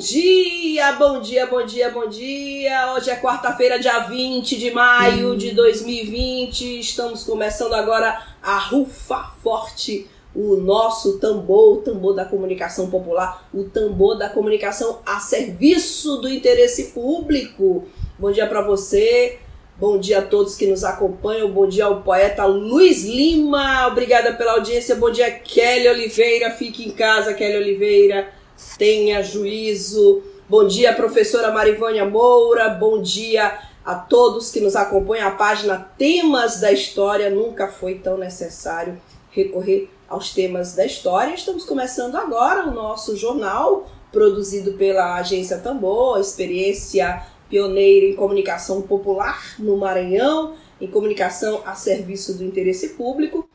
Dia, 0.00 0.92
bom 0.92 1.20
dia, 1.20 1.46
bom 1.46 1.62
dia, 1.62 1.90
bom 1.90 2.08
dia. 2.08 2.94
Hoje 2.94 3.10
é 3.10 3.16
quarta-feira, 3.16 3.78
dia 3.78 3.98
20 3.98 4.56
de 4.56 4.70
maio 4.70 5.36
de 5.36 5.50
2020. 5.50 6.80
Estamos 6.80 7.22
começando 7.22 7.74
agora 7.74 8.18
a 8.42 8.56
Rufa 8.56 9.30
Forte, 9.42 10.08
o 10.34 10.56
nosso 10.56 11.18
tambor, 11.18 11.74
o 11.74 11.82
tambor 11.82 12.14
da 12.14 12.24
comunicação 12.24 12.88
popular, 12.88 13.46
o 13.52 13.64
tambor 13.64 14.16
da 14.16 14.30
comunicação 14.30 15.00
a 15.04 15.20
serviço 15.20 16.16
do 16.16 16.30
interesse 16.30 16.92
público. 16.92 17.86
Bom 18.18 18.32
dia 18.32 18.46
para 18.46 18.62
você. 18.62 19.38
Bom 19.76 19.98
dia 19.98 20.20
a 20.20 20.22
todos 20.22 20.56
que 20.56 20.66
nos 20.66 20.82
acompanham. 20.82 21.50
Bom 21.50 21.68
dia 21.68 21.84
ao 21.84 22.00
poeta 22.00 22.46
Luiz 22.46 23.04
Lima. 23.04 23.86
Obrigada 23.88 24.32
pela 24.32 24.52
audiência. 24.52 24.94
Bom 24.94 25.10
dia, 25.10 25.30
Kelly 25.30 25.88
Oliveira. 25.88 26.50
Fique 26.52 26.88
em 26.88 26.90
casa, 26.90 27.34
Kelly 27.34 27.58
Oliveira 27.58 28.39
tenha 28.78 29.22
juízo. 29.22 30.22
Bom 30.48 30.66
dia, 30.66 30.92
professora 30.94 31.52
Marivânia 31.52 32.04
Moura. 32.04 32.68
Bom 32.68 33.00
dia 33.00 33.58
a 33.84 33.94
todos 33.94 34.50
que 34.50 34.60
nos 34.60 34.76
acompanham. 34.76 35.28
A 35.28 35.32
página 35.32 35.76
Temas 35.96 36.60
da 36.60 36.72
História 36.72 37.30
nunca 37.30 37.68
foi 37.68 37.96
tão 37.96 38.18
necessário 38.18 39.00
recorrer 39.30 39.88
aos 40.08 40.32
temas 40.32 40.74
da 40.74 40.84
história. 40.84 41.34
Estamos 41.34 41.64
começando 41.64 42.16
agora 42.16 42.68
o 42.68 42.72
nosso 42.72 43.16
jornal, 43.16 43.88
produzido 44.10 44.72
pela 44.72 45.16
Agência 45.16 45.58
Tambor, 45.58 46.18
experiência 46.18 47.22
pioneira 47.48 48.06
em 48.06 48.14
comunicação 48.14 48.82
popular 48.82 49.54
no 49.58 49.76
Maranhão, 49.76 50.54
em 50.80 50.86
comunicação 50.86 51.60
a 51.64 51.74
serviço 51.74 52.36
do 52.36 52.44
interesse 52.44 52.90
público. 52.90 53.48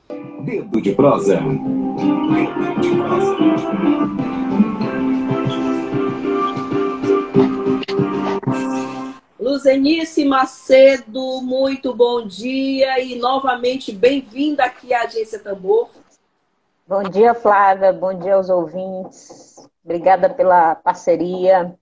Dedo 0.43 0.81
de 0.81 0.93
prosa. 0.93 1.37
Dedo 1.37 2.81
de 2.81 2.95
prosa. 2.95 4.44
Luzenice 9.45 10.25
Macedo, 10.25 11.39
muito 11.39 11.93
bom 11.93 12.25
dia 12.25 12.99
e 12.99 13.15
novamente 13.15 13.91
bem-vinda 13.91 14.65
aqui 14.65 14.91
à 14.91 15.03
Agência 15.03 15.37
Tambor. 15.37 15.87
Bom 16.87 17.03
dia, 17.03 17.35
Flávia. 17.35 17.93
Bom 17.93 18.17
dia 18.17 18.33
aos 18.33 18.49
ouvintes. 18.49 19.55
Obrigada 19.83 20.31
pela 20.31 20.73
parceria. 20.73 21.77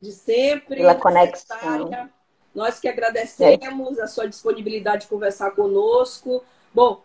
De 0.00 0.10
sempre. 0.10 0.76
Pela 0.76 0.94
conexão. 0.94 2.08
Nós 2.54 2.80
que 2.80 2.88
agradecemos 2.88 3.98
é. 3.98 4.02
a 4.02 4.06
sua 4.06 4.26
disponibilidade 4.26 5.02
de 5.02 5.08
conversar 5.08 5.50
conosco. 5.50 6.42
Bom, 6.72 7.02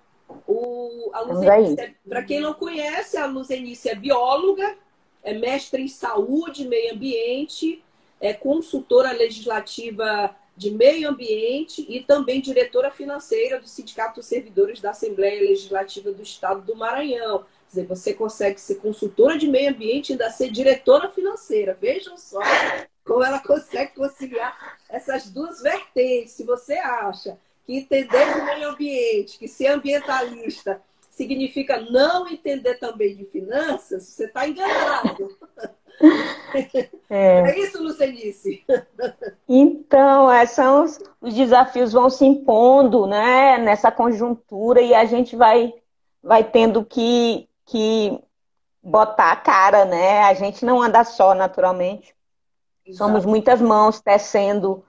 o, 0.48 1.12
a 1.12 1.20
Luzenice, 1.20 1.98
para 2.08 2.24
quem 2.24 2.40
não 2.40 2.54
conhece, 2.54 3.18
a 3.18 3.26
Luzenice 3.26 3.90
é 3.90 3.96
bióloga, 3.96 4.74
é 5.22 5.34
mestre 5.34 5.84
em 5.84 5.90
saúde 5.90 6.64
e 6.64 6.68
meio 6.70 6.94
ambiente 6.94 7.84
é 8.22 8.34
consultora 8.34 9.12
legislativa 9.12 10.34
de 10.56 10.70
Meio 10.70 11.10
Ambiente 11.10 11.86
e 11.90 12.02
também 12.02 12.40
diretora 12.40 12.92
financeira 12.92 13.60
do 13.60 13.68
Sindicato 13.68 14.20
dos 14.20 14.28
Servidores 14.28 14.80
da 14.80 14.92
Assembleia 14.92 15.42
Legislativa 15.42 16.12
do 16.12 16.22
Estado 16.22 16.62
do 16.62 16.76
Maranhão. 16.76 17.40
Quer 17.40 17.82
dizer, 17.82 17.88
você 17.88 18.14
consegue 18.14 18.62
ser 18.62 18.76
consultora 18.76 19.38
de 19.38 19.48
meio 19.48 19.72
ambiente 19.72 20.10
e 20.10 20.14
ainda 20.14 20.30
ser 20.30 20.52
diretora 20.52 21.10
financeira. 21.10 21.76
Vejam 21.82 22.16
só 22.18 22.40
como 23.04 23.24
ela 23.24 23.40
consegue 23.40 23.96
conciliar 23.96 24.78
essas 24.88 25.30
duas 25.30 25.62
vertentes. 25.62 26.34
Se 26.34 26.44
você 26.44 26.74
acha 26.76 27.40
que 27.66 27.78
entender 27.78 28.34
de 28.34 28.42
meio 28.42 28.70
ambiente, 28.70 29.40
que 29.40 29.48
ser 29.48 29.68
ambientalista 29.68 30.82
significa 31.10 31.80
não 31.82 32.28
entender 32.28 32.76
também 32.76 33.16
de 33.16 33.26
finanças, 33.26 34.04
você 34.04 34.26
está 34.26 34.48
enganado. 34.48 35.36
É, 37.10 37.40
é 37.40 37.60
isso, 37.60 37.82
Lucenice? 37.82 38.64
Então, 39.48 40.32
é, 40.32 40.46
são 40.46 40.86
os, 40.86 40.98
os, 41.20 41.34
desafios 41.34 41.92
vão 41.92 42.10
se 42.10 42.26
impondo 42.26 43.06
né, 43.06 43.58
nessa 43.58 43.92
conjuntura 43.92 44.82
e 44.82 44.94
a 44.94 45.04
gente 45.04 45.36
vai, 45.36 45.74
vai 46.24 46.44
tendo 46.44 46.86
que, 46.86 47.50
que 47.66 48.18
botar 48.82 49.32
a 49.32 49.36
cara, 49.36 49.84
né? 49.86 50.24
A 50.24 50.34
gente 50.34 50.64
não 50.66 50.82
anda 50.82 51.04
só, 51.04 51.36
naturalmente. 51.36 52.16
Exato. 52.86 52.98
Somos 52.98 53.26
muitas 53.26 53.62
mãos 53.62 54.00
tecendo 54.00 54.84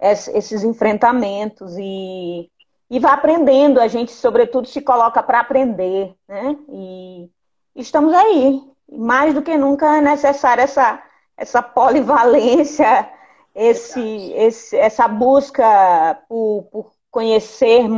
esses 0.00 0.62
enfrentamentos 0.64 1.76
e, 1.78 2.50
e 2.90 2.98
vai 2.98 3.12
aprendendo. 3.12 3.80
A 3.80 3.88
gente, 3.88 4.12
sobretudo, 4.12 4.66
se 4.66 4.80
coloca 4.80 5.22
para 5.22 5.40
aprender, 5.40 6.14
né? 6.28 6.56
E 6.68 7.30
estamos 7.74 8.12
aí, 8.12 8.62
mais 8.90 9.34
do 9.34 9.42
que 9.42 9.56
nunca 9.56 9.96
é 9.96 10.00
necessária 10.00 10.62
essa, 10.62 11.02
essa 11.36 11.62
polivalência, 11.62 13.10
esse, 13.54 14.32
esse, 14.32 14.76
essa 14.76 15.06
busca 15.06 16.18
por, 16.28 16.68
por 16.70 16.92
conhecer 17.10 17.88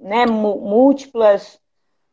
né, 0.00 0.26
múltiplas, 0.26 1.60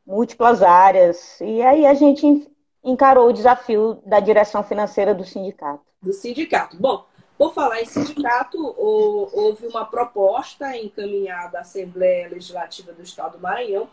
múltiplas 0.06 0.62
áreas. 0.62 1.40
E 1.42 1.62
aí 1.62 1.86
a 1.86 1.94
gente 1.94 2.50
encarou 2.84 3.30
o 3.30 3.34
desafio 3.34 4.00
da 4.06 4.20
direção 4.20 4.64
financeira 4.64 5.14
do 5.14 5.24
sindicato. 5.24 5.82
Do 6.02 6.12
sindicato. 6.12 6.78
Bom, 6.78 7.06
por 7.38 7.54
falar 7.54 7.82
em 7.82 7.86
sindicato, 7.86 8.58
houve 8.78 9.68
uma 9.68 9.86
proposta 9.86 10.78
encaminhada 10.78 11.60
à 11.60 11.62
Assembleia 11.62 12.30
Legislativa 12.30 12.92
do 12.92 13.02
Estado 13.02 13.38
do 13.38 13.42
Maranhão 13.42 13.88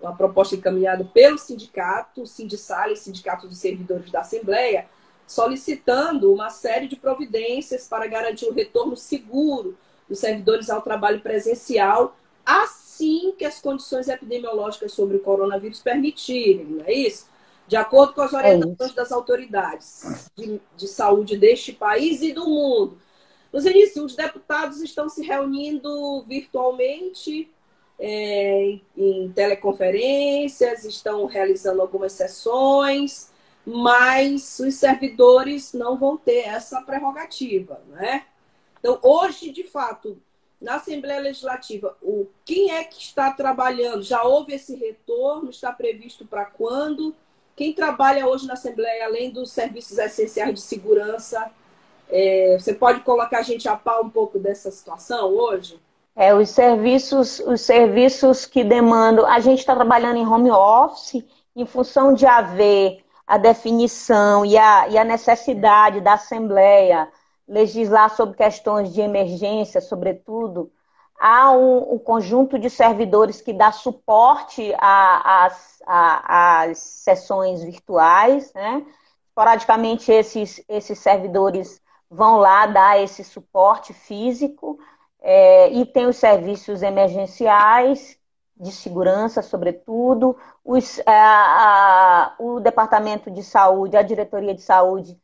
uma 0.00 0.14
proposta 0.14 0.54
encaminhada 0.54 1.04
pelo 1.04 1.38
sindicato, 1.38 2.22
o 2.22 2.26
Sindicale, 2.26 2.96
Sindicato 2.96 3.48
dos 3.48 3.58
Servidores 3.58 4.10
da 4.10 4.20
Assembleia, 4.20 4.86
solicitando 5.26 6.32
uma 6.32 6.50
série 6.50 6.86
de 6.86 6.96
providências 6.96 7.88
para 7.88 8.06
garantir 8.06 8.46
o 8.46 8.52
retorno 8.52 8.96
seguro 8.96 9.76
dos 10.08 10.18
servidores 10.18 10.70
ao 10.70 10.82
trabalho 10.82 11.20
presencial, 11.20 12.16
assim 12.44 13.34
que 13.36 13.44
as 13.44 13.60
condições 13.60 14.08
epidemiológicas 14.08 14.92
sobre 14.92 15.16
o 15.16 15.20
coronavírus 15.20 15.80
permitirem, 15.80 16.64
não 16.64 16.84
é 16.84 16.92
isso? 16.92 17.28
De 17.66 17.74
acordo 17.74 18.12
com 18.12 18.22
as 18.22 18.32
é 18.32 18.36
orientações 18.36 18.92
é 18.92 18.94
das 18.94 19.10
autoridades 19.10 20.30
de, 20.36 20.60
de, 20.76 20.86
saúde 20.86 21.36
deste 21.36 21.72
país 21.72 22.22
e 22.22 22.32
do 22.32 22.46
mundo. 22.46 22.98
Nos 23.52 23.64
inícios, 23.64 24.04
os 24.04 24.14
deputados 24.14 24.80
estão 24.80 25.08
se 25.08 25.24
reunindo 25.24 26.22
virtualmente 26.22 27.50
é, 27.98 28.78
em 28.96 29.32
teleconferências, 29.34 30.84
estão 30.84 31.26
realizando 31.26 31.80
algumas 31.80 32.12
sessões, 32.12 33.30
mas 33.64 34.58
os 34.60 34.74
servidores 34.74 35.72
não 35.72 35.96
vão 35.96 36.16
ter 36.16 36.46
essa 36.46 36.80
prerrogativa, 36.82 37.80
né? 37.88 38.24
Então, 38.78 38.98
hoje, 39.02 39.50
de 39.50 39.64
fato, 39.64 40.16
na 40.60 40.76
Assembleia 40.76 41.20
Legislativa, 41.20 41.96
o 42.00 42.26
quem 42.44 42.70
é 42.70 42.84
que 42.84 43.00
está 43.00 43.30
trabalhando? 43.32 44.02
Já 44.02 44.22
houve 44.22 44.54
esse 44.54 44.76
retorno? 44.76 45.50
Está 45.50 45.72
previsto 45.72 46.24
para 46.24 46.44
quando? 46.44 47.14
Quem 47.56 47.72
trabalha 47.72 48.26
hoje 48.26 48.46
na 48.46 48.52
Assembleia, 48.52 49.06
além 49.06 49.30
dos 49.30 49.50
serviços 49.50 49.98
essenciais 49.98 50.54
de 50.54 50.60
segurança, 50.60 51.50
é, 52.08 52.56
você 52.58 52.74
pode 52.74 53.00
colocar 53.00 53.38
a 53.38 53.42
gente 53.42 53.68
a 53.68 53.74
par 53.76 54.00
um 54.00 54.10
pouco 54.10 54.38
dessa 54.38 54.70
situação 54.70 55.30
hoje? 55.30 55.80
É, 56.16 56.34
os 56.34 56.48
serviços, 56.48 57.40
os 57.40 57.60
serviços 57.60 58.46
que 58.46 58.64
demandam. 58.64 59.26
A 59.26 59.38
gente 59.38 59.58
está 59.58 59.74
trabalhando 59.74 60.16
em 60.16 60.26
home 60.26 60.50
office 60.50 61.22
em 61.54 61.66
função 61.66 62.14
de 62.14 62.24
haver 62.24 63.04
a 63.26 63.36
definição 63.36 64.44
e 64.44 64.56
a, 64.56 64.88
e 64.88 64.96
a 64.96 65.04
necessidade 65.04 66.00
da 66.00 66.14
Assembleia 66.14 67.08
legislar 67.46 68.14
sobre 68.14 68.36
questões 68.36 68.92
de 68.92 69.00
emergência, 69.00 69.80
sobretudo, 69.80 70.70
há 71.18 71.52
um, 71.52 71.94
um 71.94 71.98
conjunto 71.98 72.58
de 72.58 72.68
servidores 72.68 73.40
que 73.40 73.52
dá 73.52 73.70
suporte 73.70 74.74
às 74.78 76.78
sessões 76.78 77.62
virtuais, 77.62 78.52
né? 78.54 78.84
Esporadicamente, 79.28 80.10
esses, 80.10 80.64
esses 80.68 80.98
servidores 80.98 81.80
vão 82.10 82.38
lá 82.38 82.66
dar 82.66 83.02
esse 83.02 83.22
suporte 83.22 83.92
físico, 83.92 84.78
é, 85.28 85.70
e 85.70 85.84
tem 85.84 86.06
os 86.06 86.18
serviços 86.18 86.82
emergenciais, 86.82 88.16
de 88.56 88.70
segurança, 88.70 89.42
sobretudo, 89.42 90.36
os, 90.64 91.00
a, 91.04 91.12
a, 91.12 92.34
o 92.38 92.60
Departamento 92.60 93.28
de 93.28 93.42
Saúde, 93.42 93.96
a 93.96 94.02
Diretoria 94.02 94.54
de 94.54 94.62
Saúde, 94.62 95.18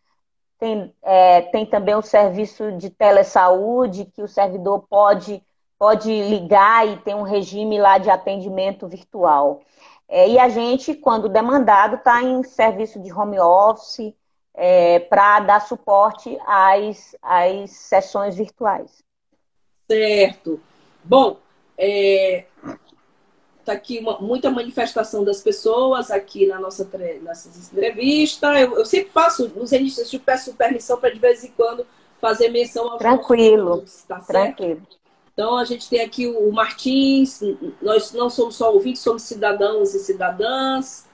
tem, 0.59 0.93
é, 1.03 1.43
tem 1.43 1.65
também 1.65 1.95
o 1.95 2.03
serviço 2.03 2.73
de 2.73 2.91
telesaúde, 2.91 4.07
que 4.07 4.21
o 4.21 4.27
servidor 4.29 4.81
pode, 4.91 5.41
pode 5.79 6.11
ligar 6.29 6.85
e 6.87 6.97
tem 6.99 7.15
um 7.15 7.23
regime 7.23 7.79
lá 7.79 7.97
de 7.99 8.11
atendimento 8.11 8.89
virtual. 8.89 9.61
É, 10.09 10.29
e 10.29 10.37
a 10.37 10.49
gente, 10.49 10.95
quando 10.95 11.29
demandado, 11.29 11.95
está 11.95 12.21
em 12.25 12.43
serviço 12.43 13.01
de 13.01 13.13
home 13.13 13.39
office 13.39 14.13
é, 14.53 14.99
para 14.99 15.39
dar 15.41 15.61
suporte 15.61 16.37
às, 16.45 17.17
às 17.23 17.71
sessões 17.71 18.35
virtuais. 18.35 19.01
Certo. 19.89 20.61
Bom, 21.05 21.39
é, 21.77 22.45
tá 23.65 23.73
aqui 23.73 23.99
uma, 23.99 24.19
muita 24.21 24.51
manifestação 24.51 25.25
das 25.25 25.41
pessoas 25.41 26.11
aqui 26.11 26.47
na 26.47 26.61
nossa 26.61 26.89
nessa 27.23 27.49
entrevista. 27.73 28.59
Eu, 28.61 28.79
eu 28.79 28.85
sempre 28.87 29.11
faço, 29.11 29.49
nos 29.49 29.73
inícios, 29.73 30.13
eu 30.13 30.21
peço 30.21 30.55
permissão 30.55 30.99
para 30.99 31.11
de 31.11 31.19
vez 31.19 31.45
em 31.45 31.51
quando 31.51 31.87
fazer 32.21 32.49
menção 32.49 32.89
aos 32.89 32.99
Tranquilo, 32.99 33.85
tá 34.07 34.21
tranquilo. 34.21 34.83
Então 35.33 35.57
a 35.57 35.65
gente 35.65 35.89
tem 35.89 36.01
aqui 36.01 36.27
o 36.27 36.53
Martins, 36.53 37.41
nós 37.81 38.13
não 38.13 38.29
somos 38.29 38.55
só 38.55 38.73
ouvintes, 38.73 39.03
somos 39.03 39.23
cidadãos 39.23 39.95
e 39.95 39.99
cidadãs. 39.99 41.11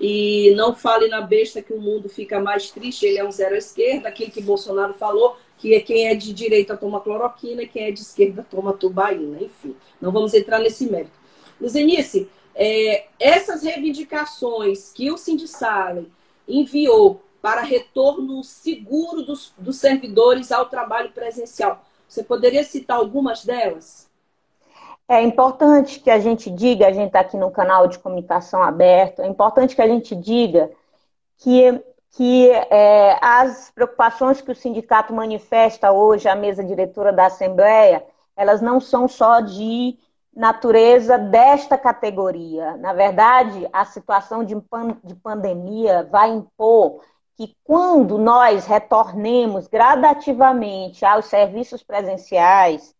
E 0.00 0.54
não 0.54 0.74
fale 0.74 1.08
na 1.08 1.20
besta 1.20 1.60
que 1.60 1.72
o 1.72 1.80
mundo 1.80 2.08
fica 2.08 2.38
mais 2.38 2.70
triste, 2.70 3.04
ele 3.04 3.18
é 3.18 3.24
um 3.24 3.32
zero 3.32 3.56
à 3.56 3.58
esquerda, 3.58 4.08
aquilo 4.08 4.30
que 4.30 4.40
Bolsonaro 4.40 4.94
falou, 4.94 5.36
que 5.58 5.78
quem 5.80 6.08
é 6.08 6.14
de 6.14 6.32
direita 6.32 6.76
toma 6.76 7.00
cloroquina, 7.00 7.66
quem 7.66 7.84
é 7.84 7.90
de 7.90 8.00
esquerda 8.00 8.46
toma 8.48 8.72
tubaína, 8.72 9.42
enfim. 9.42 9.76
Não 10.00 10.12
vamos 10.12 10.32
entrar 10.32 10.60
nesse 10.60 10.90
mérito. 10.90 11.18
Luzenice, 11.60 12.30
é, 12.54 13.06
essas 13.20 13.62
reivindicações 13.62 14.92
que 14.92 15.10
o 15.10 15.18
Sindicale 15.18 16.10
enviou 16.46 17.20
para 17.42 17.62
retorno 17.62 18.42
seguro 18.42 19.22
dos, 19.22 19.52
dos 19.58 19.76
servidores 19.76 20.50
ao 20.50 20.66
trabalho 20.66 21.10
presencial, 21.10 21.84
você 22.06 22.22
poderia 22.22 22.64
citar 22.64 22.96
algumas 22.96 23.44
delas? 23.44 24.08
É 25.08 25.22
importante 25.22 26.00
que 26.00 26.10
a 26.10 26.18
gente 26.18 26.50
diga, 26.50 26.86
a 26.86 26.92
gente 26.92 27.08
está 27.08 27.20
aqui 27.20 27.36
no 27.36 27.50
canal 27.50 27.86
de 27.86 27.98
comunicação 27.98 28.62
aberto, 28.62 29.22
é 29.22 29.26
importante 29.26 29.74
que 29.74 29.82
a 29.82 29.88
gente 29.88 30.14
diga 30.14 30.70
que, 31.38 31.80
que 32.12 32.50
é, 32.50 33.18
as 33.20 33.70
preocupações 33.70 34.40
que 34.40 34.50
o 34.50 34.54
sindicato 34.54 35.12
manifesta 35.12 35.92
hoje 35.92 36.28
à 36.28 36.34
mesa 36.34 36.64
diretora 36.64 37.12
da 37.12 37.26
Assembleia, 37.26 38.04
elas 38.36 38.60
não 38.60 38.80
são 38.80 39.06
só 39.08 39.40
de 39.40 39.98
natureza 40.34 41.18
desta 41.18 41.76
categoria. 41.76 42.76
Na 42.76 42.92
verdade, 42.92 43.68
a 43.72 43.84
situação 43.84 44.44
de, 44.44 44.54
pan 44.60 44.96
de 45.02 45.14
pandemia 45.14 46.08
vai 46.10 46.30
impor 46.30 47.02
que 47.36 47.56
quando 47.62 48.18
nós 48.18 48.66
retornemos 48.66 49.68
gradativamente 49.68 51.04
aos 51.04 51.26
serviços 51.26 51.82
presenciais, 51.82 52.94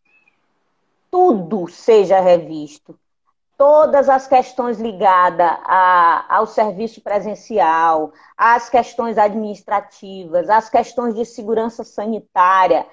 tudo 1.11 1.67
seja 1.69 2.21
revisto. 2.21 2.99
Todas 3.59 4.09
as 4.09 4.27
questões 4.27 4.81
ligadas 4.81 5.59
a, 5.65 6.25
ao 6.29 6.47
serviço 6.47 7.03
presencial, 7.03 8.13
as 8.37 8.71
questões 8.71 9.19
administrativas, 9.19 10.49
as 10.49 10.71
questões 10.71 11.15
de 11.15 11.25
segurança 11.27 11.85
sanitária, 11.85 12.87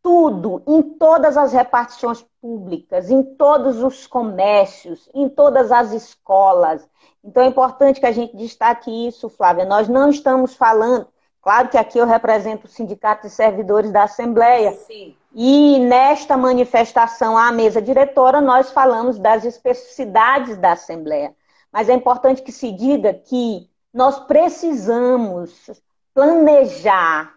tudo, 0.00 0.62
em 0.68 0.82
todas 0.82 1.36
as 1.36 1.52
repartições 1.52 2.24
públicas, 2.40 3.10
em 3.10 3.22
todos 3.22 3.82
os 3.82 4.06
comércios, 4.06 5.08
em 5.12 5.28
todas 5.28 5.72
as 5.72 5.92
escolas. 5.92 6.88
Então 7.24 7.42
é 7.42 7.46
importante 7.46 7.98
que 7.98 8.06
a 8.06 8.12
gente 8.12 8.36
destaque 8.36 9.08
isso, 9.08 9.28
Flávia. 9.28 9.64
Nós 9.64 9.88
não 9.88 10.10
estamos 10.10 10.54
falando, 10.54 11.08
claro 11.42 11.70
que 11.70 11.78
aqui 11.78 11.98
eu 11.98 12.06
represento 12.06 12.66
o 12.66 12.70
Sindicato 12.70 13.26
de 13.26 13.30
Servidores 13.32 13.90
da 13.90 14.04
Assembleia. 14.04 14.74
Sim. 14.74 15.16
E 15.34 15.80
nesta 15.80 16.36
manifestação 16.36 17.36
à 17.36 17.50
mesa 17.50 17.82
diretora, 17.82 18.40
nós 18.40 18.70
falamos 18.70 19.18
das 19.18 19.44
especificidades 19.44 20.56
da 20.56 20.72
Assembleia. 20.72 21.34
Mas 21.72 21.88
é 21.88 21.94
importante 21.94 22.40
que 22.40 22.52
se 22.52 22.70
diga 22.70 23.12
que 23.12 23.68
nós 23.92 24.20
precisamos 24.26 25.70
planejar 26.14 27.34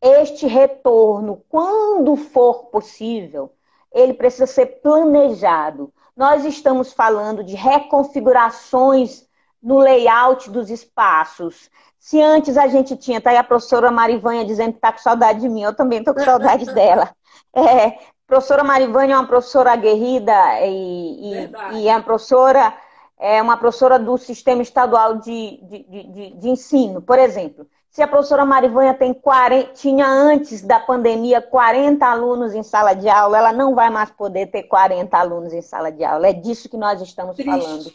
este 0.00 0.46
retorno, 0.46 1.44
quando 1.50 2.16
for 2.16 2.66
possível, 2.66 3.52
ele 3.92 4.14
precisa 4.14 4.46
ser 4.46 4.80
planejado. 4.80 5.92
Nós 6.16 6.44
estamos 6.46 6.92
falando 6.92 7.44
de 7.44 7.54
reconfigurações 7.54 9.26
no 9.62 9.78
layout 9.78 10.50
dos 10.50 10.70
espaços. 10.70 11.70
Se 11.98 12.22
antes 12.22 12.56
a 12.56 12.68
gente 12.68 12.96
tinha, 12.96 13.20
tá 13.20 13.30
aí 13.30 13.36
a 13.36 13.44
professora 13.44 13.90
Marivanha 13.90 14.44
dizendo 14.44 14.72
que 14.72 14.78
está 14.78 14.92
com 14.92 14.98
saudade 14.98 15.40
de 15.40 15.48
mim, 15.48 15.62
eu 15.62 15.74
também 15.74 15.98
estou 15.98 16.14
com 16.14 16.20
saudade 16.20 16.64
dela. 16.72 17.14
É, 17.54 17.98
professora 18.26 18.62
Marivanha 18.62 19.14
é 19.14 19.18
uma 19.18 19.26
professora 19.26 19.72
aguerrida 19.72 20.34
e, 20.60 21.32
e, 21.32 21.78
e, 21.78 21.88
é 21.88 21.92
uma 21.92 22.02
professora, 22.02 22.74
é 23.18 23.40
uma 23.40 23.56
professora 23.56 23.98
do 23.98 24.16
sistema 24.18 24.62
estadual 24.62 25.16
de, 25.16 25.58
de, 25.62 25.82
de, 25.84 26.30
de 26.34 26.48
ensino, 26.48 27.00
por 27.00 27.18
exemplo. 27.18 27.66
Se 27.90 28.02
a 28.02 28.06
professora 28.06 28.44
Marivanha 28.44 28.94
tem 28.94 29.12
40, 29.14 29.72
tinha 29.72 30.06
antes 30.06 30.62
da 30.62 30.78
pandemia 30.78 31.40
40 31.40 32.06
alunos 32.06 32.54
em 32.54 32.62
sala 32.62 32.94
de 32.94 33.08
aula, 33.08 33.38
ela 33.38 33.52
não 33.52 33.74
vai 33.74 33.90
mais 33.90 34.10
poder 34.10 34.46
ter 34.48 34.64
40 34.64 35.16
alunos 35.18 35.52
em 35.52 35.62
sala 35.62 35.90
de 35.90 36.04
aula. 36.04 36.28
É 36.28 36.32
disso 36.32 36.68
que 36.68 36.76
nós 36.76 37.00
estamos 37.00 37.34
Triste. 37.34 37.50
falando. 37.50 37.92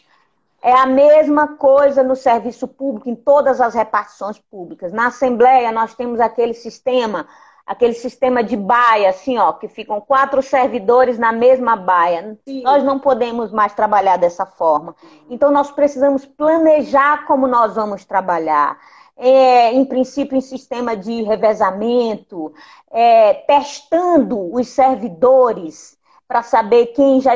É 0.60 0.72
a 0.72 0.86
mesma 0.86 1.56
coisa 1.56 2.02
no 2.02 2.16
serviço 2.16 2.66
público, 2.66 3.08
em 3.08 3.14
todas 3.14 3.60
as 3.60 3.74
repartições 3.74 4.38
públicas. 4.50 4.92
Na 4.92 5.06
Assembleia, 5.06 5.70
nós 5.70 5.94
temos 5.94 6.20
aquele 6.20 6.54
sistema, 6.54 7.26
aquele 7.66 7.94
sistema 7.94 8.42
de 8.42 8.56
baia, 8.56 9.10
assim, 9.10 9.38
ó, 9.38 9.52
que 9.52 9.68
ficam 9.68 10.00
quatro 10.00 10.42
servidores 10.42 11.18
na 11.18 11.32
mesma 11.32 11.76
baia. 11.76 12.38
Sim. 12.46 12.62
Nós 12.62 12.82
não 12.84 12.98
podemos 12.98 13.50
mais 13.50 13.72
trabalhar 13.72 14.18
dessa 14.18 14.44
forma. 14.44 14.94
Então, 15.30 15.50
nós 15.50 15.70
precisamos 15.70 16.26
planejar 16.26 17.26
como 17.26 17.46
nós 17.46 17.74
vamos 17.74 18.04
trabalhar 18.04 18.78
é, 19.16 19.72
em 19.72 19.84
princípio, 19.84 20.36
em 20.36 20.40
sistema 20.40 20.96
de 20.96 21.22
revezamento, 21.22 22.52
é, 22.90 23.34
testando 23.34 24.52
os 24.54 24.68
servidores 24.68 25.96
para 26.26 26.42
saber 26.42 26.86
quem 26.88 27.20
já, 27.20 27.32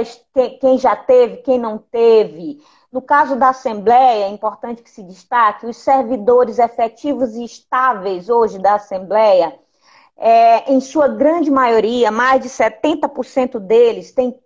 quem 0.61 0.79
já 0.79 0.97
teve, 0.97 1.39
quem 1.39 1.59
não 1.59 1.79
teve. 1.79 2.61
No 2.91 3.03
caso 3.03 3.37
da 3.37 3.51
Assembleia, 3.51 4.25
é 4.25 4.29
importante 4.29 4.83
que 4.83 4.91
se 4.91 5.03
destaque, 5.03 5.67
os 5.67 5.77
servidores 5.77 6.59
efetivos 6.59 7.35
e 7.35 7.45
estáveis 7.45 8.29
hoje 8.29 8.59
da 8.59 8.75
Assembleia, 8.75 9.59
é, 10.19 10.73
em 10.73 10.81
sua 10.81 11.07
grande 11.07 11.51
maioria, 11.51 12.11
mais 12.11 12.43
de 12.43 12.49
70% 12.49 13.61
deles 13.61 14.13
têm 14.13 14.37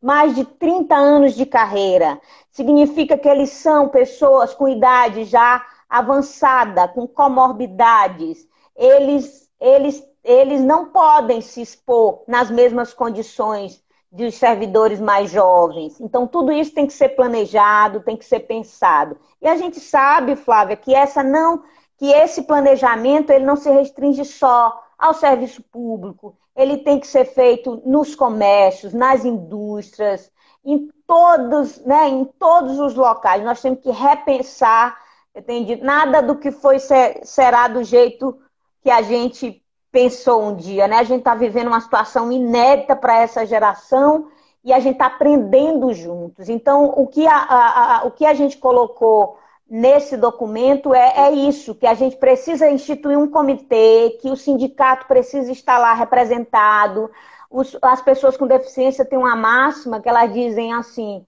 mais 0.00 0.34
de 0.34 0.44
30 0.44 0.94
anos 0.94 1.34
de 1.34 1.44
carreira. 1.44 2.20
Significa 2.50 3.18
que 3.18 3.28
eles 3.28 3.50
são 3.50 3.88
pessoas 3.88 4.54
com 4.54 4.66
idade 4.66 5.24
já 5.24 5.64
avançada, 5.88 6.88
com 6.88 7.06
comorbidades, 7.06 8.46
eles, 8.76 9.48
eles, 9.60 10.02
eles 10.22 10.62
não 10.62 10.86
podem 10.86 11.40
se 11.40 11.60
expor 11.60 12.22
nas 12.26 12.50
mesmas 12.50 12.94
condições 12.94 13.82
dos 14.10 14.34
servidores 14.36 15.00
mais 15.00 15.30
jovens. 15.30 16.00
Então, 16.00 16.26
tudo 16.26 16.52
isso 16.52 16.72
tem 16.72 16.86
que 16.86 16.92
ser 16.92 17.10
planejado, 17.10 18.00
tem 18.00 18.16
que 18.16 18.24
ser 18.24 18.40
pensado. 18.40 19.18
E 19.42 19.48
a 19.48 19.56
gente 19.56 19.80
sabe, 19.80 20.36
Flávia, 20.36 20.76
que 20.76 20.94
essa 20.94 21.22
não, 21.22 21.62
que 21.98 22.06
esse 22.06 22.42
planejamento 22.42 23.30
ele 23.30 23.44
não 23.44 23.56
se 23.56 23.70
restringe 23.70 24.24
só 24.24 24.87
ao 24.98 25.14
serviço 25.14 25.62
público, 25.62 26.36
ele 26.56 26.78
tem 26.78 26.98
que 26.98 27.06
ser 27.06 27.24
feito 27.24 27.82
nos 27.86 28.14
comércios, 28.14 28.92
nas 28.92 29.24
indústrias, 29.24 30.30
em 30.64 30.90
todos, 31.06 31.78
né, 31.84 32.08
em 32.08 32.24
todos 32.24 32.78
os 32.80 32.94
locais. 32.94 33.44
Nós 33.44 33.62
temos 33.62 33.80
que 33.80 33.90
repensar 33.90 34.98
Entendi. 35.38 35.76
Nada 35.76 36.20
do 36.20 36.36
que 36.36 36.50
foi 36.50 36.80
ser, 36.80 37.20
será 37.24 37.68
do 37.68 37.84
jeito 37.84 38.36
que 38.82 38.90
a 38.90 39.02
gente 39.02 39.62
pensou 39.90 40.42
um 40.42 40.56
dia, 40.56 40.88
né? 40.88 40.98
A 40.98 41.04
gente 41.04 41.20
está 41.20 41.34
vivendo 41.34 41.68
uma 41.68 41.80
situação 41.80 42.30
inédita 42.32 42.96
para 42.96 43.20
essa 43.20 43.46
geração 43.46 44.28
e 44.64 44.72
a 44.72 44.80
gente 44.80 44.94
está 44.94 45.06
aprendendo 45.06 45.94
juntos. 45.94 46.48
Então, 46.48 46.92
o 46.96 47.06
que 47.06 47.26
a, 47.26 47.36
a, 47.36 47.98
a, 48.00 48.04
o 48.04 48.10
que 48.10 48.26
a 48.26 48.34
gente 48.34 48.58
colocou 48.58 49.38
nesse 49.68 50.16
documento 50.16 50.94
é, 50.94 51.28
é 51.28 51.32
isso, 51.32 51.74
que 51.74 51.86
a 51.86 51.94
gente 51.94 52.16
precisa 52.16 52.70
instituir 52.70 53.18
um 53.18 53.28
comitê, 53.28 54.18
que 54.20 54.30
o 54.30 54.36
sindicato 54.36 55.06
precisa 55.06 55.52
estar 55.52 55.78
lá 55.78 55.92
representado. 55.92 57.10
Os, 57.50 57.76
as 57.82 58.00
pessoas 58.00 58.36
com 58.36 58.46
deficiência 58.46 59.04
têm 59.04 59.18
uma 59.18 59.36
máxima 59.36 60.00
que 60.00 60.08
elas 60.08 60.32
dizem 60.32 60.72
assim: 60.72 61.26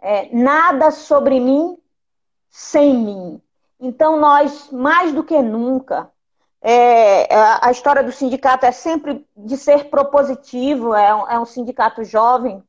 é, 0.00 0.28
nada 0.34 0.90
sobre 0.90 1.38
mim 1.38 1.78
sem 2.50 2.94
mim. 2.94 3.42
Então, 3.80 4.18
nós, 4.18 4.70
mais 4.72 5.12
do 5.12 5.22
que 5.22 5.40
nunca, 5.40 6.10
é, 6.60 7.28
a 7.62 7.70
história 7.70 8.02
do 8.02 8.10
sindicato 8.10 8.66
é 8.66 8.72
sempre 8.72 9.24
de 9.36 9.56
ser 9.56 9.84
propositivo, 9.84 10.92
é 10.94 11.08
é 11.28 11.38
um 11.38 11.44
sindicato 11.44 12.02
jovem, 12.02 12.62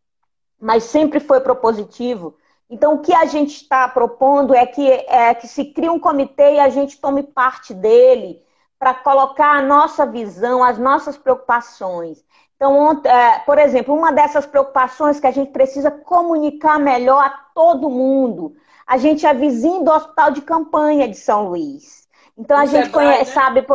mas 0.59 0.83
sempre 0.83 1.19
foi 1.19 1.41
propositivo. 1.41 2.35
Então, 2.69 2.95
o 2.95 2.99
que 3.01 3.13
a 3.13 3.25
gente 3.25 3.55
está 3.55 3.87
propondo 3.87 4.53
é 4.53 4.65
que, 4.65 4.87
é 4.87 5.33
que 5.33 5.47
se 5.47 5.65
crie 5.65 5.89
um 5.89 5.99
comitê 5.99 6.55
e 6.55 6.59
a 6.59 6.69
gente 6.69 6.99
tome 6.99 7.23
parte 7.23 7.73
dele 7.73 8.41
para 8.77 8.93
colocar 8.93 9.57
a 9.57 9.61
nossa 9.61 10.05
visão, 10.05 10.63
as 10.63 10.77
nossas 10.77 11.17
preocupações. 11.17 12.23
Então, 12.55 13.01
é, 13.03 13.39
por 13.39 13.57
exemplo, 13.57 13.95
uma 13.95 14.11
dessas 14.11 14.45
preocupações 14.45 15.19
que 15.19 15.27
a 15.27 15.31
gente 15.31 15.51
precisa 15.51 15.89
comunicar 15.89 16.77
melhor 16.79 17.23
a 17.23 17.29
todo 17.55 17.89
mundo. 17.89 18.55
A 18.85 18.97
gente 18.97 19.25
é 19.25 19.33
vizinho 19.33 19.83
do 19.83 19.91
Hospital 19.91 20.31
de 20.31 20.41
Campanha 20.41 21.07
de 21.07 21.15
São 21.15 21.49
Luís. 21.49 22.07
Então 22.39 22.57
a 22.57 22.61
no 22.61 22.67
gente 22.67 22.85
Sebrae, 22.85 23.05
conhece, 23.05 23.35
né? 23.35 23.41
sabe, 23.41 23.65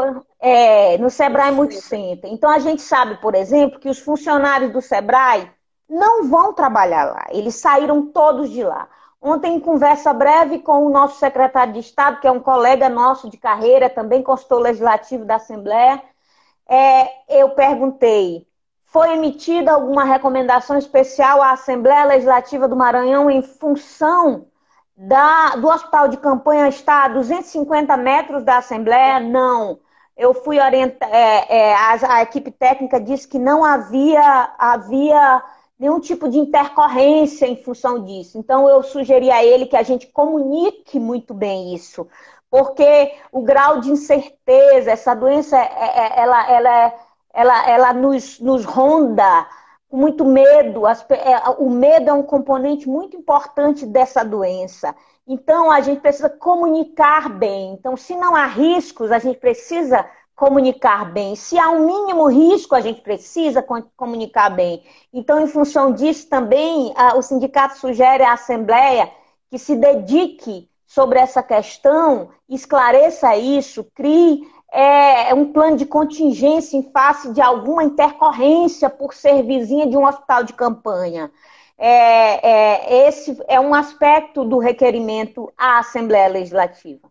é, 0.41 0.97
no 0.99 1.11
Sebrae 1.11 1.53
Multicenter. 1.53 2.33
Então 2.33 2.51
a 2.51 2.59
gente 2.59 2.81
sabe, 2.81 3.17
por 3.21 3.35
exemplo, 3.35 3.79
que 3.79 3.91
os 3.91 3.99
funcionários 3.99 4.73
do 4.73 4.81
Sebrae 4.81 5.51
não 5.95 6.29
vão 6.29 6.53
trabalhar 6.53 7.05
lá. 7.05 7.27
Eles 7.31 7.55
saíram 7.55 8.07
todos 8.07 8.51
de 8.51 8.63
lá. 8.63 8.89
Ontem, 9.23 9.55
em 9.55 9.61
conversa 9.61 10.13
breve 10.13 10.59
com 10.59 10.85
o 10.85 10.91
nosso 10.91 11.19
secretário 11.19 11.73
de 11.73 11.81
Estado, 11.81 12.21
que 12.21 12.27
é 12.27 12.31
um 12.31 12.41
colega 12.41 12.89
nosso 12.89 13.31
de 13.31 13.39
carreira, 13.39 13.89
também 13.89 14.23
consultor 14.23 14.61
legislativo 14.61 15.25
da 15.25 15.37
Assembleia, 15.37 16.03
é, 16.69 17.41
eu 17.41 17.51
perguntei: 17.51 18.47
foi 18.85 19.15
emitida 19.15 19.73
alguma 19.73 20.05
recomendação 20.05 20.77
especial 20.77 21.41
à 21.41 21.53
Assembleia 21.53 22.05
Legislativa 22.05 22.69
do 22.69 22.77
Maranhão 22.77 23.31
em 23.31 23.43
função 23.43 24.47
da, 24.97 25.57
do 25.57 25.69
hospital 25.69 26.09
de 26.09 26.17
campanha 26.17 26.69
estar 26.69 27.05
a 27.05 27.09
250 27.09 27.97
metros 27.97 28.45
da 28.45 28.59
Assembleia? 28.59 29.21
Não. 29.21 29.81
Eu 30.17 30.33
fui 30.33 30.61
orientar, 30.61 31.09
é, 31.13 31.71
é, 31.71 31.75
a, 31.75 32.17
a, 32.17 32.23
equipe 32.23 32.51
técnica 32.51 33.01
disse 33.01 33.27
que 33.27 33.39
não 33.39 33.65
havia, 33.65 34.55
havia 34.59 35.43
nenhum 35.79 36.01
tipo 36.01 36.29
de 36.29 36.39
intercorrência 36.39 37.47
em 37.47 37.57
função 37.57 38.05
disso. 38.05 38.39
Então, 38.39 38.69
eu 38.69 38.83
sugeri 38.83 39.31
a 39.31 39.45
ele 39.45 39.67
que 39.67 39.77
a 39.77 39.83
gente 39.83 40.07
comunique 40.07 40.99
muito 40.99 41.35
bem 41.35 41.75
isso, 41.75 42.07
porque 42.51 43.15
o 43.33 43.43
grau 43.43 43.81
de 43.81 43.91
incerteza, 43.91 44.93
essa 44.93 45.15
doença, 45.15 45.57
é, 45.57 45.63
é, 45.63 46.21
ela, 46.21 46.51
ela, 46.51 46.95
ela, 47.33 47.69
ela 47.69 47.93
nos, 47.93 48.39
nos 48.39 48.65
ronda 48.65 49.47
com 49.89 49.97
muito 49.97 50.25
medo. 50.25 50.87
É, 50.87 50.95
o 51.59 51.69
medo 51.69 52.11
é 52.11 52.13
um 52.13 52.23
componente 52.23 52.89
muito 52.89 53.17
importante 53.17 53.85
dessa 53.85 54.25
doença. 54.25 54.95
Então, 55.27 55.71
a 55.71 55.81
gente 55.81 56.01
precisa 56.01 56.29
comunicar 56.29 57.29
bem. 57.29 57.73
Então, 57.73 57.97
se 57.97 58.15
não 58.15 58.37
há 58.37 58.47
riscos, 58.47 59.11
a 59.11 59.19
gente 59.19 59.39
precisa 59.39 60.07
comunicar 60.35 61.13
bem. 61.13 61.37
Se 61.37 61.59
há 61.59 61.71
um 61.71 61.87
mínimo 61.87 62.27
risco, 62.27 62.75
a 62.75 62.81
gente 62.81 63.01
precisa 63.01 63.65
comunicar 63.97 64.51
bem. 64.51 64.83
Então, 65.13 65.41
em 65.41 65.47
função 65.47 65.93
disso, 65.93 66.29
também 66.29 66.93
o 67.17 67.23
sindicato 67.23 67.79
sugere 67.79 68.23
à 68.23 68.33
Assembleia 68.33 69.11
que 69.51 69.59
se 69.59 69.77
dedique 69.77 70.69
sobre 70.87 71.19
essa 71.19 71.43
questão, 71.43 72.31
esclareça 72.49 73.37
isso, 73.37 73.85
crie 73.95 74.43
é, 74.73 75.33
um 75.33 75.53
plano 75.53 75.77
de 75.77 75.87
contingência 75.87 76.77
em 76.77 76.91
face 76.91 77.33
de 77.33 77.41
alguma 77.41 77.85
intercorrência 77.85 78.91
por 78.91 79.15
ser 79.15 79.45
vizinha 79.45 79.87
de 79.87 79.97
um 79.97 80.05
hospital 80.05 80.43
de 80.43 80.53
campanha. 80.53 81.31
É, 81.79 82.49
é, 82.49 83.09
esse 83.09 83.41
é 83.47 83.61
um 83.61 83.73
aspecto 83.73 84.45
do 84.45 84.59
requerimento 84.59 85.53
à 85.57 85.79
Assembleia 85.79 86.29
Legislativa. 86.29 87.09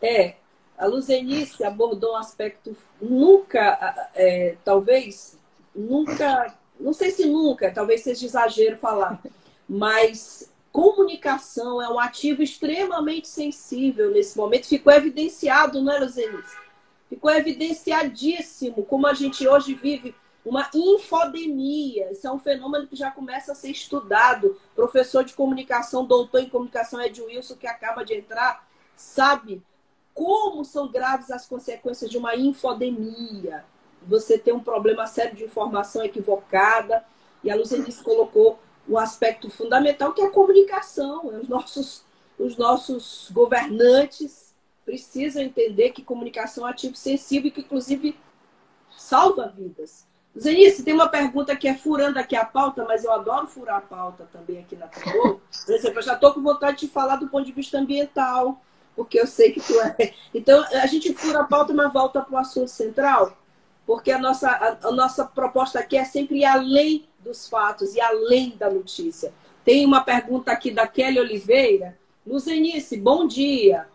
É, 0.00 0.34
a 0.78 0.86
Luzenice 0.86 1.64
abordou 1.64 2.12
um 2.12 2.16
aspecto 2.16 2.76
nunca, 3.00 4.10
é, 4.14 4.56
talvez, 4.64 5.38
nunca, 5.74 6.54
não 6.78 6.92
sei 6.92 7.10
se 7.10 7.26
nunca, 7.26 7.70
talvez 7.70 8.02
seja 8.02 8.26
exagero 8.26 8.76
falar, 8.76 9.20
mas 9.68 10.52
comunicação 10.70 11.80
é 11.80 11.88
um 11.88 11.98
ativo 11.98 12.42
extremamente 12.42 13.28
sensível 13.28 14.10
nesse 14.10 14.36
momento. 14.36 14.66
Ficou 14.66 14.92
evidenciado, 14.92 15.82
não 15.82 15.92
é, 15.92 15.98
Luzenice? 15.98 16.56
Ficou 17.08 17.30
evidenciadíssimo 17.30 18.84
como 18.84 19.06
a 19.06 19.14
gente 19.14 19.48
hoje 19.48 19.74
vive 19.74 20.14
uma 20.44 20.68
infodemia. 20.74 22.12
Isso 22.12 22.26
é 22.26 22.32
um 22.32 22.38
fenômeno 22.38 22.86
que 22.86 22.94
já 22.94 23.10
começa 23.10 23.52
a 23.52 23.54
ser 23.54 23.70
estudado. 23.70 24.60
Professor 24.74 25.24
de 25.24 25.32
comunicação, 25.32 26.04
doutor 26.04 26.40
em 26.40 26.48
comunicação, 26.48 27.00
Ed 27.00 27.22
Wilson, 27.22 27.56
que 27.56 27.66
acaba 27.66 28.04
de 28.04 28.14
entrar, 28.14 28.68
sabe 28.94 29.62
como 30.16 30.64
são 30.64 30.88
graves 30.88 31.30
as 31.30 31.46
consequências 31.46 32.10
de 32.10 32.16
uma 32.16 32.34
infodemia. 32.34 33.62
Você 34.08 34.38
tem 34.38 34.54
um 34.54 34.60
problema 34.60 35.06
sério 35.06 35.36
de 35.36 35.44
informação 35.44 36.02
equivocada. 36.02 37.04
E 37.44 37.50
a 37.50 37.54
Lucianice 37.54 38.02
colocou 38.02 38.58
um 38.88 38.96
aspecto 38.96 39.50
fundamental 39.50 40.14
que 40.14 40.22
é 40.22 40.24
a 40.24 40.30
comunicação. 40.30 41.26
Os 41.26 41.48
nossos, 41.48 42.02
os 42.38 42.56
nossos 42.56 43.30
governantes 43.30 44.54
precisam 44.86 45.42
entender 45.42 45.90
que 45.90 46.02
comunicação 46.02 46.66
é 46.66 46.74
sensível 46.94 47.48
e 47.48 47.50
que, 47.50 47.60
inclusive, 47.60 48.18
salva 48.96 49.52
vidas. 49.54 50.06
Zenice, 50.38 50.82
tem 50.82 50.94
uma 50.94 51.08
pergunta 51.08 51.54
que 51.56 51.68
é 51.68 51.74
furando 51.74 52.18
aqui 52.18 52.36
a 52.36 52.44
pauta, 52.44 52.84
mas 52.84 53.04
eu 53.04 53.12
adoro 53.12 53.46
furar 53.46 53.78
a 53.78 53.80
pauta 53.80 54.26
também 54.32 54.60
aqui 54.60 54.76
na 54.76 54.86
Tambor. 54.86 55.40
Por 55.64 55.74
exemplo, 55.74 55.98
eu 55.98 56.02
já 56.02 56.14
estou 56.14 56.32
com 56.32 56.40
vontade 56.40 56.80
de 56.80 56.88
falar 56.88 57.16
do 57.16 57.28
ponto 57.28 57.44
de 57.44 57.52
vista 57.52 57.78
ambiental, 57.78 58.62
porque 58.96 59.20
eu 59.20 59.26
sei 59.26 59.52
que 59.52 59.60
tu 59.60 59.78
é. 59.80 60.14
Então, 60.34 60.64
a 60.72 60.86
gente 60.86 61.12
fura 61.12 61.40
a 61.40 61.44
pauta, 61.44 61.74
mas 61.74 61.92
volta 61.92 62.22
para 62.22 62.34
o 62.34 62.38
assunto 62.38 62.68
central, 62.68 63.36
porque 63.86 64.10
a 64.10 64.18
nossa, 64.18 64.48
a, 64.48 64.88
a, 64.88 64.90
nossa 64.90 65.24
proposta 65.24 65.78
aqui 65.78 65.96
é 65.96 66.04
sempre 66.04 66.38
ir 66.38 66.44
além 66.46 67.06
dos 67.20 67.48
fatos 67.48 67.94
e 67.94 68.00
além 68.00 68.56
da 68.56 68.70
notícia. 68.70 69.32
Tem 69.64 69.84
uma 69.84 70.02
pergunta 70.02 70.50
aqui 70.50 70.70
da 70.70 70.86
Kelly 70.86 71.20
Oliveira. 71.20 71.98
Luzenice, 72.26 72.96
bom 72.96 73.26
dia. 73.26 73.86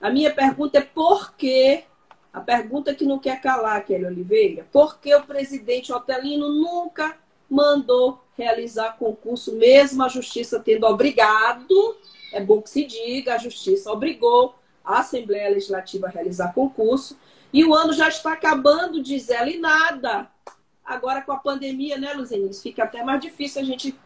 A 0.00 0.10
minha 0.10 0.32
pergunta 0.32 0.78
é 0.78 0.82
por 0.82 1.34
que, 1.34 1.84
a 2.32 2.40
pergunta 2.40 2.94
que 2.94 3.04
não 3.04 3.18
quer 3.18 3.40
calar, 3.40 3.84
Kelly 3.84 4.06
Oliveira, 4.06 4.66
por 4.72 4.98
que 4.98 5.14
o 5.14 5.22
presidente 5.22 5.92
Otelino 5.92 6.48
nunca 6.48 7.16
mandou 7.48 8.20
realizar 8.36 8.96
concurso, 8.98 9.54
mesmo 9.54 10.02
a 10.02 10.08
justiça 10.08 10.60
tendo 10.60 10.86
obrigado 10.86 11.96
é 12.36 12.40
bom 12.40 12.60
que 12.60 12.70
se 12.70 12.84
diga, 12.84 13.34
a 13.34 13.38
Justiça 13.38 13.90
obrigou 13.90 14.54
a 14.84 14.98
Assembleia 15.00 15.48
Legislativa 15.48 16.06
a 16.06 16.10
realizar 16.10 16.52
concurso. 16.52 17.18
E 17.52 17.64
o 17.64 17.74
ano 17.74 17.92
já 17.92 18.08
está 18.08 18.32
acabando, 18.32 19.02
diz 19.02 19.30
ela, 19.30 19.48
e 19.48 19.58
nada. 19.58 20.28
Agora 20.84 21.22
com 21.22 21.32
a 21.32 21.38
pandemia, 21.38 21.96
né, 21.96 22.12
Luzenice? 22.12 22.62
Fica 22.62 22.84
até 22.84 23.02
mais 23.02 23.20
difícil 23.20 23.62
a 23.62 23.64
gente 23.64 23.98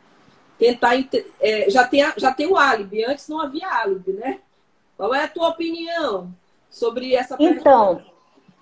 tentar. 0.59 0.93
É, 1.41 1.69
já, 1.69 1.87
tem, 1.87 2.05
já 2.17 2.33
tem 2.33 2.47
o 2.47 2.57
álibi. 2.57 3.05
Antes 3.05 3.29
não 3.29 3.41
havia 3.41 3.69
álibi, 3.69 4.13
né? 4.13 4.39
Qual 4.97 5.13
é 5.15 5.25
a 5.25 5.29
tua 5.29 5.49
opinião 5.49 6.33
sobre 6.71 7.15
essa 7.15 7.37
pergunta? 7.37 7.61
Então, 7.61 8.03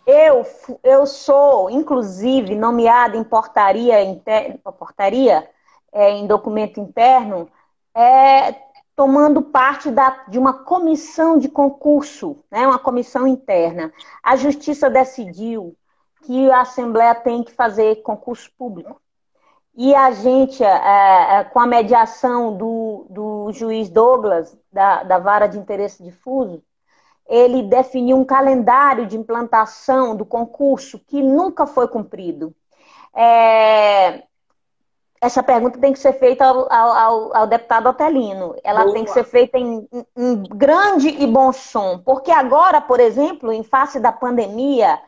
eu, 0.09 0.43
eu 0.83 1.07
sou, 1.07 1.69
inclusive, 1.69 2.55
nomeada 2.55 3.15
em 3.15 3.23
portaria, 3.23 4.03
inter, 4.03 4.59
portaria 4.79 5.47
é, 5.93 6.13
em 6.13 6.27
documento 6.27 6.81
interno, 6.81 7.47
é, 7.95 8.55
tomando 8.97 9.43
parte 9.43 9.91
da, 9.91 10.25
de 10.27 10.39
uma 10.39 10.65
comissão 10.65 11.39
de 11.39 11.47
concurso, 11.47 12.43
né, 12.51 12.67
uma 12.67 12.79
comissão 12.79 13.27
interna. 13.27 13.93
A 14.23 14.35
Justiça 14.35 14.89
decidiu 14.89 15.77
que 16.23 16.51
a 16.51 16.63
Assembleia 16.63 17.15
tem 17.15 17.45
que 17.45 17.53
fazer 17.53 17.97
concurso 17.97 18.51
público. 18.57 18.99
E 19.77 19.95
a 19.95 20.11
gente, 20.11 20.65
é, 20.65 21.41
é, 21.41 21.45
com 21.45 21.61
a 21.61 21.67
mediação 21.67 22.57
do, 22.57 23.07
do 23.11 23.53
juiz 23.53 23.91
Douglas, 23.91 24.57
da, 24.73 25.03
da 25.03 25.19
Vara 25.19 25.47
de 25.47 25.59
Interesse 25.59 26.03
Difuso, 26.03 26.63
ele 27.29 27.63
definiu 27.63 28.17
um 28.17 28.25
calendário 28.25 29.07
de 29.07 29.17
implantação 29.17 30.17
do 30.17 30.25
concurso 30.25 30.99
que 31.07 31.23
nunca 31.23 31.67
foi 31.67 31.87
cumprido. 31.87 32.55
É, 33.15 34.23
essa 35.21 35.43
pergunta 35.43 35.79
tem 35.79 35.93
que 35.93 35.99
ser 35.99 36.15
feita 36.15 36.45
ao, 36.45 36.73
ao, 36.73 37.37
ao 37.37 37.47
deputado 37.47 37.89
Otelino. 37.89 38.55
Ela 38.65 38.83
Boa. 38.85 38.95
tem 38.95 39.05
que 39.05 39.11
ser 39.11 39.25
feita 39.25 39.59
em, 39.59 39.87
em, 40.17 40.43
grande 40.45 41.09
e 41.09 41.27
bom 41.27 41.53
som. 41.53 41.99
Porque 41.99 42.31
agora, 42.31 42.81
por 42.81 43.01
exemplo, 43.01 43.53
em 43.53 43.63
face 43.63 44.01
da 44.01 44.13
pandemia, 44.13 44.99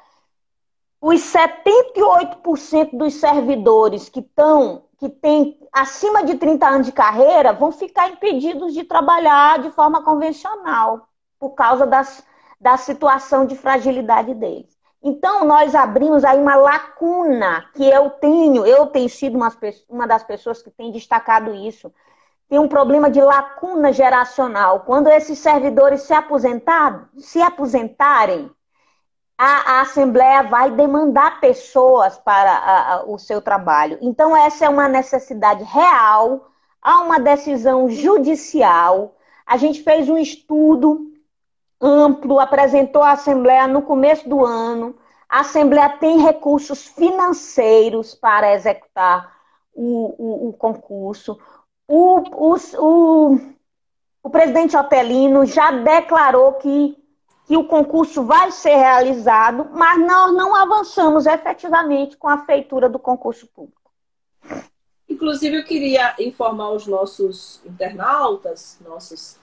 os 1.00 1.20
78% 1.20 2.90
dos 2.92 3.14
servidores 3.14 4.08
que 4.08 4.20
estão, 4.20 4.82
que 4.98 5.08
têm 5.08 5.58
acima 5.72 6.24
de 6.24 6.34
30 6.34 6.68
anos 6.68 6.86
de 6.86 6.92
carreira, 6.92 7.52
vão 7.52 7.72
ficar 7.72 8.10
impedidos 8.10 8.74
de 8.74 8.84
trabalhar 8.84 9.60
de 9.60 9.70
forma 9.70 10.02
convencional, 10.02 11.08
por 11.40 11.54
causa 11.54 11.86
das, 11.86 12.22
da 12.60 12.76
situação 12.76 13.46
de 13.46 13.56
fragilidade 13.56 14.34
deles. 14.34 14.78
Então, 15.02 15.46
nós 15.46 15.74
abrimos 15.74 16.24
aí 16.24 16.38
uma 16.38 16.56
lacuna 16.56 17.64
que 17.74 17.88
eu 17.88 18.10
tenho, 18.10 18.66
eu 18.66 18.86
tenho 18.86 19.08
sido 19.08 19.34
uma, 19.34 19.50
uma 19.88 20.06
das 20.06 20.22
pessoas 20.22 20.62
que 20.62 20.70
tem 20.70 20.92
destacado 20.92 21.54
isso. 21.54 21.90
Tem 22.50 22.58
um 22.58 22.68
problema 22.68 23.10
de 23.10 23.20
lacuna 23.22 23.92
geracional. 23.92 24.80
Quando 24.80 25.08
esses 25.08 25.38
servidores 25.38 26.02
se, 26.02 26.12
aposentar, 26.12 27.08
se 27.16 27.40
aposentarem, 27.40 28.50
a, 29.38 29.78
a 29.78 29.80
Assembleia 29.80 30.42
vai 30.42 30.70
demandar 30.70 31.40
pessoas 31.40 32.18
para 32.18 32.52
a, 32.52 32.94
a, 32.94 33.04
o 33.04 33.18
seu 33.18 33.40
trabalho. 33.40 33.96
Então, 34.02 34.36
essa 34.36 34.66
é 34.66 34.68
uma 34.68 34.86
necessidade 34.86 35.64
real, 35.64 36.50
há 36.82 37.00
uma 37.00 37.18
decisão 37.18 37.88
judicial. 37.88 39.16
A 39.46 39.56
gente 39.56 39.82
fez 39.82 40.10
um 40.10 40.18
estudo 40.18 41.09
amplo, 41.80 42.38
apresentou 42.38 43.02
à 43.02 43.12
Assembleia 43.12 43.66
no 43.66 43.82
começo 43.82 44.28
do 44.28 44.44
ano. 44.44 44.94
A 45.28 45.40
Assembleia 45.40 45.88
tem 45.88 46.20
recursos 46.20 46.86
financeiros 46.86 48.14
para 48.14 48.52
executar 48.54 49.34
o, 49.72 50.14
o, 50.18 50.48
o 50.48 50.52
concurso. 50.52 51.38
O, 51.88 52.18
o, 52.78 53.40
o, 54.22 54.30
presidente 54.30 54.76
Otelino 54.76 55.46
já 55.46 55.70
declarou 55.70 56.54
que, 56.54 56.96
que 57.46 57.56
o 57.56 57.64
concurso 57.64 58.22
vai 58.24 58.50
ser 58.50 58.76
realizado, 58.76 59.70
mas 59.72 59.98
nós 59.98 60.34
não 60.34 60.54
avançamos 60.54 61.26
efetivamente 61.26 62.16
com 62.16 62.28
a 62.28 62.44
feitura 62.44 62.88
do 62.88 62.98
concurso 62.98 63.46
público. 63.46 63.80
Inclusive, 65.08 65.58
eu 65.58 65.64
queria 65.64 66.14
informar 66.20 66.70
os 66.70 66.86
nossos 66.86 67.60
internautas, 67.64 68.78
nossos 68.80 69.39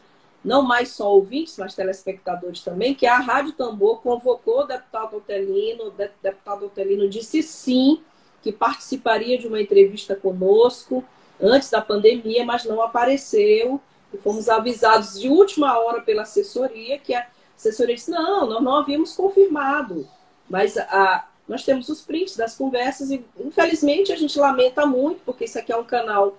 não 0.48 0.62
mais 0.62 0.92
só 0.92 1.13
ouvintes, 1.13 1.58
mas 1.58 1.75
telespectadores 1.75 2.62
também, 2.62 2.96
que 2.96 3.06
a 3.06 3.18
Rádio 3.18 3.51
Tambor 3.51 4.01
convocou 4.01 4.62
o 4.62 4.63
deputado 4.63 5.18
Otelino, 5.18 5.88
o 5.88 5.92
deputado 5.92 6.68
Otelino 6.68 7.10
disse 7.10 7.44
sim, 7.44 8.01
que 8.42 8.54
participaria 8.54 9.38
de 9.38 9.46
uma 9.46 9.62
entrevista 9.62 10.16
conosco 10.16 11.04
antes 11.42 11.70
da 11.70 11.82
pandemia, 11.82 12.46
mas 12.46 12.63
não 12.63 12.82
apareceu. 12.82 13.82
E 14.13 14.18
fomos 14.18 14.48
avisados 14.48 15.20
de 15.20 15.27
última 15.27 15.77
hora 15.80 16.01
pela 16.01 16.22
assessoria, 16.22 16.98
que 16.98 17.13
a 17.13 17.27
assessoria 17.54 17.96
disse, 17.96 18.10
não, 18.10 18.48
nós 18.48 18.63
não 18.63 18.77
havíamos 18.77 19.13
confirmado. 19.13 20.08
Mas 20.50 20.77
a, 20.77 21.27
nós 21.46 21.66
temos 21.66 21.89
os 21.89 22.01
prints 22.04 22.38
das 22.38 22.56
conversas 22.56 23.12
e, 23.12 23.22
infelizmente, 23.38 24.13
a 24.13 24.16
gente 24.16 24.39
lamenta 24.39 24.86
muito, 24.86 25.20
porque 25.25 25.44
isso 25.44 25.60
aqui 25.60 25.74
é 25.74 25.77
um 25.77 25.84
canal 25.84 26.38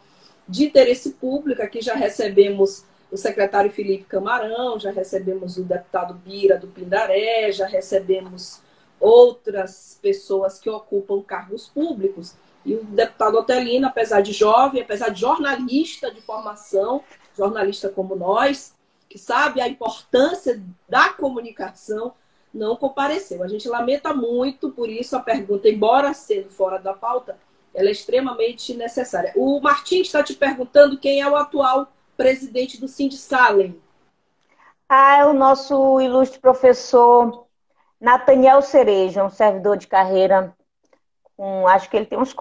de 0.48 0.64
interesse 0.64 1.10
público, 1.10 1.60
aqui 1.60 1.82
já 1.82 1.94
recebemos 1.94 2.84
o 3.10 3.16
secretário 3.16 3.70
Felipe 3.70 4.04
Camarão, 4.04 4.78
já 4.78 4.90
recebemos 4.90 5.56
o 5.56 5.64
deputado 5.64 6.14
Bira 6.14 6.58
do 6.58 6.68
Pindaré, 6.68 7.50
já 7.52 7.66
recebemos 7.66 8.60
outras 9.00 9.98
pessoas 10.02 10.58
que 10.58 10.68
ocupam 10.68 11.22
cargos 11.22 11.68
públicos. 11.68 12.34
E 12.64 12.74
o 12.74 12.84
deputado 12.84 13.38
Otelino, 13.38 13.86
apesar 13.86 14.20
de 14.20 14.32
jovem, 14.32 14.82
apesar 14.82 15.08
de 15.08 15.20
jornalista 15.20 16.10
de 16.10 16.20
formação, 16.20 17.02
jornalista 17.36 17.88
como 17.88 18.14
nós, 18.14 18.74
que 19.08 19.18
sabe 19.18 19.60
a 19.60 19.68
importância 19.68 20.62
da 20.88 21.10
comunicação, 21.10 22.12
não 22.52 22.76
compareceu. 22.76 23.42
A 23.42 23.48
gente 23.48 23.68
lamenta 23.68 24.12
muito, 24.12 24.70
por 24.70 24.88
isso 24.88 25.16
a 25.16 25.20
pergunta, 25.20 25.68
embora 25.68 26.12
sendo 26.12 26.50
fora 26.50 26.78
da 26.78 26.92
pauta, 26.92 27.38
ela 27.74 27.88
é 27.88 27.92
extremamente 27.92 28.74
necessária. 28.74 29.32
O 29.36 29.60
Martins 29.60 30.08
está 30.08 30.22
te 30.22 30.34
perguntando 30.34 30.98
quem 30.98 31.20
é 31.20 31.30
o 31.30 31.36
atual 31.36 31.88
presidente 32.18 32.80
do 32.80 32.88
Cindy 32.88 33.16
Salem. 33.16 33.80
Ah, 34.88 35.18
é 35.18 35.24
o 35.24 35.32
nosso 35.32 36.00
ilustre 36.00 36.40
professor 36.40 37.46
Nathaniel 38.00 38.60
Cereja, 38.60 39.24
um 39.24 39.30
servidor 39.30 39.76
de 39.76 39.86
carreira, 39.86 40.52
com, 41.36 41.68
acho 41.68 41.88
que 41.88 41.96
ele 41.96 42.06
tem 42.06 42.18
uns. 42.18 42.34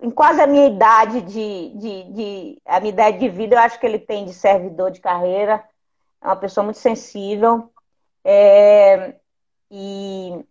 Em 0.00 0.10
quase 0.10 0.40
a 0.40 0.46
minha 0.46 0.66
idade 0.66 1.20
de, 1.20 1.68
de, 1.76 2.12
de, 2.12 2.62
A 2.64 2.80
minha 2.80 2.92
idade 2.92 3.18
de 3.18 3.28
vida, 3.28 3.56
eu 3.56 3.60
acho 3.60 3.78
que 3.78 3.84
ele 3.84 3.98
tem 3.98 4.24
de 4.24 4.32
servidor 4.32 4.90
de 4.90 5.00
carreira. 5.00 5.62
É 6.22 6.26
uma 6.26 6.36
pessoa 6.36 6.64
muito 6.64 6.78
sensível. 6.78 7.70
É, 8.24 9.16
e 9.70 10.42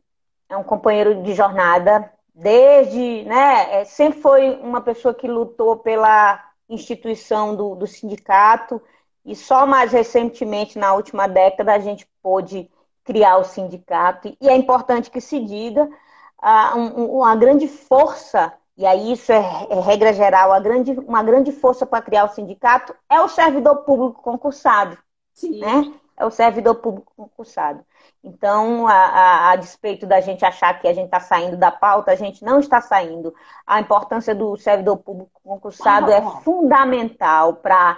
é 0.48 0.56
um 0.56 0.64
companheiro 0.64 1.24
de 1.24 1.34
jornada. 1.34 2.14
Desde. 2.36 3.24
Né, 3.24 3.82
é, 3.82 3.86
sempre 3.86 4.22
foi 4.22 4.52
uma 4.58 4.82
pessoa 4.82 5.14
que 5.14 5.28
lutou 5.28 5.78
pela 5.78 6.53
instituição 6.74 7.56
do, 7.56 7.76
do 7.76 7.88
sindicato, 7.88 8.82
e 9.26 9.36
só 9.36 9.66
mais 9.66 9.92
recentemente, 9.92 10.78
na 10.78 10.94
última 10.94 11.28
década, 11.28 11.74
a 11.74 11.80
gente 11.80 12.08
pôde 12.22 12.70
criar 13.04 13.38
o 13.38 13.44
sindicato. 13.44 14.36
E 14.40 14.50
é 14.50 14.56
importante 14.56 15.10
que 15.10 15.22
se 15.22 15.40
diga 15.40 15.84
uh, 15.86 16.78
um, 16.78 17.18
uma 17.18 17.36
grande 17.36 17.68
força, 17.68 18.54
e 18.78 18.86
aí 18.86 19.14
isso 19.14 19.32
é, 19.32 19.68
é 19.70 19.80
regra 19.80 20.14
geral, 20.14 20.52
a 20.52 20.60
grande, 20.60 20.92
uma 20.92 21.24
grande 21.24 21.52
força 21.52 21.86
para 21.86 22.02
criar 22.02 22.26
o 22.26 22.34
sindicato 22.34 22.94
é 23.10 23.22
o 23.22 23.30
servidor 23.30 23.78
público 23.84 24.22
concursado. 24.22 24.98
Sim. 25.34 25.60
Né? 25.60 25.94
É 26.16 26.26
o 26.26 26.32
servidor 26.32 26.76
público 26.76 27.12
concursado. 27.16 27.84
Então, 28.24 28.88
a, 28.88 28.94
a, 28.94 29.52
a, 29.52 29.56
despeito 29.56 30.06
da 30.06 30.22
gente 30.22 30.46
achar 30.46 30.80
que 30.80 30.88
a 30.88 30.94
gente 30.94 31.06
está 31.06 31.20
saindo 31.20 31.58
da 31.58 31.72
pauta, 31.72 32.12
a 32.12 32.16
gente 32.16 32.44
não 32.44 32.60
está 32.60 32.80
saindo. 32.80 33.34
A 33.66 33.80
importância 33.80 34.34
do 34.34 34.56
servidor 34.56 34.98
público 34.98 35.42
concursado 35.44 36.12
é 36.12 36.22
fundamental 36.44 37.56
para 37.56 37.98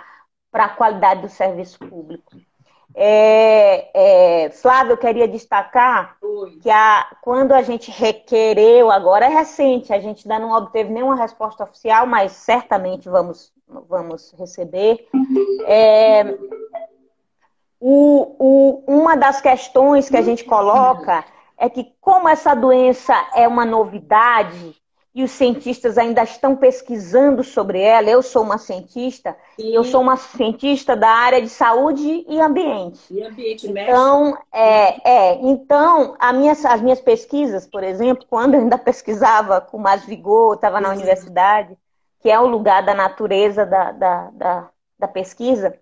a 0.54 0.70
qualidade 0.70 1.22
do 1.22 1.30
serviço 1.30 1.78
público. 1.80 2.32
É, 2.98 4.46
é, 4.46 4.50
Flávio, 4.52 4.94
eu 4.94 4.98
queria 4.98 5.28
destacar 5.28 6.16
Oi. 6.22 6.60
que 6.62 6.70
a, 6.70 7.06
quando 7.22 7.52
a 7.52 7.62
gente 7.62 7.92
requereu, 7.92 8.90
agora 8.90 9.26
é 9.26 9.30
recente, 9.30 9.92
a 9.92 10.00
gente 10.00 10.26
ainda 10.26 10.48
não 10.48 10.56
obteve 10.56 10.90
nenhuma 10.90 11.16
resposta 11.18 11.66
oficial, 11.66 12.08
mas 12.08 12.32
certamente 12.32 13.10
vamos, 13.10 13.52
vamos 13.68 14.34
receber. 14.40 15.10
É, 15.68 16.24
o, 17.80 18.36
o, 18.40 18.84
uma 18.88 19.16
das 19.16 19.42
questões 19.42 20.10
que 20.10 20.18
a 20.18 20.22
gente 20.22 20.44
coloca 20.44 21.24
é 21.58 21.70
que, 21.70 21.94
como 22.02 22.28
essa 22.28 22.54
doença 22.54 23.14
é 23.36 23.48
uma 23.48 23.66
novidade 23.66 24.76
e 25.16 25.24
os 25.24 25.32
cientistas 25.32 25.98
ainda 25.98 26.24
estão 26.24 26.58
pesquisando 26.58 27.42
sobre 27.42 27.80
ela, 27.80 28.10
eu 28.10 28.22
sou 28.22 28.44
uma 28.44 28.58
cientista, 28.58 29.36
Sim. 29.56 29.74
eu 29.74 29.86
sou 29.86 30.02
uma 30.02 30.18
cientista 30.18 30.94
da 30.94 31.10
área 31.10 31.42
de 31.42 31.48
saúde 31.48 32.26
e 32.28 32.42
ambiente. 32.42 33.14
E 33.14 33.24
ambiente 33.24 33.66
Então, 33.72 34.38
é, 34.52 35.10
é, 35.10 35.36
então 35.42 36.18
minha, 36.34 36.52
as 36.52 36.82
minhas 36.82 37.00
pesquisas, 37.00 37.66
por 37.66 37.82
exemplo, 37.82 38.26
quando 38.30 38.56
eu 38.56 38.60
ainda 38.60 38.78
pesquisava 38.78 39.62
com 39.62 39.78
mais 39.78 40.04
vigor, 40.04 40.56
estava 40.56 40.82
na 40.82 40.90
universidade, 40.90 41.78
que 42.20 42.30
é 42.30 42.38
o 42.38 42.48
lugar 42.48 42.84
da 42.84 42.94
natureza 42.94 43.66
da, 43.66 43.94
da, 43.94 44.30
da, 44.32 44.70
da 45.00 45.08
pesquisa, 45.08 45.80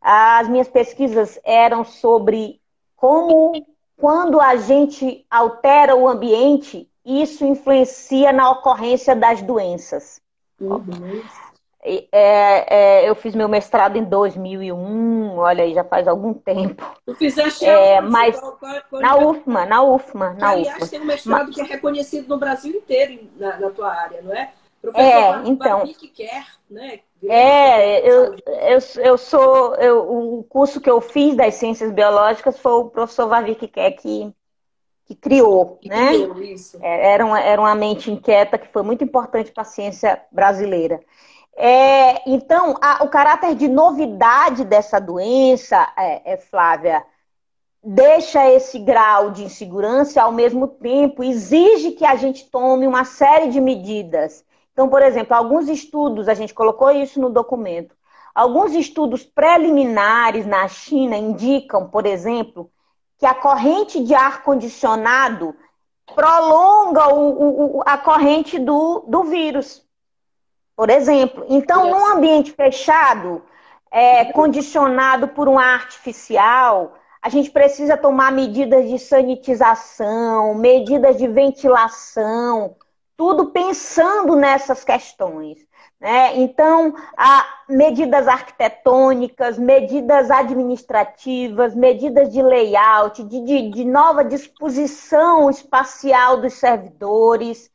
as 0.00 0.48
minhas 0.48 0.68
pesquisas 0.68 1.38
eram 1.44 1.84
sobre 1.84 2.60
como, 2.96 3.52
quando 3.96 4.40
a 4.40 4.56
gente 4.56 5.24
altera 5.30 5.94
o 5.94 6.08
ambiente, 6.08 6.88
isso 7.04 7.44
influencia 7.44 8.32
na 8.32 8.50
ocorrência 8.50 9.14
das 9.14 9.42
doenças. 9.42 10.20
Uhum. 10.60 11.22
É, 11.80 12.08
é, 12.12 13.08
eu 13.08 13.14
fiz 13.14 13.34
meu 13.34 13.48
mestrado 13.48 13.96
em 13.96 14.04
2001, 14.04 15.38
olha 15.38 15.62
aí, 15.62 15.72
já 15.72 15.84
faz 15.84 16.08
algum 16.08 16.34
tempo. 16.34 16.84
Tu 17.06 17.14
fizeste 17.14 17.64
é, 17.64 18.00
mas 18.00 18.38
na 18.92 19.16
UFMA, 19.16 19.64
na 19.64 19.82
UFMA, 19.82 20.34
na 20.34 20.50
Aliás, 20.50 20.76
UFMA. 20.76 20.88
tem 20.88 21.00
um 21.00 21.04
mestrado 21.04 21.46
mas... 21.46 21.54
que 21.54 21.60
é 21.60 21.64
reconhecido 21.64 22.28
no 22.28 22.36
Brasil 22.36 22.74
inteiro 22.74 23.20
na, 23.36 23.58
na 23.58 23.70
tua 23.70 23.94
área, 23.94 24.20
não 24.22 24.34
é? 24.34 24.52
Professor 24.80 25.02
é, 25.02 25.42
então. 25.46 25.84
Quer, 26.14 26.46
né? 26.70 27.00
É, 27.26 28.08
eu, 28.08 28.36
eu, 28.46 28.78
eu 29.02 29.18
sou. 29.18 29.74
Eu, 29.74 30.38
o 30.38 30.44
curso 30.44 30.80
que 30.80 30.88
eu 30.88 31.00
fiz 31.00 31.34
das 31.34 31.54
ciências 31.54 31.90
biológicas 31.90 32.58
foi 32.58 32.72
o 32.72 32.84
professor 32.84 33.28
Vavik 33.28 33.66
Quer 33.66 33.90
que, 33.92 34.32
que 35.04 35.14
criou, 35.16 35.78
que 35.80 35.88
né? 35.88 36.08
Criou 36.08 36.42
isso. 36.42 36.78
É, 36.80 37.12
era, 37.12 37.26
uma, 37.26 37.40
era 37.40 37.60
uma 37.60 37.74
mente 37.74 38.10
inquieta 38.10 38.56
que 38.56 38.68
foi 38.68 38.82
muito 38.82 39.02
importante 39.02 39.50
para 39.50 39.62
a 39.62 39.66
ciência 39.66 40.22
brasileira. 40.30 41.00
É, 41.56 42.22
então, 42.30 42.76
a, 42.80 43.02
o 43.02 43.08
caráter 43.08 43.56
de 43.56 43.66
novidade 43.66 44.64
dessa 44.64 45.00
doença, 45.00 45.92
é, 45.98 46.34
é, 46.34 46.36
Flávia, 46.36 47.04
deixa 47.82 48.48
esse 48.48 48.78
grau 48.78 49.32
de 49.32 49.42
insegurança 49.42 50.22
ao 50.22 50.30
mesmo 50.30 50.68
tempo 50.68 51.24
exige 51.24 51.92
que 51.92 52.04
a 52.04 52.14
gente 52.14 52.48
tome 52.48 52.86
uma 52.86 53.04
série 53.04 53.48
de 53.48 53.60
medidas 53.60 54.44
então, 54.78 54.88
por 54.88 55.02
exemplo, 55.02 55.34
alguns 55.34 55.68
estudos, 55.68 56.28
a 56.28 56.34
gente 56.34 56.54
colocou 56.54 56.88
isso 56.92 57.20
no 57.20 57.30
documento, 57.30 57.96
alguns 58.32 58.72
estudos 58.74 59.24
preliminares 59.24 60.46
na 60.46 60.68
China 60.68 61.16
indicam, 61.16 61.88
por 61.88 62.06
exemplo, 62.06 62.70
que 63.18 63.26
a 63.26 63.34
corrente 63.34 64.00
de 64.04 64.14
ar 64.14 64.44
condicionado 64.44 65.52
prolonga 66.14 67.12
o, 67.12 67.78
o, 67.78 67.82
a 67.84 67.98
corrente 67.98 68.56
do, 68.56 69.00
do 69.08 69.24
vírus, 69.24 69.84
por 70.76 70.90
exemplo. 70.90 71.44
Então, 71.48 71.90
num 71.90 72.06
ambiente 72.06 72.52
fechado, 72.52 73.42
é, 73.90 74.26
condicionado 74.26 75.26
por 75.26 75.48
um 75.48 75.58
ar 75.58 75.74
artificial, 75.74 76.94
a 77.20 77.28
gente 77.28 77.50
precisa 77.50 77.96
tomar 77.96 78.30
medidas 78.30 78.88
de 78.88 78.96
sanitização, 79.00 80.54
medidas 80.54 81.18
de 81.18 81.26
ventilação, 81.26 82.76
tudo 83.18 83.46
pensando 83.46 84.36
nessas 84.36 84.84
questões. 84.84 85.58
Né? 86.00 86.36
Então, 86.36 86.94
há 87.16 87.44
medidas 87.68 88.28
arquitetônicas, 88.28 89.58
medidas 89.58 90.30
administrativas, 90.30 91.74
medidas 91.74 92.32
de 92.32 92.40
layout, 92.40 93.24
de, 93.24 93.40
de, 93.40 93.70
de 93.70 93.84
nova 93.84 94.24
disposição 94.24 95.50
espacial 95.50 96.40
dos 96.40 96.54
servidores, 96.54 97.68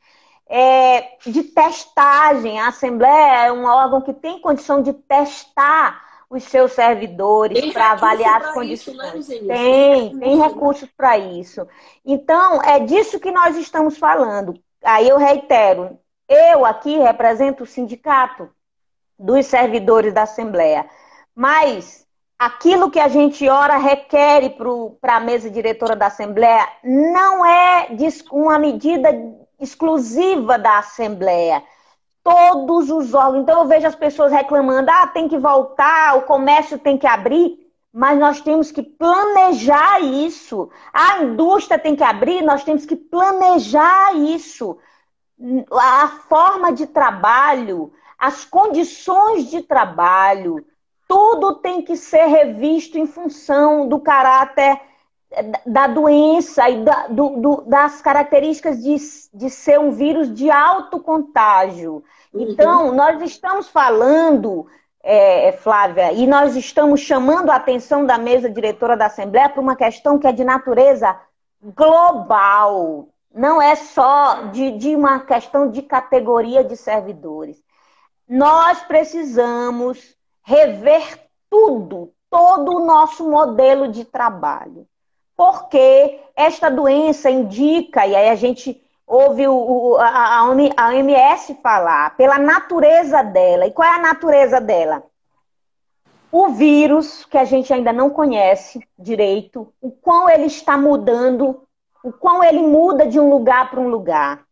é, 0.48 1.18
de 1.26 1.44
testagem. 1.44 2.62
A 2.62 2.70
Assembleia 2.70 3.48
é 3.48 3.52
um 3.52 3.66
órgão 3.66 4.00
que 4.00 4.14
tem 4.14 4.40
condição 4.40 4.82
de 4.82 4.94
testar 4.94 6.02
os 6.30 6.44
seus 6.46 6.72
servidores 6.72 7.74
para 7.74 7.92
avaliar 7.92 8.46
as 8.46 8.54
condições. 8.54 9.28
Isso, 9.30 9.44
né, 9.44 9.56
tem, 9.56 10.18
tem 10.18 10.40
recursos 10.40 10.90
para 10.96 11.18
isso. 11.18 11.68
Então, 12.06 12.62
é 12.64 12.80
disso 12.80 13.20
que 13.20 13.30
nós 13.30 13.58
estamos 13.58 13.98
falando. 13.98 14.54
Aí 14.84 15.08
eu 15.08 15.18
reitero, 15.18 15.98
eu 16.28 16.66
aqui 16.66 16.98
represento 16.98 17.64
o 17.64 17.68
sindicato 17.68 18.50
dos 19.18 19.46
servidores 19.46 20.14
da 20.14 20.24
Assembleia, 20.24 20.86
mas 21.36 22.06
aquilo 22.38 22.92
que 22.92 23.00
a 23.00 23.08
gente 23.08 23.48
ora 23.48 23.78
requer 23.78 24.56
para 25.00 25.18
a 25.18 25.20
mesa 25.20 25.50
diretora 25.50 25.96
da 25.96 26.08
Assembleia 26.08 26.68
não 26.84 27.46
é 27.46 27.88
uma 28.32 28.60
medida 28.60 29.10
exclusiva 29.60 30.58
da 30.60 30.80
Assembleia 30.80 31.64
todos 32.24 32.90
os 32.90 33.14
órgãos. 33.14 33.44
Então 33.44 33.62
eu 33.62 33.68
vejo 33.68 33.86
as 33.86 33.96
pessoas 33.96 34.32
reclamando: 34.32 34.90
ah, 34.90 35.08
tem 35.08 35.28
que 35.28 35.38
voltar, 35.38 36.18
o 36.18 36.24
comércio 36.24 36.80
tem 36.80 36.98
que 36.98 37.06
abrir. 37.06 37.63
Mas 37.94 38.18
nós 38.20 38.42
temos 38.42 38.72
que 38.72 38.82
planejar 38.82 40.02
isso. 40.02 40.72
A 40.92 41.24
indústria 41.24 41.78
tem 41.78 41.96
que 41.96 42.04
abrir, 42.04 42.42
nós 42.42 42.64
temos 42.64 42.86
que 42.86 42.96
planejar 42.96 44.16
isso. 44.16 44.78
A 45.72 46.08
forma 46.28 46.74
de 46.74 46.88
trabalho, 46.88 47.94
as 48.18 48.44
condições 48.46 49.50
de 49.50 49.62
trabalho, 49.62 50.66
tudo 51.08 51.56
tem 51.56 51.84
que 51.84 51.96
ser 51.96 52.26
revisto 52.26 52.98
em 52.98 53.06
função 53.06 53.88
do 53.88 54.00
caráter 54.00 54.80
da 55.66 55.88
doença 55.88 56.70
e 56.70 56.84
da, 56.84 57.08
do, 57.08 57.30
do, 57.42 57.62
das 57.62 58.02
características 58.02 58.82
de, 58.82 58.96
de 59.34 59.50
ser 59.50 59.80
um 59.80 59.92
vírus 59.92 60.34
de 60.34 60.50
alto 60.52 61.00
contágio. 61.00 62.04
Uhum. 62.34 62.42
Então, 62.42 62.94
nós 62.94 63.22
estamos 63.22 63.68
falando, 63.68 64.68
é, 65.04 65.52
Flávia, 65.52 66.14
e 66.14 66.26
nós 66.26 66.56
estamos 66.56 67.02
chamando 67.02 67.50
a 67.50 67.58
atenção 67.58 68.06
da 68.06 68.18
mesa 68.18 68.50
diretora 68.50 68.96
da 68.96 69.08
Assembleia 69.08 69.50
para 69.50 69.62
uma 69.62 69.76
questão 69.76 70.18
que 70.18 70.26
é 70.26 70.32
de 70.32 70.44
natureza 70.44 71.20
global. 71.62 73.10
Não 73.34 73.62
é 73.62 73.76
só 73.76 74.44
de, 74.52 74.72
de 74.72 74.96
uma 74.96 75.20
questão 75.20 75.70
de 75.70 75.82
categoria 75.82 76.64
de 76.64 76.78
servidores. 76.78 77.62
Nós 78.28 78.80
precisamos 78.84 80.16
rever 80.42 81.20
tudo, 81.50 82.14
todo 82.30 82.78
o 82.78 82.86
nosso 82.86 83.30
modelo 83.30 83.90
de 83.90 84.06
trabalho 84.06 84.88
porque 85.36 86.20
esta 86.36 86.70
doença 86.70 87.30
indica, 87.30 88.06
e 88.06 88.16
aí 88.16 88.30
a 88.30 88.36
gente 88.36 88.82
ouve 89.08 89.48
o, 89.48 89.98
a, 89.98 90.40
a 90.40 90.90
OMS 90.90 91.56
falar, 91.62 92.16
pela 92.16 92.40
natureza 92.40 93.24
dela. 93.24 93.66
E 93.68 93.72
qual 93.72 93.88
é 93.88 93.96
a 93.96 94.02
natureza 94.02 94.60
dela? 94.60 95.04
O 96.32 96.50
vírus, 96.50 97.26
que 97.26 97.38
a 97.38 97.46
gente 97.46 97.72
ainda 97.72 97.94
não 97.94 98.10
conhece 98.10 98.80
direito, 98.98 99.72
o 99.80 99.92
quão 99.92 100.28
ele 100.30 100.46
está 100.46 100.78
mudando, 100.78 101.68
o 102.04 102.12
quão 102.12 102.44
ele 102.44 102.62
muda 102.62 103.06
de 103.06 103.20
um 103.20 103.30
lugar 103.30 103.70
para 103.70 103.80
um 103.80 103.88
lugar. 103.88 104.44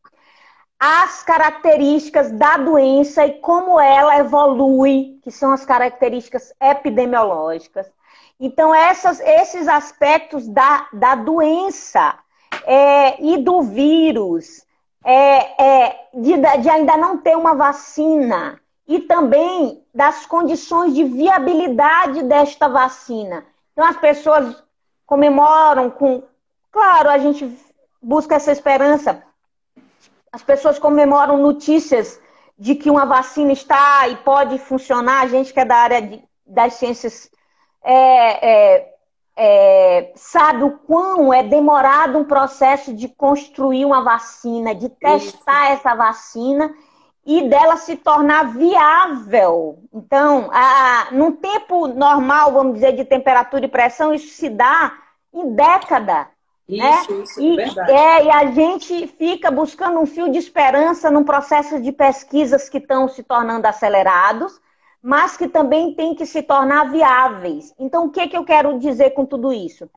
As 0.79 1.23
características 1.23 2.31
da 2.31 2.57
doença 2.57 3.25
e 3.25 3.39
como 3.39 3.79
ela 3.79 4.17
evolui, 4.17 5.19
que 5.23 5.31
são 5.31 5.51
as 5.51 5.65
características 5.65 6.53
epidemiológicas. 6.59 7.91
Então, 8.39 8.73
essas, 8.73 9.19
esses 9.19 9.67
aspectos 9.67 10.47
da, 10.47 10.87
da 10.93 11.15
doença 11.15 12.17
é, 12.65 13.23
e 13.23 13.37
do 13.37 13.61
vírus, 13.61 14.65
é, 15.03 15.63
é, 15.63 16.05
de, 16.13 16.37
de 16.61 16.69
ainda 16.69 16.97
não 16.97 17.17
ter 17.17 17.35
uma 17.35 17.55
vacina, 17.55 18.59
e 18.87 18.99
também 18.99 19.83
das 19.93 20.25
condições 20.25 20.93
de 20.93 21.03
viabilidade 21.03 22.23
desta 22.23 22.67
vacina. 22.67 23.45
Então, 23.71 23.85
as 23.85 23.97
pessoas 23.97 24.61
comemoram 25.05 25.89
com. 25.89 26.23
Claro, 26.71 27.09
a 27.09 27.17
gente 27.17 27.57
busca 28.01 28.35
essa 28.35 28.51
esperança. 28.51 29.23
As 30.31 30.43
pessoas 30.43 30.77
comemoram 30.79 31.37
notícias 31.37 32.19
de 32.57 32.75
que 32.75 32.89
uma 32.89 33.05
vacina 33.05 33.51
está 33.51 34.07
e 34.07 34.15
pode 34.17 34.57
funcionar. 34.59 35.23
A 35.23 35.27
gente 35.27 35.53
que 35.53 35.59
é 35.59 35.65
da 35.65 35.75
área 35.75 36.01
de, 36.01 36.23
das 36.45 36.73
ciências 36.73 37.29
é, 37.83 38.49
é, 38.49 38.93
é, 39.35 40.11
sabe 40.15 40.63
o 40.63 40.71
quão 40.71 41.33
é 41.33 41.43
demorado 41.43 42.17
um 42.17 42.23
processo 42.23 42.93
de 42.93 43.07
construir 43.07 43.85
uma 43.85 44.03
vacina, 44.03 44.75
de 44.75 44.89
testar 44.89 45.73
Isso. 45.73 45.73
essa 45.73 45.95
vacina 45.95 46.73
e 47.25 47.47
dela 47.47 47.77
se 47.77 47.95
tornar 47.95 48.51
viável. 48.53 49.79
Então, 49.93 50.49
a, 50.51 51.07
num 51.11 51.31
tempo 51.31 51.87
normal, 51.87 52.51
vamos 52.51 52.75
dizer, 52.75 52.93
de 52.93 53.05
temperatura 53.05 53.65
e 53.65 53.69
pressão, 53.69 54.13
isso 54.13 54.33
se 54.33 54.49
dá 54.49 54.93
em 55.33 55.53
década. 55.53 56.27
Isso, 56.67 57.13
né? 57.13 57.23
isso, 57.23 57.41
e, 57.41 57.53
é 57.59 57.65
verdade. 57.65 57.91
É, 57.91 58.25
e 58.25 58.29
a 58.31 58.45
gente 58.51 59.07
fica 59.07 59.51
buscando 59.51 59.99
um 59.99 60.05
fio 60.05 60.31
de 60.31 60.37
esperança 60.37 61.11
num 61.11 61.23
processo 61.23 61.79
de 61.81 61.91
pesquisas 61.91 62.69
que 62.69 62.77
estão 62.77 63.07
se 63.07 63.23
tornando 63.23 63.67
acelerados 63.67 64.59
mas 65.01 65.35
que 65.35 65.47
também 65.47 65.93
têm 65.95 66.13
que 66.13 66.25
se 66.25 66.43
tornar 66.43 66.91
viáveis. 66.91 67.73
Então, 67.79 68.05
o 68.05 68.09
que, 68.09 68.27
que 68.27 68.37
eu 68.37 68.45
quero 68.45 68.77
dizer 68.77 69.11
com 69.11 69.25
tudo 69.25 69.51
isso? 69.51 69.89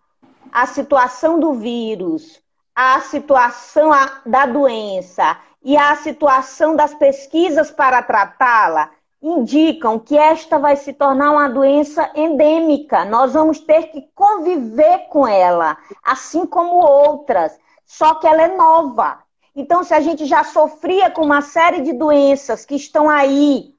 A 0.51 0.67
situação 0.67 1.39
do 1.39 1.55
vírus, 1.55 2.41
a 2.75 3.01
situação 3.01 3.91
da 4.25 4.47
doença 4.47 5.37
e 5.63 5.77
a 5.77 5.95
situação 5.97 6.75
das 6.75 6.95
pesquisas 6.95 7.71
para 7.71 8.03
tratá-la 8.03 8.91
indicam 9.23 9.99
que 9.99 10.19
esta 10.19 10.59
vai 10.59 10.77
se 10.77 10.93
tornar 10.93 11.31
uma 11.31 11.49
doença 11.49 12.11
endêmica. 12.15 13.05
Nós 13.05 13.33
vamos 13.33 13.59
ter 13.59 13.85
que 13.85 14.03
conviver 14.15 15.09
com 15.09 15.27
ela, 15.27 15.79
assim 16.03 16.45
como 16.45 16.77
outras, 16.77 17.59
só 17.87 18.15
que 18.17 18.27
ela 18.27 18.43
é 18.43 18.57
nova. 18.57 19.19
Então, 19.57 19.83
se 19.83 19.95
a 19.95 20.01
gente 20.01 20.27
já 20.27 20.45
sofria 20.45 21.11
com 21.11 21.23
uma 21.23 21.41
série 21.41 21.81
de 21.81 21.93
doenças 21.93 22.67
que 22.67 22.75
estão 22.75 23.09
aí 23.09 23.74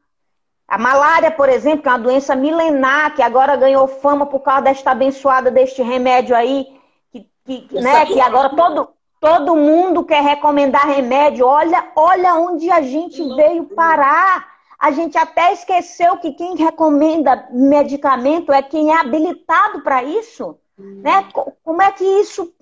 a 0.67 0.78
malária, 0.78 1.30
por 1.30 1.47
exemplo, 1.47 1.84
que 1.84 1.89
é 1.89 1.91
uma 1.91 1.99
doença 1.99 2.36
milenar, 2.36 3.13
que 3.15 3.21
agora 3.21 3.56
ganhou 3.56 3.88
fama 3.88 4.25
por 4.25 4.39
causa 4.39 4.63
desta 4.63 4.91
abençoada 4.91 5.51
deste 5.51 5.82
remédio 5.84 6.36
aí, 6.36 6.67
que, 7.12 7.30
que, 7.45 7.80
né, 7.80 8.06
que 8.08 8.19
agora 8.19 8.49
todo, 8.49 8.89
todo 9.19 9.56
mundo 9.56 10.04
quer 10.04 10.23
recomendar 10.23 10.88
remédio. 10.88 11.45
Olha, 11.45 11.91
olha 11.95 12.36
onde 12.36 12.69
a 12.71 12.82
gente 12.82 13.23
veio 13.36 13.65
parar. 13.65 14.56
A 14.80 14.91
gente 14.91 15.17
até 15.17 15.54
esqueceu 15.54 16.17
que 16.17 16.34
quem 16.34 16.56
recomenda 16.56 17.47
medicamento 17.51 18.51
é 18.51 18.62
quem 18.62 18.91
é 18.91 18.99
habilitado 18.99 19.82
para 19.82 20.04
isso. 20.04 20.58
Né? 20.78 21.28
Como 21.63 21.82
é 21.82 21.91
que 21.91 22.04
isso, 22.04 22.54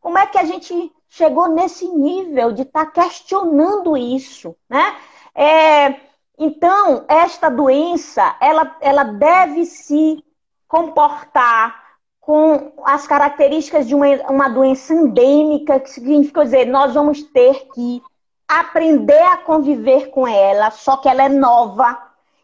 como 0.00 0.18
é 0.18 0.26
que 0.26 0.36
a 0.36 0.44
gente 0.44 0.92
chegou 1.08 1.48
nesse 1.48 1.88
nível 1.88 2.52
de 2.52 2.62
estar 2.62 2.86
tá 2.86 2.90
questionando 2.90 3.96
isso? 3.96 4.54
Né? 4.68 4.96
É, 5.34 6.00
então, 6.38 7.04
esta 7.08 7.48
doença, 7.48 8.36
ela, 8.40 8.76
ela 8.80 9.04
deve 9.04 9.64
se 9.64 10.24
comportar 10.66 11.82
com 12.20 12.72
as 12.84 13.06
características 13.06 13.86
de 13.86 13.94
uma, 13.94 14.06
uma 14.30 14.48
doença 14.48 14.94
endêmica, 14.94 15.78
que 15.78 15.90
significa 15.90 16.44
dizer, 16.44 16.66
nós 16.66 16.94
vamos 16.94 17.22
ter 17.22 17.68
que 17.74 18.02
aprender 18.48 19.22
a 19.22 19.36
conviver 19.36 20.10
com 20.10 20.26
ela, 20.26 20.70
só 20.70 20.96
que 20.96 21.08
ela 21.08 21.24
é 21.24 21.28
nova, 21.28 21.96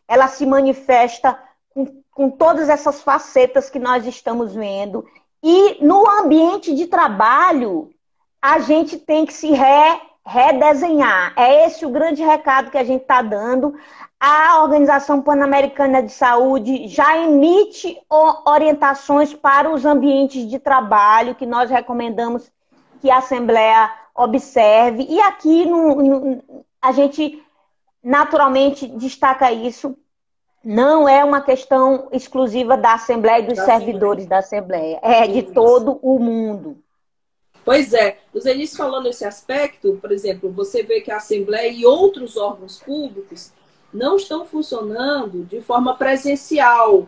ela 0.07 0.29
se 0.29 0.47
manifesta 0.47 1.39
com, 1.71 2.03
com 2.13 2.31
todas 2.31 2.69
essas 2.69 3.03
facetas 3.03 3.71
que 3.71 3.79
nós 3.79 4.07
estamos 4.07 4.55
vendo. 4.55 5.05
E 5.43 5.85
no 5.85 6.07
ambiente 6.09 6.75
de 6.75 6.87
trabalho, 6.87 7.91
a 8.41 8.59
gente 8.61 8.99
tem 8.99 9.25
que 9.27 9.33
se 9.33 9.51
re, 9.51 10.01
redesenhar. 10.31 11.33
É 11.37 11.67
esse 11.67 11.85
o 11.85 11.91
grande 11.91 12.23
recado 12.23 12.71
que 12.71 12.79
a 12.79 12.85
gente 12.85 13.03
está 13.03 13.21
dando. 13.21 13.75
A 14.19 14.63
Organização 14.63 15.21
Pan-Americana 15.21 16.03
de 16.03 16.13
Saúde 16.13 16.87
já 16.87 17.19
emite 17.19 17.99
orientações 18.47 19.35
para 19.35 19.73
os 19.73 19.85
ambientes 19.85 20.49
de 20.49 20.59
trabalho 20.59 21.35
que 21.35 21.47
nós 21.47 21.69
recomendamos 21.69 22.51
que 23.01 23.11
a 23.11 23.19
Assembleia 23.19 23.91
observe. 24.15 25.05
E 25.09 25.21
aqui 25.21 25.65
no, 25.65 25.95
no, 25.97 26.65
a 26.81 26.93
gente 26.93 27.43
naturalmente 28.03 28.87
destaca 28.87 29.51
isso. 29.51 29.97
Não 30.63 31.09
é 31.09 31.25
uma 31.25 31.41
questão 31.41 32.09
exclusiva 32.13 32.77
da 32.77 32.93
Assembleia 32.93 33.41
e 33.41 33.47
dos 33.47 33.57
da 33.57 33.65
servidores 33.65 34.31
Assembleia. 34.31 35.01
da 35.01 35.09
Assembleia. 35.09 35.25
É 35.25 35.27
de 35.27 35.43
todo 35.43 35.99
o 36.03 36.19
mundo. 36.19 36.77
Pois 37.65 37.93
é, 37.93 38.21
os 38.33 38.47
Elis 38.47 38.75
falando 38.75 39.09
esse 39.09 39.25
aspecto, 39.25 39.99
por 40.01 40.11
exemplo, 40.13 40.51
você 40.51 40.83
vê 40.83 41.01
que 41.01 41.11
a 41.11 41.19
Assembleia 41.19 41.71
e 41.71 41.85
outros 41.85 42.37
órgãos 42.37 42.79
públicos 42.79 43.53
não 43.93 44.17
estão 44.17 44.47
funcionando 44.47 45.45
de 45.45 45.61
forma 45.61 45.95
presencial, 45.97 47.07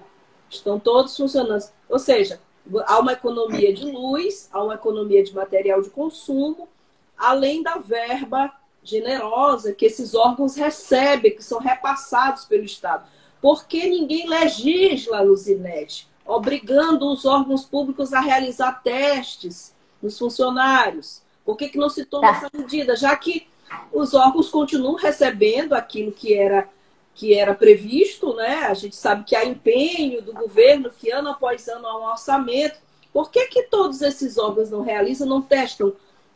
estão 0.50 0.78
todos 0.78 1.16
funcionando. 1.16 1.64
Ou 1.88 1.98
seja, 1.98 2.40
há 2.86 2.98
uma 2.98 3.12
economia 3.12 3.72
de 3.72 3.84
luz, 3.90 4.48
há 4.52 4.62
uma 4.62 4.74
economia 4.74 5.22
de 5.22 5.34
material 5.34 5.80
de 5.80 5.90
consumo, 5.90 6.68
além 7.16 7.62
da 7.62 7.76
verba 7.78 8.52
generosa 8.82 9.72
que 9.72 9.86
esses 9.86 10.14
órgãos 10.14 10.56
recebem, 10.56 11.34
que 11.34 11.42
são 11.42 11.60
repassados 11.60 12.44
pelo 12.44 12.64
Estado. 12.64 13.06
Por 13.40 13.66
que 13.66 13.88
ninguém 13.88 14.28
legisla, 14.28 15.20
Luzinete, 15.20 16.08
obrigando 16.26 17.10
os 17.10 17.24
órgãos 17.24 17.64
públicos 17.64 18.12
a 18.12 18.20
realizar 18.20 18.82
testes 18.82 19.72
nos 20.02 20.18
funcionários? 20.18 21.22
Por 21.44 21.56
que, 21.56 21.68
que 21.68 21.78
não 21.78 21.88
se 21.88 22.04
toma 22.04 22.28
tá. 22.28 22.36
essa 22.36 22.50
medida? 22.52 22.96
Já 22.96 23.14
que 23.16 23.46
os 23.92 24.14
órgãos 24.14 24.48
continuam 24.48 24.94
recebendo 24.94 25.72
aquilo 25.72 26.12
que 26.12 26.34
era, 26.34 26.68
que 27.14 27.34
era 27.34 27.54
previsto, 27.54 28.34
né? 28.34 28.64
A 28.64 28.74
gente 28.74 28.96
sabe 28.96 29.24
que 29.24 29.36
há 29.36 29.44
empenho 29.44 30.22
do 30.22 30.32
governo 30.32 30.90
que 30.90 31.10
ano 31.10 31.30
após 31.30 31.68
ano 31.68 31.86
há 31.86 31.98
um 31.98 32.10
orçamento. 32.10 32.78
Por 33.12 33.30
que, 33.30 33.46
que 33.46 33.64
todos 33.64 34.00
esses 34.02 34.38
órgãos 34.38 34.70
não 34.70 34.82
realizam, 34.82 35.28
não 35.28 35.42
testam 35.42 35.92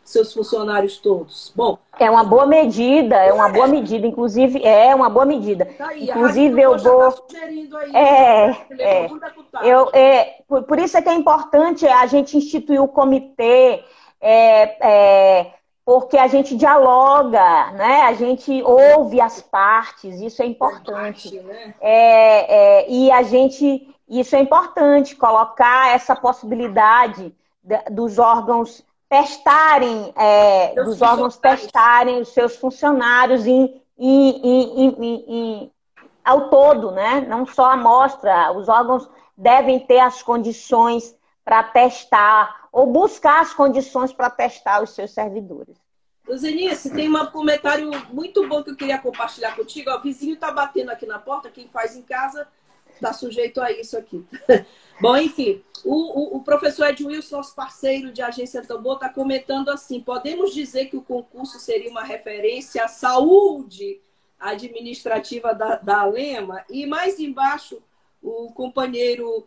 seus 0.06 0.32
funcionários 0.32 0.98
todos? 0.98 1.52
Bom, 1.54 1.78
é 1.98 2.10
uma 2.10 2.24
boa 2.24 2.46
medida, 2.46 3.16
é 3.16 3.32
uma 3.32 3.48
boa 3.48 3.66
medida, 3.66 4.06
inclusive 4.06 4.64
é 4.64 4.94
uma 4.94 5.10
boa 5.10 5.26
medida. 5.26 5.66
Tá 5.76 5.88
aí, 5.88 6.04
inclusive 6.04 6.60
eu 6.60 6.78
vou 6.78 7.12
tá 7.12 7.38
aí, 7.42 7.68
é, 7.94 8.46
né? 8.48 8.56
é, 8.78 9.10
eu 9.62 9.90
é 9.92 10.36
por, 10.48 10.62
por, 10.62 10.78
isso 10.78 10.96
é 10.96 11.02
que 11.02 11.08
é 11.08 11.14
importante 11.14 11.86
a 11.86 12.06
gente 12.06 12.36
instituir 12.36 12.80
o 12.80 12.88
comitê 12.88 13.82
é, 14.20 14.76
é, 14.80 15.52
porque 15.84 16.18
a 16.18 16.26
gente 16.26 16.56
dialoga, 16.56 17.70
né? 17.72 18.02
A 18.02 18.12
gente 18.12 18.60
ouve 18.62 19.20
as 19.20 19.40
partes, 19.40 20.20
isso 20.20 20.42
é 20.42 20.46
importante. 20.46 21.38
Né? 21.38 21.74
É, 21.80 22.56
é, 22.82 22.90
e 22.90 23.10
a 23.12 23.22
gente, 23.22 23.88
isso 24.08 24.34
é 24.34 24.40
importante, 24.40 25.14
colocar 25.14 25.94
essa 25.94 26.16
possibilidade 26.16 27.32
dos 27.90 28.18
órgãos 28.18 28.84
testarem, 29.08 30.12
é, 30.16 30.74
dos 30.74 31.00
órgãos 31.00 31.36
testarem 31.36 32.20
os 32.20 32.28
seus 32.28 32.56
funcionários 32.56 33.46
em, 33.46 33.80
em, 33.98 34.40
em, 34.42 35.24
em, 35.28 35.72
ao 36.24 36.50
todo, 36.50 36.90
né? 36.90 37.20
Não 37.28 37.46
só 37.46 37.66
a 37.66 37.74
amostra, 37.74 38.52
os 38.52 38.68
órgãos 38.68 39.08
devem 39.36 39.78
ter 39.80 40.00
as 40.00 40.22
condições 40.22 41.14
para 41.44 41.62
testar 41.62 42.66
ou 42.72 42.86
buscar 42.86 43.40
as 43.40 43.54
condições 43.54 44.12
para 44.12 44.28
testar 44.28 44.82
os 44.82 44.90
seus 44.90 45.12
servidores. 45.12 45.76
Zenice, 46.34 46.92
tem 46.92 47.08
um 47.08 47.26
comentário 47.26 47.88
muito 48.12 48.48
bom 48.48 48.62
que 48.62 48.70
eu 48.70 48.76
queria 48.76 48.98
compartilhar 48.98 49.54
contigo. 49.54 49.90
O 49.90 50.00
vizinho 50.00 50.34
está 50.34 50.50
batendo 50.50 50.90
aqui 50.90 51.06
na 51.06 51.20
porta, 51.20 51.50
quem 51.50 51.68
faz 51.68 51.96
em 51.96 52.02
casa 52.02 52.48
está 52.92 53.12
sujeito 53.12 53.60
a 53.60 53.70
isso 53.70 53.96
aqui. 53.96 54.26
Bom, 55.00 55.16
enfim, 55.16 55.62
o, 55.84 55.92
o, 55.94 56.36
o, 56.36 56.42
professor 56.42 56.88
Ed 56.88 57.04
Wilson, 57.04 57.36
nosso 57.36 57.54
parceiro 57.54 58.12
de 58.12 58.22
agência 58.22 58.62
Tambor, 58.62 58.94
está 58.94 59.08
comentando 59.08 59.70
assim: 59.70 60.00
podemos 60.00 60.52
dizer 60.52 60.86
que 60.86 60.96
o 60.96 61.02
concurso 61.02 61.58
seria 61.58 61.90
uma 61.90 62.02
referência 62.02 62.84
à 62.84 62.88
saúde 62.88 64.00
administrativa 64.38 65.54
da, 65.54 65.76
da? 65.76 66.04
E 66.68 66.86
mais 66.86 67.18
embaixo, 67.18 67.82
o 68.22 68.50
companheiro 68.52 69.46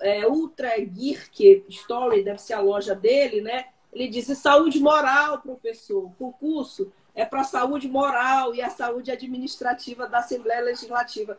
é, 0.00 0.26
Ultra 0.26 0.78
Geek 0.78 1.64
Story, 1.68 2.22
deve 2.22 2.40
ser 2.40 2.54
a 2.54 2.60
loja 2.60 2.94
dele, 2.94 3.40
né? 3.40 3.66
Ele 3.92 4.08
disse 4.08 4.36
saúde 4.36 4.78
moral, 4.80 5.40
professor. 5.40 6.04
O 6.04 6.14
concurso 6.18 6.92
é 7.14 7.24
para 7.24 7.42
saúde 7.42 7.88
moral 7.88 8.54
e 8.54 8.60
a 8.60 8.70
saúde 8.70 9.10
administrativa 9.10 10.06
da 10.06 10.18
Assembleia 10.18 10.60
Legislativa. 10.60 11.38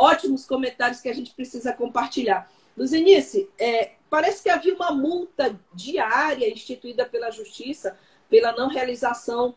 Ótimos 0.00 0.46
comentários 0.46 1.00
que 1.00 1.10
a 1.10 1.14
gente 1.14 1.34
precisa 1.34 1.74
compartilhar. 1.74 2.50
Luzenice, 2.74 3.50
é, 3.58 3.92
parece 4.08 4.42
que 4.42 4.48
havia 4.48 4.74
uma 4.74 4.90
multa 4.92 5.60
diária 5.74 6.50
instituída 6.50 7.04
pela 7.04 7.30
Justiça 7.30 7.98
pela 8.30 8.52
não 8.52 8.68
realização 8.68 9.54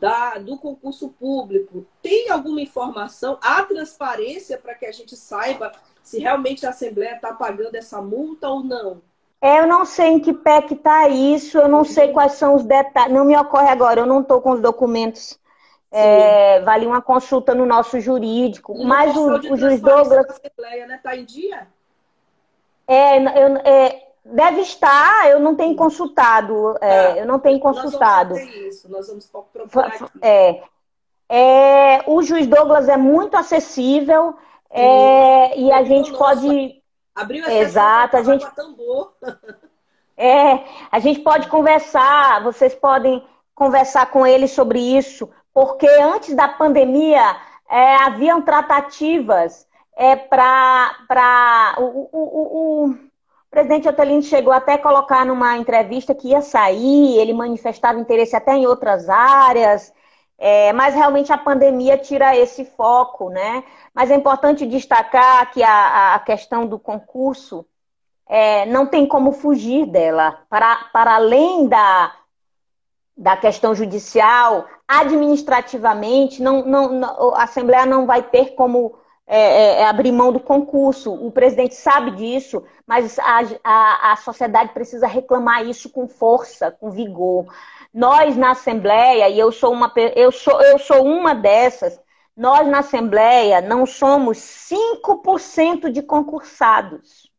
da, 0.00 0.38
do 0.38 0.56
concurso 0.56 1.10
público. 1.10 1.84
Tem 2.00 2.30
alguma 2.30 2.62
informação? 2.62 3.38
Há 3.42 3.62
transparência 3.64 4.56
para 4.56 4.74
que 4.74 4.86
a 4.86 4.92
gente 4.92 5.14
saiba 5.16 5.70
se 6.02 6.18
realmente 6.18 6.64
a 6.64 6.70
Assembleia 6.70 7.16
está 7.16 7.34
pagando 7.34 7.74
essa 7.74 8.00
multa 8.00 8.48
ou 8.48 8.64
não? 8.64 9.02
É, 9.38 9.60
eu 9.60 9.66
não 9.66 9.84
sei 9.84 10.06
em 10.06 10.20
que 10.20 10.32
pé 10.32 10.62
que 10.62 10.72
está 10.72 11.06
isso, 11.08 11.58
eu 11.58 11.68
não 11.68 11.84
sei 11.84 12.12
quais 12.12 12.32
são 12.32 12.54
os 12.54 12.64
detalhes, 12.64 13.12
não 13.12 13.26
me 13.26 13.36
ocorre 13.36 13.68
agora, 13.68 14.00
eu 14.00 14.06
não 14.06 14.22
estou 14.22 14.40
com 14.40 14.52
os 14.52 14.60
documentos. 14.60 15.38
É, 15.96 16.60
vale 16.60 16.86
uma 16.86 17.00
consulta 17.00 17.54
no 17.54 17.64
nosso 17.64 18.00
jurídico. 18.00 18.74
No 18.74 18.84
mas 18.84 19.16
o, 19.16 19.52
o 19.52 19.56
juiz 19.56 19.80
Douglas. 19.80 20.26
Assembleia, 20.28 20.86
né? 20.86 20.98
Tá 21.02 21.16
em 21.16 21.24
dia? 21.24 21.68
É, 22.86 23.18
eu, 23.18 23.56
é, 23.58 24.08
deve 24.24 24.62
estar, 24.62 25.30
eu 25.30 25.38
não 25.38 25.54
tenho 25.54 25.76
consultado. 25.76 26.76
É, 26.80 27.12
tá. 27.12 27.18
eu 27.18 27.26
não 27.26 27.38
tenho 27.38 27.60
consultado. 27.60 28.34
Nós 28.34 28.40
vamos 28.40 28.54
fazer 28.54 28.68
isso, 28.68 28.90
nós 28.90 29.06
vamos 29.06 29.26
procurar 29.26 29.86
aqui. 29.86 30.04
É, 30.20 30.62
é, 31.28 32.04
o 32.06 32.22
juiz 32.22 32.46
Douglas 32.46 32.88
é 32.88 32.96
muito 32.96 33.36
acessível. 33.36 34.36
É, 34.70 35.56
e 35.56 35.70
a 35.70 35.84
gente 35.84 36.12
pode. 36.12 36.82
Abriu 37.14 37.46
a 37.46 37.54
Exato, 37.54 38.16
a 38.16 38.22
gente. 38.24 38.44
é, 40.16 40.64
a 40.90 40.98
gente 40.98 41.20
pode 41.20 41.46
conversar, 41.46 42.42
vocês 42.42 42.74
podem 42.74 43.24
conversar 43.54 44.10
com 44.10 44.26
ele 44.26 44.48
sobre 44.48 44.80
isso, 44.80 45.30
porque 45.54 45.88
antes 45.88 46.34
da 46.34 46.48
pandemia 46.48 47.36
é, 47.70 47.94
haviam 47.96 48.42
tratativas 48.42 49.66
é, 49.96 50.16
para. 50.16 51.76
O, 51.78 51.82
o, 51.82 52.08
o, 52.12 52.84
o 52.84 52.98
presidente 53.48 53.88
Otelino 53.88 54.22
chegou 54.22 54.52
até 54.52 54.74
a 54.74 54.82
colocar 54.82 55.24
numa 55.24 55.56
entrevista 55.56 56.12
que 56.12 56.30
ia 56.30 56.42
sair, 56.42 57.16
ele 57.16 57.32
manifestava 57.32 58.00
interesse 58.00 58.34
até 58.34 58.54
em 58.54 58.66
outras 58.66 59.08
áreas. 59.08 59.92
É, 60.36 60.72
mas 60.72 60.96
realmente 60.96 61.32
a 61.32 61.38
pandemia 61.38 61.96
tira 61.96 62.36
esse 62.36 62.64
foco, 62.64 63.30
né? 63.30 63.62
Mas 63.94 64.10
é 64.10 64.16
importante 64.16 64.66
destacar 64.66 65.52
que 65.52 65.62
a, 65.62 66.16
a 66.16 66.18
questão 66.18 66.66
do 66.66 66.76
concurso 66.76 67.64
é, 68.26 68.66
não 68.66 68.84
tem 68.84 69.06
como 69.06 69.30
fugir 69.30 69.86
dela. 69.86 70.40
Para, 70.50 70.76
para 70.92 71.14
além 71.14 71.68
da, 71.68 72.12
da 73.16 73.36
questão 73.36 73.76
judicial, 73.76 74.66
administrativamente, 74.86 76.42
não, 76.42 76.64
não, 76.64 76.92
não, 76.92 77.34
a 77.34 77.44
Assembleia 77.44 77.86
não 77.86 78.06
vai 78.06 78.22
ter 78.22 78.54
como 78.54 78.96
é, 79.26 79.38
é, 79.38 79.80
é, 79.80 79.86
abrir 79.86 80.12
mão 80.12 80.32
do 80.32 80.40
concurso. 80.40 81.12
O 81.12 81.30
presidente 81.30 81.74
sabe 81.74 82.10
disso, 82.10 82.62
mas 82.86 83.18
a, 83.18 83.40
a, 83.64 84.12
a 84.12 84.16
sociedade 84.16 84.74
precisa 84.74 85.06
reclamar 85.06 85.66
isso 85.66 85.88
com 85.88 86.06
força, 86.06 86.70
com 86.70 86.90
vigor. 86.90 87.46
Nós 87.92 88.36
na 88.36 88.50
Assembleia, 88.50 89.28
e 89.28 89.38
eu 89.38 89.50
sou 89.50 89.72
uma, 89.72 89.90
eu 90.14 90.30
sou, 90.30 90.60
eu 90.60 90.78
sou 90.78 91.02
uma 91.04 91.34
dessas, 91.34 91.98
nós 92.36 92.68
na 92.68 92.80
Assembleia 92.80 93.62
não 93.62 93.86
somos 93.86 94.38
5% 94.38 95.90
de 95.90 96.02
concursados. 96.02 97.32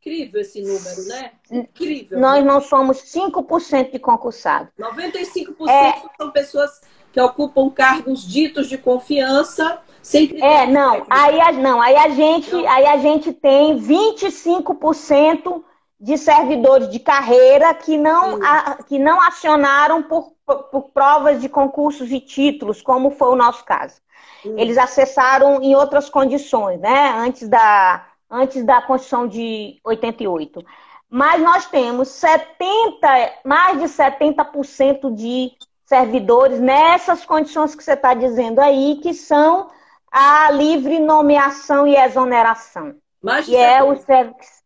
Incrível 0.00 0.40
esse 0.40 0.60
número, 0.62 1.04
né? 1.08 1.32
Incrível. 1.50 2.18
Nós 2.18 2.44
não 2.44 2.60
somos 2.60 2.98
5% 2.98 3.92
de 3.92 3.98
concursados. 3.98 4.72
95% 4.78 5.68
é... 5.68 6.02
são 6.18 6.30
pessoas 6.30 6.80
que 7.12 7.20
ocupam 7.20 7.70
cargos 7.70 8.26
ditos 8.26 8.68
de 8.68 8.78
confiança 8.78 9.80
sem 10.02 10.42
É, 10.42 10.66
não. 10.66 11.06
Aí, 11.10 11.56
não, 11.58 11.80
aí 11.80 11.96
a 11.96 12.08
gente, 12.08 12.52
não. 12.52 12.68
aí 12.68 12.86
a 12.86 12.96
gente 12.96 13.32
tem 13.32 13.78
25% 13.78 15.62
de 16.00 16.16
servidores 16.16 16.88
de 16.88 16.98
carreira 16.98 17.74
que 17.74 17.98
não, 17.98 18.42
a, 18.42 18.82
que 18.82 18.98
não 18.98 19.20
acionaram 19.20 20.02
por, 20.02 20.32
por, 20.46 20.62
por, 20.64 20.82
provas 20.92 21.40
de 21.40 21.48
concursos 21.48 22.10
e 22.10 22.18
títulos, 22.18 22.80
como 22.80 23.10
foi 23.10 23.28
o 23.28 23.36
nosso 23.36 23.64
caso. 23.64 24.00
Eles 24.42 24.78
acessaram 24.78 25.62
em 25.62 25.74
outras 25.76 26.08
condições, 26.08 26.80
né? 26.80 27.14
Antes 27.18 27.46
da, 27.46 28.06
antes 28.30 28.64
da 28.64 28.80
Constituição 28.80 29.28
de 29.28 29.78
88. 29.84 30.64
Mas 31.10 31.42
nós 31.42 31.66
temos 31.66 32.08
70, 32.08 33.32
mais 33.44 33.78
de 33.78 33.84
70% 33.84 35.12
de 35.14 35.52
servidores 35.90 36.60
nessas 36.60 37.26
condições 37.26 37.74
que 37.74 37.82
você 37.82 37.94
está 37.94 38.14
dizendo 38.14 38.60
aí, 38.60 39.00
que 39.02 39.12
são 39.12 39.68
a 40.08 40.48
livre 40.52 41.00
nomeação 41.00 41.84
e 41.84 41.96
exoneração. 41.96 42.94
Mais 43.20 43.44
de 43.44 43.56
é 43.56 43.82
o 43.82 43.92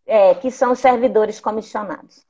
é, 0.06 0.34
que 0.34 0.50
são 0.50 0.72
os 0.72 0.80
servidores 0.80 1.40
comissionados. 1.40 2.26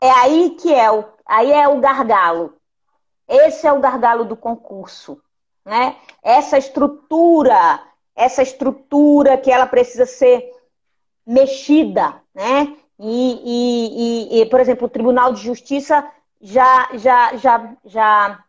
É 0.00 0.08
aí 0.10 0.50
que 0.50 0.72
é 0.72 0.88
o, 0.92 1.04
aí 1.26 1.50
é 1.50 1.66
o 1.66 1.80
gargalo. 1.80 2.54
Esse 3.26 3.66
é 3.66 3.72
o 3.72 3.80
gargalo 3.80 4.24
do 4.24 4.36
concurso, 4.36 5.20
né? 5.64 5.96
Essa 6.22 6.56
estrutura, 6.56 7.82
essa 8.14 8.42
estrutura 8.44 9.36
que 9.38 9.50
ela 9.50 9.66
precisa 9.66 10.06
ser 10.06 10.52
mexida, 11.26 12.22
né? 12.32 12.76
E, 12.96 13.40
e, 13.44 14.38
e, 14.38 14.40
e 14.40 14.46
por 14.46 14.60
exemplo, 14.60 14.86
o 14.86 14.90
Tribunal 14.90 15.32
de 15.32 15.42
Justiça 15.42 16.08
já, 16.40 16.88
já, 16.94 17.36
já, 17.36 17.76
já, 17.84 18.44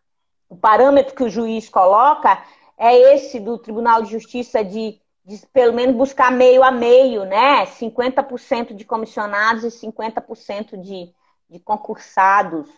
o 0.48 0.56
parâmetro 0.56 1.14
que 1.14 1.24
o 1.24 1.30
juiz 1.30 1.68
coloca 1.68 2.42
é 2.78 3.14
esse 3.14 3.40
do 3.40 3.58
Tribunal 3.58 4.02
de 4.02 4.10
Justiça 4.10 4.64
de 4.64 5.00
de 5.26 5.44
pelo 5.52 5.74
menos 5.74 5.96
buscar 5.96 6.30
meio 6.30 6.62
a 6.62 6.70
meio, 6.70 7.24
né? 7.24 7.66
50% 7.66 8.72
de 8.72 8.84
comissionados 8.84 9.64
e 9.64 9.86
50% 9.86 10.80
de, 10.80 11.12
de 11.50 11.58
concursados. 11.58 12.68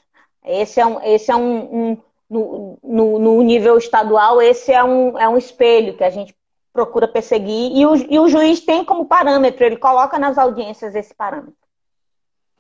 Esse 0.42 0.81
é 0.81 0.87
um, 0.87 0.99
esse 1.03 1.31
é 1.31 1.37
um, 1.37 1.90
um 1.90 1.99
no, 2.29 2.79
no, 2.83 3.18
no, 3.18 3.42
nível 3.42 3.77
estadual, 3.77 4.40
esse 4.40 4.73
é 4.73 4.83
um, 4.83 5.18
é 5.18 5.29
um 5.29 5.37
espelho 5.37 5.94
que 5.94 6.05
a 6.05 6.09
gente 6.09 6.35
procura 6.73 7.07
perseguir, 7.07 7.77
e 7.77 7.85
o, 7.85 7.97
e 7.97 8.18
o 8.18 8.29
juiz 8.29 8.61
tem 8.61 8.85
como 8.85 9.07
parâmetro, 9.07 9.64
ele 9.64 9.77
coloca 9.77 10.18
nas 10.18 10.38
audiências 10.38 10.94
esse 10.94 11.14
parâmetro. 11.14 11.57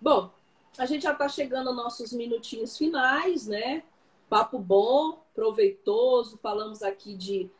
Bom, 0.00 0.30
a 0.78 0.86
gente 0.86 1.02
já 1.02 1.12
está 1.12 1.28
chegando 1.28 1.68
aos 1.68 1.76
nossos 1.76 2.12
minutinhos 2.12 2.78
finais, 2.78 3.46
né? 3.46 3.82
Papo 4.28 4.58
bom, 4.58 5.18
proveitoso, 5.34 6.38
falamos 6.38 6.82
aqui 6.82 7.14
de, 7.14 7.50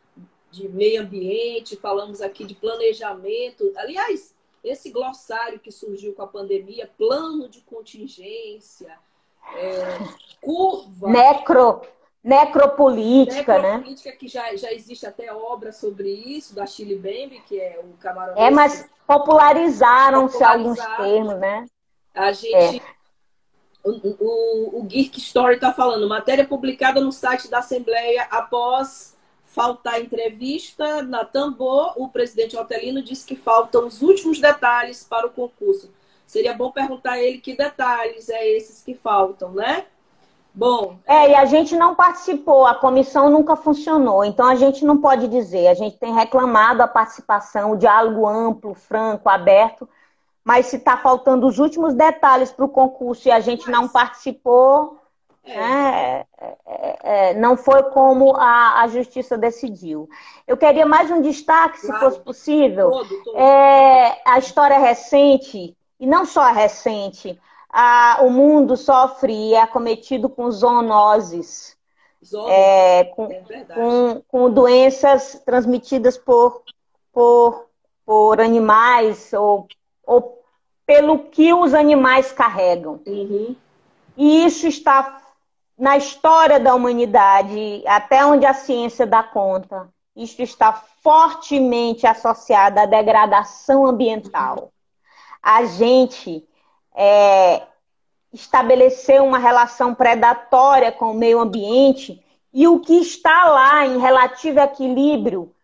de 0.51 0.69
meio 0.69 1.03
ambiente, 1.03 1.77
falamos 1.77 2.21
aqui 2.21 2.45
de 2.45 2.55
planejamento. 2.55 3.73
Aliás, 3.77 4.35
esse 4.63 4.91
glossário 4.91 5.59
que 5.59 5.73
surgiu 5.73 6.15
com 6.15 6.23
a 6.23 6.29
pandemia, 6.29 6.91
plano 6.97 7.49
de 7.49 7.61
contingência, 7.63 8.97
é, 9.57 9.99
curva. 10.41 11.09
Necro, 11.09 11.81
necropolítica, 12.23 13.59
né? 13.59 13.73
necropolítica, 13.73 14.11
né? 14.11 14.17
que 14.17 14.29
já, 14.29 14.55
já 14.55 14.73
existe 14.73 15.07
até 15.07 15.33
obra 15.33 15.73
sobre 15.73 16.09
isso, 16.09 16.55
da 16.55 16.67
Chile 16.67 16.95
Bembe, 16.95 17.43
que 17.49 17.59
é 17.59 17.81
o 17.83 17.97
camarão. 17.99 18.37
É, 18.37 18.51
mas 18.51 18.89
popularizaram-se 19.07 20.45
alguns 20.45 20.79
termos, 20.79 21.39
né? 21.39 21.67
A 22.15 22.31
gente. 22.33 22.79
É. 22.79 22.98
O, 23.89 24.17
o, 24.21 24.81
o 24.81 24.83
Geek 24.83 25.19
Story 25.19 25.55
está 25.55 25.73
falando, 25.73 26.09
matéria 26.09 26.47
publicada 26.47 27.01
no 27.01 27.11
site 27.11 27.49
da 27.49 27.59
Assembleia 27.59 28.27
após 28.31 29.17
faltar 29.45 30.01
entrevista 30.01 31.03
na 31.03 31.25
Tambor, 31.25 31.95
o 31.97 32.09
presidente 32.09 32.57
Altelino 32.57 33.03
disse 33.03 33.27
que 33.27 33.35
faltam 33.35 33.87
os 33.87 34.03
últimos 34.03 34.41
detalhes 34.41 35.05
para 35.05 35.27
o 35.27 35.31
concurso. 35.31 35.91
Seria 36.27 36.55
bom 36.55 36.71
perguntar 36.71 37.13
a 37.13 37.23
ele 37.23 37.39
que 37.39 37.57
detalhes 37.57 38.29
é 38.29 38.47
esses 38.47 38.83
que 38.83 38.95
faltam, 38.95 39.53
né? 39.53 39.87
Bom. 40.55 40.99
É, 41.07 41.31
e 41.31 41.35
a 41.35 41.45
gente 41.45 41.77
não 41.77 41.95
participou, 41.95 42.67
a 42.67 42.75
comissão 42.75 43.31
nunca 43.31 43.57
funcionou, 43.57 44.25
então 44.25 44.47
a 44.47 44.55
gente 44.55 44.85
não 44.85 44.99
pode 44.99 45.29
dizer. 45.29 45.69
A 45.69 45.75
gente 45.75 45.97
tem 45.97 46.13
reclamado 46.13 46.83
a 46.83 46.89
participação, 46.89 47.73
o 47.73 47.77
diálogo 47.77 48.27
amplo, 48.27 48.75
franco, 48.75 49.29
aberto, 49.29 49.89
mas 50.49 50.65
se 50.65 50.77
está 50.77 50.97
faltando 50.97 51.47
os 51.47 51.59
últimos 51.59 51.93
detalhes 51.93 52.51
para 52.51 52.65
o 52.65 52.71
concurso 52.71 53.29
e 53.29 53.31
a 53.31 53.39
gente 53.39 53.71
não 53.71 53.87
participou, 53.87 54.99
é. 55.45 55.55
Né, 55.55 56.25
é, 56.41 56.57
é, 56.67 56.99
é, 57.03 57.35
não 57.35 57.55
foi 57.55 57.83
como 57.91 58.35
a, 58.35 58.81
a 58.81 58.89
justiça 58.89 59.37
decidiu. 59.37 60.09
Eu 60.47 60.57
queria 60.57 60.87
mais 60.87 61.11
um 61.11 61.21
destaque, 61.21 61.79
se 61.79 61.89
claro. 61.89 62.03
fosse 62.03 62.21
possível. 62.21 62.91
Todo, 62.91 63.25
todo. 63.25 63.37
É, 63.37 64.23
a 64.25 64.39
história 64.39 64.79
recente, 64.79 65.77
e 66.01 66.07
não 66.07 66.25
só 66.25 66.41
a 66.41 66.53
recente, 66.53 67.39
a, 67.69 68.21
o 68.23 68.31
mundo 68.31 68.75
sofre 68.75 69.35
e 69.35 69.55
é 69.55 69.61
acometido 69.61 70.31
com 70.31 70.51
zoonoses, 70.51 71.77
é, 72.49 73.05
com, 73.05 73.31
é 73.31 73.65
com, 73.75 74.23
com, 74.27 74.51
doenças 74.51 75.43
transmitidas 75.45 76.17
por, 76.17 76.63
por, 77.13 77.67
por 78.07 78.41
animais 78.41 79.35
ou, 79.35 79.69
ou 80.07 80.38
pelo 80.89 81.19
que 81.19 81.53
os 81.53 81.75
animais 81.75 82.33
carregam. 82.33 83.03
Uhum. 83.07 83.55
E 84.17 84.47
isso 84.47 84.67
está 84.67 85.21
na 85.79 85.99
história 85.99 86.59
da 86.59 86.75
humanidade, 86.75 87.85
até 87.87 88.25
onde 88.25 88.47
a 88.47 88.55
ciência 88.55 89.07
dá 89.07 89.23
conta. 89.23 89.91
Isso 90.17 90.41
está 90.41 90.73
fortemente 90.73 92.07
associado 92.07 92.81
à 92.81 92.87
degradação 92.87 93.87
ambiental. 93.87 94.73
A 95.43 95.67
gente 95.67 96.43
é, 96.97 97.65
estabeleceu 98.33 99.27
uma 99.27 99.39
relação 99.39 99.95
predatória 99.95 100.91
com 100.91 101.11
o 101.11 101.15
meio 101.15 101.39
ambiente 101.39 102.25
e 102.51 102.67
o 102.67 102.81
que 102.81 102.95
está 102.95 103.45
lá 103.45 103.87
em 103.87 103.99
relativo 103.99 104.59
equilíbrio 104.59 105.55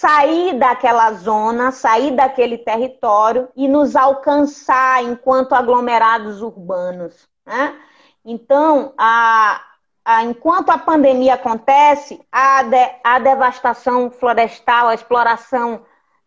sair 0.00 0.54
daquela 0.54 1.12
zona, 1.12 1.70
sair 1.70 2.12
daquele 2.12 2.56
território 2.56 3.50
e 3.54 3.68
nos 3.68 3.94
alcançar 3.94 5.04
enquanto 5.04 5.52
aglomerados 5.52 6.40
urbanos. 6.40 7.28
Né? 7.44 7.78
Então, 8.24 8.94
a, 8.96 9.60
a, 10.02 10.24
enquanto 10.24 10.70
a 10.70 10.78
pandemia 10.78 11.34
acontece, 11.34 12.18
a, 12.32 12.62
de, 12.62 12.90
a 13.04 13.18
devastação 13.18 14.10
florestal, 14.10 14.88
a 14.88 14.94
exploração 14.94 15.82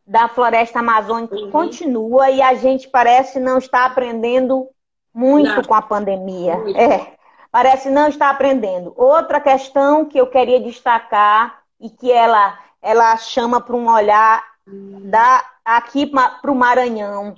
da 0.06 0.28
floresta 0.28 0.80
amazônica 0.80 1.36
uhum. 1.36 1.50
continua 1.50 2.30
e 2.30 2.44
a 2.44 2.54
gente 2.54 2.88
parece 2.88 3.40
não 3.40 3.58
estar 3.58 3.86
aprendendo 3.86 4.68
muito 5.12 5.56
não. 5.56 5.64
com 5.64 5.74
a 5.74 5.82
pandemia. 5.82 6.58
Muito. 6.58 6.80
É, 6.80 7.14
parece 7.52 7.90
não 7.90 8.08
estar 8.08 8.30
aprendendo. 8.30 8.94
Outra 8.96 9.40
questão 9.40 10.06
que 10.06 10.20
eu 10.20 10.28
queria 10.28 10.60
destacar 10.60 11.64
e 11.80 11.90
que 11.90 12.12
ela, 12.12 12.60
ela 12.84 13.18
chama 13.18 13.60
para 13.60 13.76
um 13.76 13.90
olhar 13.90 14.44
da, 14.68 15.44
aqui 15.66 16.06
para 16.06 16.52
o 16.52 16.56
Maranhão. 16.56 17.36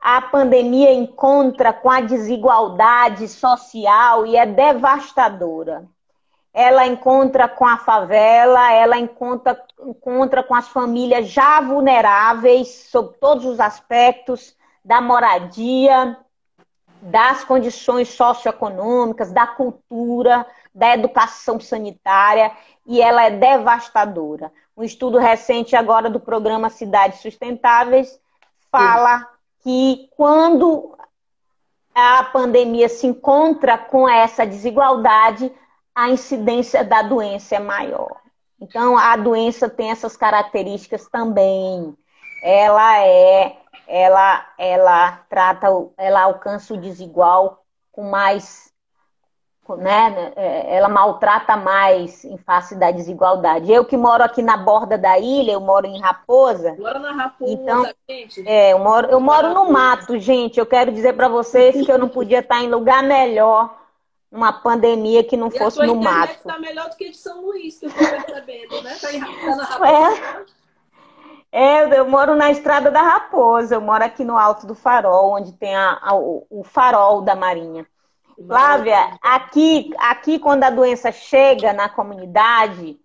A 0.00 0.22
pandemia 0.22 0.92
encontra 0.92 1.72
com 1.72 1.90
a 1.90 2.00
desigualdade 2.00 3.26
social 3.26 4.24
e 4.24 4.36
é 4.36 4.46
devastadora 4.46 5.88
ela 6.52 6.86
encontra 6.86 7.48
com 7.48 7.66
a 7.66 7.78
favela, 7.78 8.72
ela 8.72 8.98
encontra, 8.98 9.58
encontra 9.80 10.42
com 10.42 10.54
as 10.54 10.68
famílias 10.68 11.28
já 11.28 11.60
vulneráveis, 11.60 12.88
sob 12.90 13.14
todos 13.18 13.46
os 13.46 13.58
aspectos 13.58 14.54
da 14.84 15.00
moradia, 15.00 16.16
das 17.00 17.42
condições 17.42 18.08
socioeconômicas, 18.10 19.32
da 19.32 19.46
cultura, 19.46 20.46
da 20.74 20.92
educação 20.94 21.58
sanitária, 21.58 22.52
e 22.86 23.00
ela 23.00 23.24
é 23.24 23.30
devastadora. 23.30 24.52
Um 24.76 24.82
estudo 24.82 25.18
recente 25.18 25.76
agora 25.76 26.08
do 26.08 26.18
programa 26.18 26.70
Cidades 26.70 27.20
Sustentáveis 27.20 28.18
fala 28.70 29.18
Sim. 29.18 29.26
que 29.62 30.10
quando 30.16 30.96
a 31.94 32.24
pandemia 32.24 32.88
se 32.88 33.06
encontra 33.06 33.76
com 33.76 34.08
essa 34.08 34.46
desigualdade, 34.46 35.52
a 35.94 36.08
incidência 36.08 36.82
da 36.82 37.02
doença 37.02 37.56
é 37.56 37.58
maior. 37.58 38.22
Então, 38.60 38.96
a 38.96 39.16
doença 39.16 39.68
tem 39.68 39.90
essas 39.90 40.16
características 40.16 41.06
também. 41.08 41.96
Ela 42.42 43.00
é, 43.04 43.56
ela, 43.86 44.46
ela 44.56 45.12
trata, 45.28 45.66
ela 45.98 46.22
alcança 46.22 46.72
o 46.72 46.78
desigual 46.78 47.64
com 47.90 48.04
mais, 48.04 48.71
né? 49.78 50.32
Ela 50.66 50.88
maltrata 50.88 51.56
mais 51.56 52.24
em 52.24 52.36
face 52.36 52.74
da 52.74 52.90
desigualdade. 52.90 53.72
Eu 53.72 53.84
que 53.84 53.96
moro 53.96 54.22
aqui 54.22 54.42
na 54.42 54.56
borda 54.56 54.98
da 54.98 55.18
ilha, 55.18 55.52
eu 55.52 55.60
moro 55.60 55.86
em 55.86 56.00
Raposa. 56.00 56.76
Moro 56.78 56.98
na 56.98 57.12
Raposa, 57.12 57.52
então, 57.52 57.86
gente. 58.08 58.46
É, 58.46 58.72
eu 58.72 58.78
moro, 58.78 59.08
eu 59.08 59.20
moro 59.20 59.54
no 59.54 59.70
mato, 59.70 60.18
gente. 60.18 60.58
Eu 60.58 60.66
quero 60.66 60.92
dizer 60.92 61.14
para 61.14 61.28
vocês 61.28 61.86
que 61.86 61.90
eu 61.90 61.98
não 61.98 62.08
podia 62.08 62.40
estar 62.40 62.62
em 62.62 62.68
lugar 62.68 63.02
melhor 63.02 63.82
uma 64.32 64.52
pandemia 64.52 65.22
que 65.22 65.36
não 65.36 65.48
e 65.48 65.58
fosse 65.58 65.84
no 65.86 65.94
mato. 65.94 66.32
está 66.32 66.58
melhor 66.58 66.88
do 66.88 66.96
que 66.96 67.10
de 67.10 67.16
São 67.16 67.42
Luís, 67.42 67.78
que 67.78 67.84
eu 67.84 67.90
estou 67.90 68.08
percebendo, 68.08 68.82
né? 68.82 68.96
Tá, 68.98 69.12
em, 69.12 69.20
tá 69.20 69.56
na 69.56 69.64
Raposa. 69.64 70.46
É. 71.52 71.62
é, 71.84 71.98
eu 71.98 72.08
moro 72.08 72.34
na 72.34 72.50
Estrada 72.50 72.90
da 72.90 73.02
Raposa, 73.02 73.74
eu 73.74 73.80
moro 73.80 74.02
aqui 74.02 74.24
no 74.24 74.38
Alto 74.38 74.66
do 74.66 74.74
Farol, 74.74 75.34
onde 75.34 75.52
tem 75.52 75.76
a, 75.76 75.98
a, 76.02 76.14
o, 76.14 76.46
o, 76.48 76.64
farol 76.64 77.20
da 77.20 77.36
Marinha. 77.36 77.86
Flávia, 78.46 79.18
aqui, 79.22 79.90
aqui 79.98 80.38
quando 80.38 80.64
a 80.64 80.70
doença 80.70 81.12
chega 81.12 81.72
na 81.72 81.88
comunidade, 81.88 82.98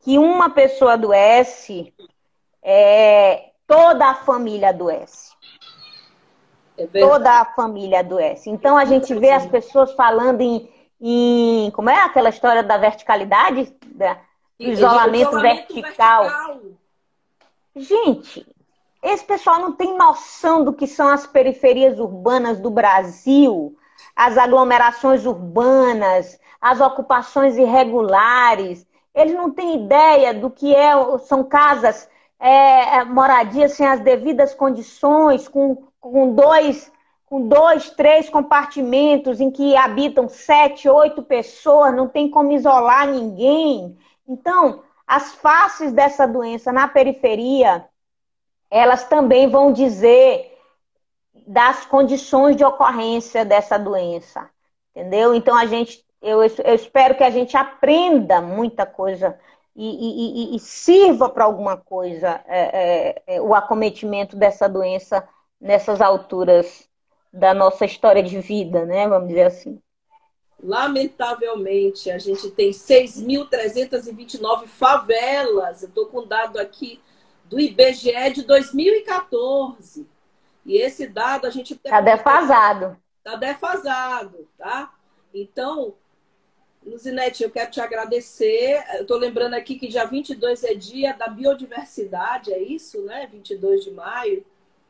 que 0.00 0.18
uma 0.18 0.50
pessoa 0.50 0.92
adoece, 0.92 1.92
é, 2.62 3.50
toda 3.66 4.06
a 4.06 4.14
família 4.14 4.68
adoece. 4.68 5.34
É 6.78 6.86
Toda 6.86 7.40
a 7.40 7.44
família 7.44 8.00
adoece. 8.00 8.50
Então 8.50 8.76
a 8.76 8.84
gente 8.84 9.14
vê 9.14 9.30
as 9.30 9.46
pessoas 9.46 9.92
falando 9.94 10.42
em, 10.42 10.68
em 11.00 11.70
como 11.70 11.88
é 11.88 12.02
aquela 12.02 12.28
história 12.28 12.62
da 12.62 12.76
verticalidade, 12.76 13.74
da, 13.86 14.14
do 14.58 14.64
isolamento, 14.64 15.28
isolamento 15.28 15.40
vertical. 15.40 16.24
vertical. 16.24 16.60
Gente, 17.74 18.46
esse 19.02 19.24
pessoal 19.24 19.58
não 19.58 19.72
tem 19.72 19.96
noção 19.96 20.64
do 20.64 20.72
que 20.72 20.86
são 20.86 21.08
as 21.08 21.26
periferias 21.26 21.98
urbanas 21.98 22.58
do 22.58 22.70
Brasil, 22.70 23.76
as 24.14 24.38
aglomerações 24.38 25.26
urbanas, 25.26 26.38
as 26.60 26.80
ocupações 26.80 27.56
irregulares. 27.56 28.86
Eles 29.14 29.34
não 29.34 29.50
têm 29.50 29.84
ideia 29.84 30.34
do 30.34 30.50
que 30.50 30.74
é, 30.74 30.92
são 31.18 31.42
casas, 31.44 32.08
é, 32.38 32.98
é 32.98 33.04
moradias 33.04 33.72
sem 33.72 33.86
as 33.86 34.00
devidas 34.00 34.54
condições, 34.54 35.48
com 35.48 35.86
com 36.12 36.34
dois, 36.34 36.90
com 37.26 37.48
dois, 37.48 37.90
três 37.90 38.28
compartimentos 38.28 39.40
em 39.40 39.50
que 39.50 39.76
habitam 39.76 40.28
sete, 40.28 40.88
oito 40.88 41.22
pessoas, 41.22 41.94
não 41.94 42.08
tem 42.08 42.30
como 42.30 42.52
isolar 42.52 43.08
ninguém. 43.08 43.96
Então, 44.26 44.82
as 45.06 45.34
faces 45.34 45.92
dessa 45.92 46.26
doença 46.26 46.72
na 46.72 46.86
periferia, 46.88 47.86
elas 48.70 49.04
também 49.04 49.48
vão 49.48 49.72
dizer 49.72 50.55
das 51.46 51.86
condições 51.86 52.56
de 52.56 52.64
ocorrência 52.64 53.44
dessa 53.44 53.78
doença, 53.78 54.50
entendeu? 54.94 55.34
Então 55.34 55.56
a 55.56 55.66
gente, 55.66 56.04
eu, 56.20 56.42
eu 56.42 56.74
espero 56.74 57.14
que 57.14 57.22
a 57.22 57.30
gente 57.30 57.56
aprenda 57.56 58.40
muita 58.40 58.84
coisa 58.84 59.38
e, 59.76 60.52
e, 60.52 60.56
e 60.56 60.58
sirva 60.58 61.28
para 61.28 61.44
alguma 61.44 61.76
coisa 61.76 62.40
é, 62.46 62.58
é, 62.58 63.22
é, 63.36 63.40
o 63.40 63.54
acometimento 63.54 64.34
dessa 64.34 64.68
doença 64.68 65.28
nessas 65.60 66.00
alturas 66.00 66.88
da 67.32 67.52
nossa 67.54 67.84
história 67.84 68.22
de 68.22 68.40
vida, 68.40 68.84
né? 68.84 69.06
Vamos 69.06 69.28
dizer 69.28 69.42
assim. 69.42 69.80
Lamentavelmente, 70.62 72.10
a 72.10 72.18
gente 72.18 72.50
tem 72.50 72.70
6.329 72.70 74.66
favelas. 74.66 75.82
Eu 75.82 75.88
estou 75.88 76.06
com 76.06 76.20
um 76.20 76.26
dado 76.26 76.58
aqui 76.58 76.98
do 77.44 77.60
IBGE 77.60 78.32
de 78.34 78.42
2014. 78.42 80.06
E 80.66 80.76
esse 80.76 81.06
dado 81.06 81.46
a 81.46 81.50
gente. 81.50 81.74
Está 81.74 82.00
defasado. 82.00 82.96
Está 83.18 83.36
defasado, 83.36 84.48
tá? 84.58 84.92
Então, 85.32 85.94
Luzinete, 86.84 87.42
eu 87.42 87.50
quero 87.50 87.70
te 87.70 87.80
agradecer. 87.80 88.84
Eu 88.94 89.02
estou 89.02 89.16
lembrando 89.16 89.54
aqui 89.54 89.76
que 89.76 89.88
dia 89.88 90.04
22 90.04 90.64
é 90.64 90.74
dia 90.74 91.12
da 91.12 91.28
biodiversidade, 91.28 92.52
é 92.52 92.60
isso, 92.60 93.02
né? 93.02 93.28
22 93.30 93.84
de 93.84 93.90
maio. 93.92 94.44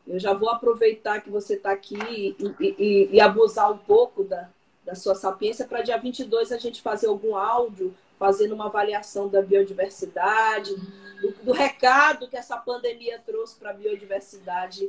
Eu 0.07 0.19
já 0.19 0.33
vou 0.33 0.49
aproveitar 0.51 1.21
que 1.21 1.31
você 1.31 1.55
está 1.55 1.73
aqui 1.73 1.99
e, 1.99 2.37
e, 2.61 3.09
e, 3.13 3.21
abusar 3.21 3.73
um 3.73 3.79
pouco 3.79 4.23
da, 4.23 4.49
da 4.85 4.95
sua 4.95 5.15
sapiência 5.15 5.67
para 5.67 5.83
dia 5.83 5.99
22 5.99 6.53
a 6.53 6.59
gente 6.59 6.81
fazer 6.81 7.09
algum 7.09 7.35
áudio 7.35 7.93
fazendo 8.19 8.55
uma 8.55 8.67
avaliação 8.67 9.29
da 9.29 9.43
biodiversidade, 9.43 10.75
do, 11.21 11.33
do 11.43 11.53
recado 11.53 12.29
que 12.29 12.37
essa 12.37 12.57
pandemia 12.57 13.21
trouxe 13.27 13.57
para 13.57 13.71
a 13.71 13.75
biodiversidade 13.75 14.89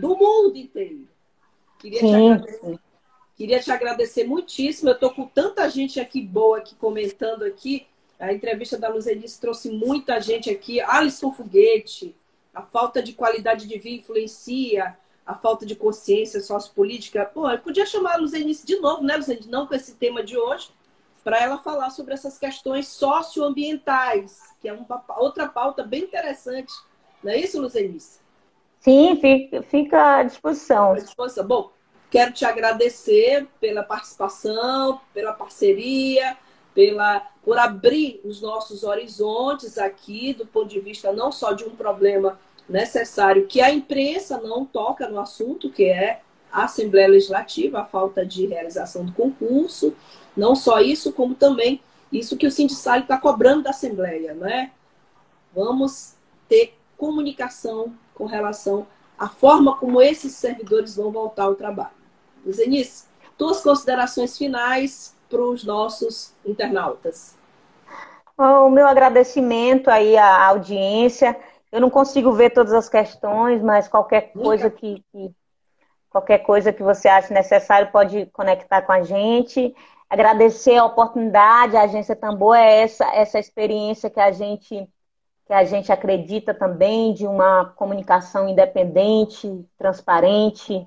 do 0.00 0.16
mundo 0.16 0.56
inteiro. 0.56 1.08
Queria 1.78 2.00
te, 2.00 2.14
agradecer, 2.14 2.78
queria 3.36 3.60
te 3.60 3.72
agradecer 3.72 4.24
muitíssimo. 4.24 4.90
Eu 4.90 4.94
estou 4.94 5.10
com 5.10 5.26
tanta 5.26 5.68
gente 5.68 6.00
aqui 6.00 6.20
boa 6.20 6.58
aqui 6.58 6.74
comentando 6.74 7.44
aqui. 7.44 7.86
A 8.18 8.32
entrevista 8.32 8.76
da 8.76 8.88
Luzenice 8.88 9.40
trouxe 9.40 9.70
muita 9.70 10.20
gente 10.20 10.50
aqui. 10.50 10.80
Alisson 10.80 11.32
Foguete, 11.32 12.14
a 12.52 12.62
falta 12.62 13.02
de 13.02 13.12
qualidade 13.12 13.66
de 13.66 13.78
vida 13.78 14.02
influencia 14.02 14.96
a 15.30 15.34
falta 15.36 15.64
de 15.64 15.76
consciência 15.76 16.40
sociopolítica. 16.40 17.24
Pô, 17.24 17.48
eu 17.48 17.58
podia 17.58 17.86
chamar 17.86 18.14
a 18.14 18.16
Luzenice 18.16 18.66
de 18.66 18.76
novo, 18.80 19.04
né, 19.04 19.16
Luzenice? 19.16 19.48
Não 19.48 19.64
com 19.64 19.74
esse 19.74 19.94
tema 19.94 20.24
de 20.24 20.36
hoje, 20.36 20.70
para 21.22 21.38
ela 21.38 21.58
falar 21.58 21.90
sobre 21.90 22.14
essas 22.14 22.36
questões 22.36 22.88
socioambientais, 22.88 24.40
que 24.60 24.68
é 24.68 24.72
uma 24.72 25.04
outra 25.18 25.48
pauta 25.48 25.84
bem 25.84 26.02
interessante. 26.02 26.72
Não 27.22 27.30
é 27.30 27.38
isso, 27.38 27.60
Luzenice? 27.60 28.19
Sim, 28.80 29.20
fica 29.68 30.16
à 30.16 30.22
disposição. 30.22 30.92
À 30.92 30.98
disposição. 30.98 31.46
Bom, 31.46 31.70
quero 32.10 32.32
te 32.32 32.44
agradecer 32.44 33.46
pela 33.60 33.82
participação, 33.82 35.00
pela 35.12 35.34
parceria, 35.34 36.36
pela, 36.74 37.20
por 37.44 37.58
abrir 37.58 38.20
os 38.24 38.40
nossos 38.40 38.82
horizontes 38.82 39.76
aqui, 39.76 40.32
do 40.32 40.46
ponto 40.46 40.68
de 40.68 40.80
vista 40.80 41.12
não 41.12 41.30
só 41.30 41.52
de 41.52 41.64
um 41.64 41.76
problema 41.76 42.38
necessário 42.68 43.46
que 43.46 43.60
a 43.60 43.70
imprensa 43.70 44.38
não 44.38 44.64
toca 44.64 45.08
no 45.08 45.20
assunto, 45.20 45.70
que 45.70 45.84
é 45.84 46.22
a 46.50 46.64
Assembleia 46.64 47.08
Legislativa, 47.08 47.80
a 47.80 47.84
falta 47.84 48.24
de 48.24 48.46
realização 48.46 49.04
do 49.04 49.12
concurso. 49.12 49.94
Não 50.36 50.54
só 50.54 50.80
isso, 50.80 51.12
como 51.12 51.34
também 51.34 51.82
isso 52.10 52.36
que 52.36 52.46
o 52.46 52.50
sindicato 52.50 53.02
está 53.02 53.18
cobrando 53.18 53.64
da 53.64 53.70
Assembleia, 53.70 54.32
né? 54.32 54.72
Vamos 55.54 56.14
ter 56.48 56.74
comunicação 56.96 57.92
com 58.20 58.26
relação 58.26 58.86
à 59.18 59.30
forma 59.30 59.78
como 59.78 60.02
esses 60.02 60.34
servidores 60.34 60.94
vão 60.94 61.10
voltar 61.10 61.44
ao 61.44 61.54
trabalho. 61.54 61.96
Zenice, 62.50 63.06
tuas 63.38 63.62
considerações 63.62 64.36
finais 64.36 65.16
para 65.26 65.40
os 65.40 65.64
nossos 65.64 66.34
internautas. 66.44 67.34
O 68.36 68.68
meu 68.68 68.86
agradecimento 68.86 69.88
aí 69.88 70.18
à 70.18 70.46
audiência. 70.48 71.34
Eu 71.72 71.80
não 71.80 71.88
consigo 71.88 72.30
ver 72.32 72.50
todas 72.50 72.74
as 72.74 72.90
questões, 72.90 73.62
mas 73.62 73.88
qualquer 73.88 74.32
coisa 74.32 74.68
que, 74.68 75.02
que 75.10 75.34
qualquer 76.10 76.38
coisa 76.40 76.74
que 76.74 76.82
você 76.82 77.08
ache 77.08 77.32
necessário 77.32 77.90
pode 77.90 78.26
conectar 78.26 78.82
com 78.82 78.92
a 78.92 79.02
gente. 79.02 79.74
Agradecer 80.10 80.76
a 80.76 80.84
oportunidade, 80.84 81.76
a 81.76 81.82
agência 81.82 82.14
Tambor 82.14 82.54
é 82.54 82.82
essa 82.82 83.06
essa 83.14 83.38
experiência 83.38 84.10
que 84.10 84.20
a 84.20 84.30
gente 84.30 84.86
que 85.50 85.54
a 85.54 85.64
gente 85.64 85.90
acredita 85.90 86.54
também 86.54 87.12
de 87.12 87.26
uma 87.26 87.64
comunicação 87.74 88.48
independente, 88.48 89.66
transparente. 89.76 90.86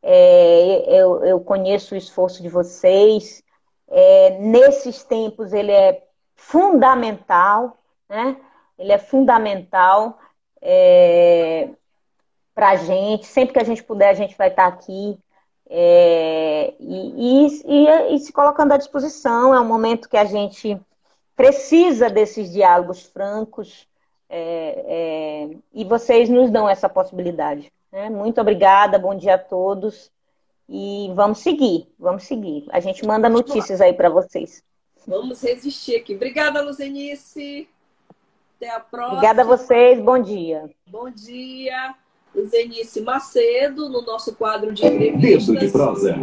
É, 0.00 0.84
eu, 0.86 1.24
eu, 1.24 1.40
conheço 1.40 1.96
o 1.96 1.98
esforço 1.98 2.40
de 2.40 2.48
vocês. 2.48 3.42
É, 3.88 4.38
nesses 4.38 5.02
tempos 5.02 5.52
ele 5.52 5.72
é 5.72 6.06
fundamental, 6.36 7.76
né? 8.08 8.36
Ele 8.78 8.92
é 8.92 8.98
fundamental 8.98 10.16
é, 10.62 11.70
para 12.54 12.68
a 12.68 12.76
gente. 12.76 13.26
Sempre 13.26 13.54
que 13.54 13.60
a 13.60 13.64
gente 13.64 13.82
puder, 13.82 14.10
a 14.10 14.14
gente 14.14 14.38
vai 14.38 14.46
estar 14.46 14.68
aqui. 14.68 15.18
É, 15.68 16.72
e, 16.78 17.48
e, 17.66 18.14
e, 18.14 18.18
se 18.20 18.32
colocando 18.32 18.70
à 18.70 18.76
disposição. 18.76 19.52
É 19.52 19.60
um 19.60 19.66
momento 19.66 20.08
que 20.08 20.16
a 20.16 20.24
gente 20.24 20.80
precisa 21.34 22.08
desses 22.08 22.52
diálogos 22.52 23.02
francos 23.02 23.88
é, 24.36 24.84
é 24.86 25.56
e 25.72 25.84
vocês 25.84 26.28
nos 26.28 26.50
dão 26.50 26.68
essa 26.68 26.88
possibilidade. 26.88 27.72
Né? 27.92 28.10
Muito 28.10 28.40
obrigada, 28.40 28.98
bom 28.98 29.14
dia 29.14 29.34
a 29.34 29.38
todos 29.38 30.10
e 30.68 31.10
vamos 31.14 31.38
seguir, 31.38 31.86
vamos 31.98 32.24
seguir. 32.24 32.64
A 32.70 32.80
gente 32.80 33.06
manda 33.06 33.28
notícias 33.28 33.80
aí 33.80 33.92
para 33.92 34.08
vocês. 34.08 34.62
Vamos 35.06 35.42
resistir 35.42 35.96
aqui. 35.96 36.14
Obrigada, 36.14 36.62
Luzenice. 36.62 37.68
Até 38.56 38.70
a 38.70 38.80
próxima. 38.80 39.18
Obrigada 39.18 39.42
a 39.42 39.44
vocês. 39.44 40.00
Bom 40.00 40.18
dia. 40.18 40.70
Bom 40.86 41.10
dia. 41.10 41.94
Zenice 42.42 43.00
Macedo, 43.00 43.88
no 43.88 44.02
nosso 44.02 44.34
quadro 44.34 44.72
de 44.72 44.84
entrevistas. 44.84 45.46
Dedo 45.46 45.60
de 45.60 45.70
prosa. 45.70 46.16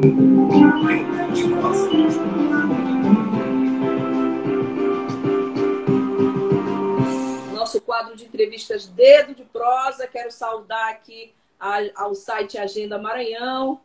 Quadro 7.92 8.16
de 8.16 8.24
entrevistas 8.24 8.88
Dedo 8.88 9.36
de 9.36 9.44
Prosa. 9.44 10.08
Quero 10.08 10.32
saudar 10.32 10.92
aqui 10.92 11.34
ao 11.94 12.16
site 12.16 12.58
Agenda 12.58 12.98
Maranhão, 12.98 13.82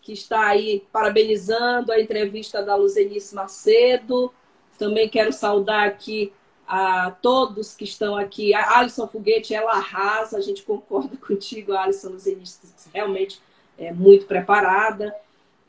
que 0.00 0.14
está 0.14 0.46
aí 0.46 0.82
parabenizando 0.90 1.92
a 1.92 2.00
entrevista 2.00 2.62
da 2.62 2.74
Luzenice 2.74 3.34
Macedo. 3.34 4.32
Também 4.78 5.10
quero 5.10 5.30
saudar 5.30 5.86
aqui 5.86 6.32
a 6.66 7.10
todos 7.20 7.76
que 7.76 7.84
estão 7.84 8.16
aqui. 8.16 8.54
A 8.54 8.78
Alisson 8.78 9.06
Foguete, 9.06 9.52
ela 9.52 9.72
arrasa, 9.72 10.38
a 10.38 10.40
gente 10.40 10.62
concorda 10.62 11.14
contigo, 11.20 11.74
Alisson 11.74 12.12
Luzenice 12.12 12.60
realmente 12.94 13.42
é 13.76 13.92
muito 13.92 14.24
preparada. 14.24 15.14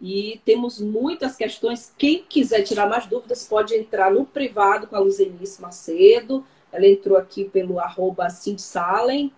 E 0.01 0.39
temos 0.45 0.79
muitas 0.79 1.35
questões. 1.35 1.93
Quem 1.97 2.23
quiser 2.23 2.61
tirar 2.63 2.87
mais 2.87 3.05
dúvidas, 3.05 3.45
pode 3.45 3.75
entrar 3.75 4.13
no 4.13 4.25
privado 4.25 4.87
com 4.87 4.95
a 4.95 4.99
Luzenice 4.99 5.61
Macedo. 5.61 6.45
Ela 6.75 6.87
entrou 6.87 7.17
aqui 7.17 7.45
pelo 7.45 7.79
arroba 7.79 8.29
Salem. 8.29 9.31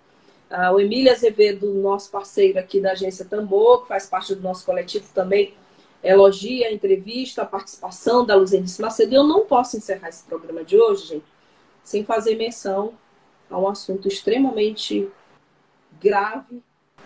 Uh, 0.49 0.73
o 0.73 0.79
Emílio 0.79 1.11
Azevedo, 1.11 1.71
nosso 1.73 2.09
parceiro 2.09 2.57
aqui 2.57 2.79
da 2.79 2.93
agência 2.93 3.25
Tambor, 3.25 3.81
que 3.81 3.89
faz 3.89 4.07
parte 4.07 4.33
do 4.33 4.41
nosso 4.41 4.65
coletivo 4.65 5.05
também, 5.13 5.53
elogia 6.01 6.67
a 6.67 6.71
entrevista, 6.71 7.43
a 7.43 7.45
participação 7.45 8.25
da 8.25 8.33
Luzenice 8.35 8.81
Macedo. 8.81 9.11
E 9.11 9.15
eu 9.15 9.23
não 9.23 9.45
posso 9.45 9.77
encerrar 9.77 10.09
esse 10.09 10.23
programa 10.23 10.63
de 10.63 10.79
hoje, 10.79 11.07
gente, 11.07 11.25
sem 11.83 12.03
fazer 12.03 12.35
menção 12.35 12.93
a 13.49 13.59
um 13.59 13.67
assunto 13.67 14.07
extremamente 14.07 15.07
grave, 16.01 16.63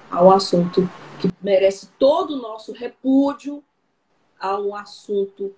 a 0.09 0.23
um 0.23 0.31
assunto 0.31 0.89
que 1.19 1.29
merece 1.41 1.89
todo 1.99 2.35
o 2.35 2.41
nosso 2.41 2.71
repúdio, 2.71 3.63
a 4.39 4.59
um 4.59 4.75
assunto 4.75 5.53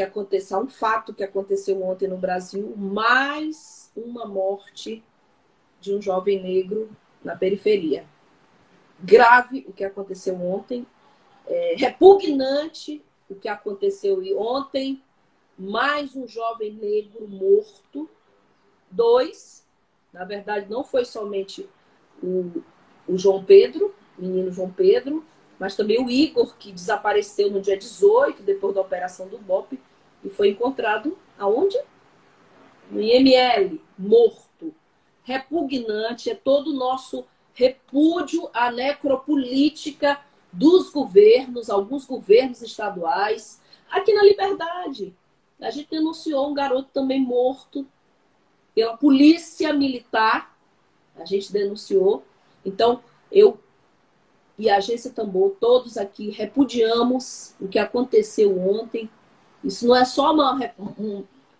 que 0.00 0.02
aconteceu, 0.02 0.56
a 0.56 0.60
um 0.62 0.68
fato 0.68 1.12
que 1.12 1.22
aconteceu 1.22 1.82
ontem 1.82 2.08
no 2.08 2.16
Brasil, 2.16 2.74
mais 2.74 3.92
uma 3.94 4.24
morte 4.24 5.04
de 5.78 5.94
um 5.94 6.00
jovem 6.00 6.42
negro 6.42 6.90
na 7.22 7.36
periferia. 7.36 8.06
Grave 8.98 9.66
o 9.68 9.72
que 9.74 9.84
aconteceu 9.84 10.34
ontem, 10.40 10.86
é, 11.46 11.74
repugnante 11.76 13.04
o 13.28 13.34
que 13.34 13.46
aconteceu 13.46 14.22
ontem, 14.38 15.02
mais 15.58 16.16
um 16.16 16.26
jovem 16.26 16.72
negro 16.72 17.28
morto. 17.28 18.08
Dois, 18.90 19.66
na 20.14 20.24
verdade, 20.24 20.66
não 20.70 20.82
foi 20.82 21.04
somente 21.04 21.68
o, 22.22 22.62
o 23.06 23.18
João 23.18 23.44
Pedro, 23.44 23.94
menino 24.18 24.50
João 24.50 24.70
Pedro, 24.70 25.22
mas 25.58 25.76
também 25.76 26.02
o 26.02 26.08
Igor, 26.08 26.56
que 26.56 26.72
desapareceu 26.72 27.50
no 27.50 27.60
dia 27.60 27.76
18, 27.76 28.42
depois 28.42 28.74
da 28.74 28.80
operação 28.80 29.28
do 29.28 29.36
BOP, 29.36 29.78
e 30.24 30.28
foi 30.28 30.50
encontrado 30.50 31.16
aonde? 31.38 31.78
No 32.90 33.00
IML, 33.00 33.80
morto 33.98 34.74
repugnante, 35.22 36.30
é 36.30 36.34
todo 36.34 36.70
o 36.70 36.76
nosso 36.76 37.24
repúdio 37.54 38.48
à 38.52 38.70
necropolítica 38.70 40.20
dos 40.52 40.90
governos, 40.90 41.70
alguns 41.70 42.04
governos 42.04 42.62
estaduais. 42.62 43.60
Aqui 43.90 44.12
na 44.12 44.22
Liberdade, 44.22 45.14
a 45.60 45.70
gente 45.70 45.90
denunciou 45.90 46.50
um 46.50 46.54
garoto 46.54 46.88
também 46.92 47.20
morto 47.20 47.86
pela 48.74 48.96
polícia 48.96 49.72
militar. 49.72 50.56
A 51.16 51.24
gente 51.24 51.52
denunciou. 51.52 52.24
Então, 52.64 53.02
eu 53.30 53.58
e 54.58 54.68
a 54.68 54.76
agência 54.76 55.10
Tambor, 55.10 55.56
todos 55.58 55.96
aqui 55.96 56.30
repudiamos 56.30 57.54
o 57.60 57.66
que 57.66 57.78
aconteceu 57.78 58.58
ontem. 58.60 59.08
Isso 59.62 59.86
não 59.86 59.96
é 59.96 60.04
só 60.04 60.32
uma, 60.32 60.72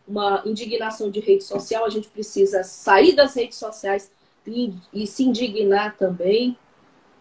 uma 0.06 0.42
indignação 0.46 1.10
de 1.10 1.20
rede 1.20 1.44
social, 1.44 1.84
a 1.84 1.90
gente 1.90 2.08
precisa 2.08 2.62
sair 2.62 3.14
das 3.14 3.34
redes 3.34 3.58
sociais 3.58 4.10
e, 4.46 4.74
e 4.92 5.06
se 5.06 5.24
indignar 5.24 5.96
também 5.96 6.56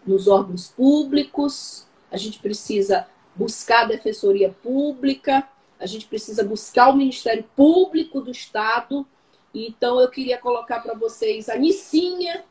nos 0.06 0.28
órgãos 0.28 0.70
públicos, 0.70 1.86
a 2.12 2.18
gente 2.18 2.40
precisa 2.40 3.06
buscar 3.36 3.84
a 3.84 3.88
defensoria 3.88 4.56
pública, 4.64 5.48
a 5.80 5.86
gente 5.86 6.08
precisa 6.08 6.44
buscar 6.44 6.90
o 6.90 6.96
Ministério 6.96 7.46
Público 7.56 8.20
do 8.20 8.32
Estado. 8.32 9.06
Então, 9.54 10.00
eu 10.00 10.10
queria 10.10 10.38
colocar 10.38 10.82
para 10.82 10.94
vocês 10.94 11.48
a 11.48 11.56
Nicinha, 11.56 12.44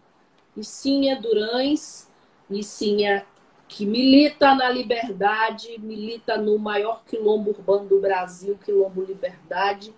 Nicinha 0.57 1.21
Durães, 1.21 2.09
Nicinha 2.49 3.27
que 3.69 3.85
milita 3.85 4.55
na 4.55 4.71
liberdade, 4.71 5.79
milita 5.79 6.39
no 6.39 6.59
maior 6.59 7.05
quilombo 7.05 7.51
urbano 7.51 7.87
do 7.87 8.01
Brasil, 8.01 8.59
Quilombo 8.65 9.03
Liberdade, 9.03 9.95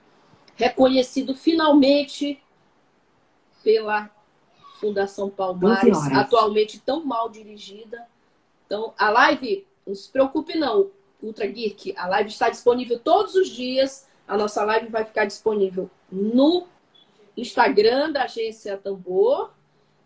reconhecido 0.57 1.35
finalmente 1.35 2.43
pela 3.63 4.11
Fundação 4.81 5.31
Palmares, 5.31 5.97
atualmente 6.13 6.81
tão 6.81 7.05
mal 7.05 7.29
dirigida. 7.29 8.07
Então, 8.67 8.93
a 8.99 9.09
live, 9.09 9.67
não 9.87 9.95
se 9.95 10.11
preocupe 10.11 10.59
não, 10.59 10.91
Ultra 11.23 11.47
Geek, 11.47 11.95
a 11.97 12.07
live 12.09 12.31
está 12.31 12.49
disponível 12.49 12.99
todos 12.99 13.35
os 13.35 13.49
dias. 13.49 14.09
A 14.27 14.37
nossa 14.37 14.65
live 14.65 14.89
vai 14.89 15.05
ficar 15.05 15.27
disponível 15.27 15.89
no 16.11 16.67
Instagram 17.37 18.11
da 18.11 18.25
agência 18.25 18.77
Tambor 18.77 19.53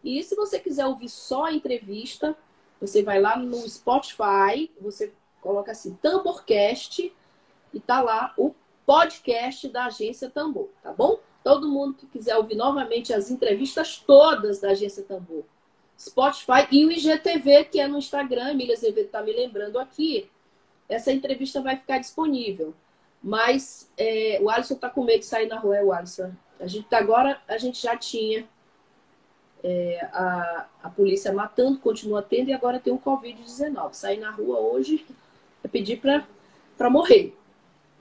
e 0.03 0.23
se 0.23 0.37
você 0.37 0.59
quiser 0.59 0.87
ouvir 0.87 1.09
só 1.09 1.45
a 1.45 1.53
entrevista, 1.53 2.37
você 2.87 3.03
vai 3.03 3.21
lá 3.21 3.37
no 3.37 3.57
Spotify, 3.69 4.71
você 4.81 5.13
coloca 5.41 5.73
assim, 5.73 5.95
Tamborcast, 6.03 7.13
e 7.73 7.81
tá 7.81 8.01
lá 8.01 8.33
o 8.37 8.55
podcast 8.87 9.69
da 9.69 9.87
Agência 9.87 10.31
Tambor, 10.31 10.69
tá 10.83 10.93
bom? 10.93 11.19
Todo 11.43 11.69
mundo 11.69 11.95
que 11.95 12.07
quiser 12.07 12.37
ouvir 12.37 12.55
novamente 12.55 13.13
as 13.13 13.31
entrevistas 13.31 13.99
todas 13.99 14.61
da 14.61 14.71
Agência 14.71 15.03
Tambor. 15.03 15.45
Spotify 15.99 16.67
e 16.71 16.85
o 16.85 16.91
IGTV, 16.91 17.65
que 17.65 17.81
é 17.81 17.87
no 17.87 17.99
Instagram, 17.99 18.51
Emília 18.51 18.75
Azevedo 18.75 19.07
está 19.07 19.23
me 19.23 19.33
lembrando 19.33 19.79
aqui. 19.79 20.29
Essa 20.89 21.13
entrevista 21.13 21.61
vai 21.61 21.77
ficar 21.77 21.99
disponível. 21.99 22.75
Mas 23.23 23.91
é, 23.97 24.39
o 24.43 24.51
Alisson 24.51 24.75
está 24.75 24.91
com 24.91 25.03
medo 25.03 25.21
de 25.21 25.27
sair 25.27 25.47
na 25.47 25.59
rua, 25.59 25.77
é 25.79 25.83
o 25.83 25.93
Alisson. 25.93 26.33
A 26.61 26.67
gente 26.67 26.93
agora 26.95 27.41
a 27.49 27.57
gente 27.57 27.83
já 27.83 27.97
tinha 27.97 28.47
é, 29.65 30.09
a, 30.13 30.67
a 30.83 30.91
polícia 30.91 31.33
matando, 31.33 31.79
continua 31.79 32.23
tendo, 32.23 32.51
e 32.51 32.53
agora 32.53 32.79
tem 32.79 32.93
o 32.93 32.99
Covid-19. 32.99 33.95
Sair 33.95 34.19
na 34.19 34.31
rua 34.31 34.61
hoje 34.61 35.05
é 35.65 35.69
pedir 35.69 36.01
para 36.01 36.91
morrer. 36.91 37.35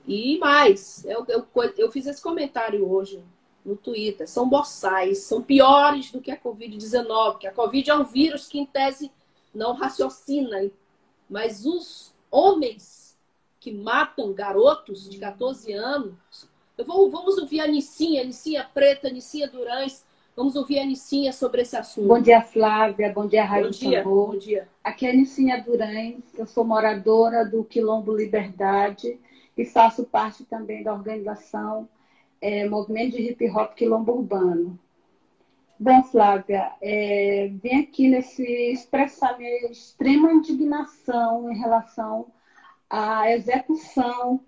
E 0.06 0.38
mais, 0.38 1.02
eu, 1.06 1.24
eu, 1.26 1.46
eu 1.78 1.90
fiz 1.90 2.06
esse 2.06 2.20
comentário 2.20 2.86
hoje 2.86 3.24
no 3.64 3.74
Twitter. 3.74 4.28
São 4.28 4.46
boçais, 4.46 5.20
são 5.20 5.40
piores 5.40 6.12
do 6.12 6.20
que 6.20 6.30
a 6.30 6.38
Covid-19, 6.38 7.38
que 7.38 7.46
a 7.46 7.52
Covid 7.52 7.90
é 7.90 7.94
um 7.94 8.04
vírus 8.04 8.46
que, 8.46 8.58
em 8.58 8.66
tese, 8.66 9.10
não 9.54 9.72
raciocina. 9.72 10.70
Mas 11.30 11.64
os 11.64 12.12
homens 12.30 13.04
que 13.64 13.72
matam 13.72 14.34
garotos 14.34 15.08
de 15.08 15.16
14 15.16 15.72
anos. 15.72 16.14
Eu 16.76 16.84
vou, 16.84 17.08
vamos 17.08 17.38
ouvir 17.38 17.60
a 17.60 17.66
Nicinha, 17.66 18.22
Nicinha 18.22 18.68
Preta, 18.74 19.08
Nicinha 19.08 19.48
Durães, 19.48 20.04
Vamos 20.36 20.56
ouvir 20.56 20.80
a 20.80 20.84
Nicinha 20.84 21.32
sobre 21.32 21.62
esse 21.62 21.76
assunto. 21.76 22.08
Bom 22.08 22.20
dia, 22.20 22.42
Flávia. 22.42 23.12
Bom 23.12 23.26
dia, 23.26 23.44
Raio 23.44 23.66
bom 23.66 23.70
dia. 23.70 24.02
Bom 24.02 24.36
dia. 24.36 24.68
Aqui 24.82 25.06
é 25.06 25.10
a 25.10 25.14
Nicinha 25.14 25.62
Durães. 25.62 26.24
Eu 26.36 26.44
sou 26.44 26.64
moradora 26.64 27.44
do 27.44 27.62
Quilombo 27.62 28.16
Liberdade 28.16 29.20
e 29.56 29.64
faço 29.64 30.04
parte 30.04 30.44
também 30.44 30.82
da 30.82 30.92
organização 30.92 31.88
é, 32.40 32.68
Movimento 32.68 33.16
de 33.16 33.30
Hip 33.30 33.48
Hop 33.48 33.74
Quilombo 33.74 34.12
Urbano. 34.12 34.76
Bom, 35.78 36.02
Flávia, 36.02 36.72
é, 36.82 37.50
vim 37.62 37.82
aqui 37.82 38.08
nesse 38.08 38.44
expressar 38.72 39.38
minha 39.38 39.70
extrema 39.70 40.32
indignação 40.32 41.50
em 41.52 41.56
relação 41.56 42.26
à 42.90 43.30
execução 43.30 44.40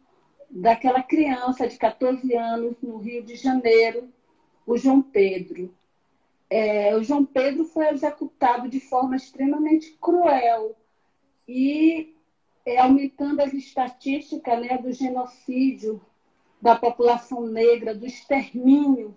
daquela 0.50 1.02
criança 1.02 1.68
de 1.68 1.76
14 1.76 2.34
anos 2.34 2.76
no 2.82 2.98
Rio 2.98 3.22
de 3.22 3.36
Janeiro, 3.36 4.08
o 4.66 4.76
João 4.76 5.00
Pedro. 5.00 5.72
É, 6.50 6.94
o 6.96 7.02
João 7.02 7.24
Pedro 7.24 7.64
foi 7.64 7.88
executado 7.88 8.68
de 8.68 8.80
forma 8.80 9.16
extremamente 9.16 9.96
cruel 10.00 10.76
e 11.48 12.14
é, 12.64 12.78
aumentando 12.78 13.40
as 13.40 13.52
estatísticas 13.52 14.60
né, 14.60 14.76
do 14.78 14.92
genocídio 14.92 16.00
da 16.60 16.74
população 16.76 17.46
negra, 17.46 17.94
do 17.94 18.06
extermínio 18.06 19.14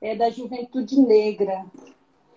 é, 0.00 0.16
da 0.16 0.30
juventude 0.30 0.98
negra. 0.98 1.66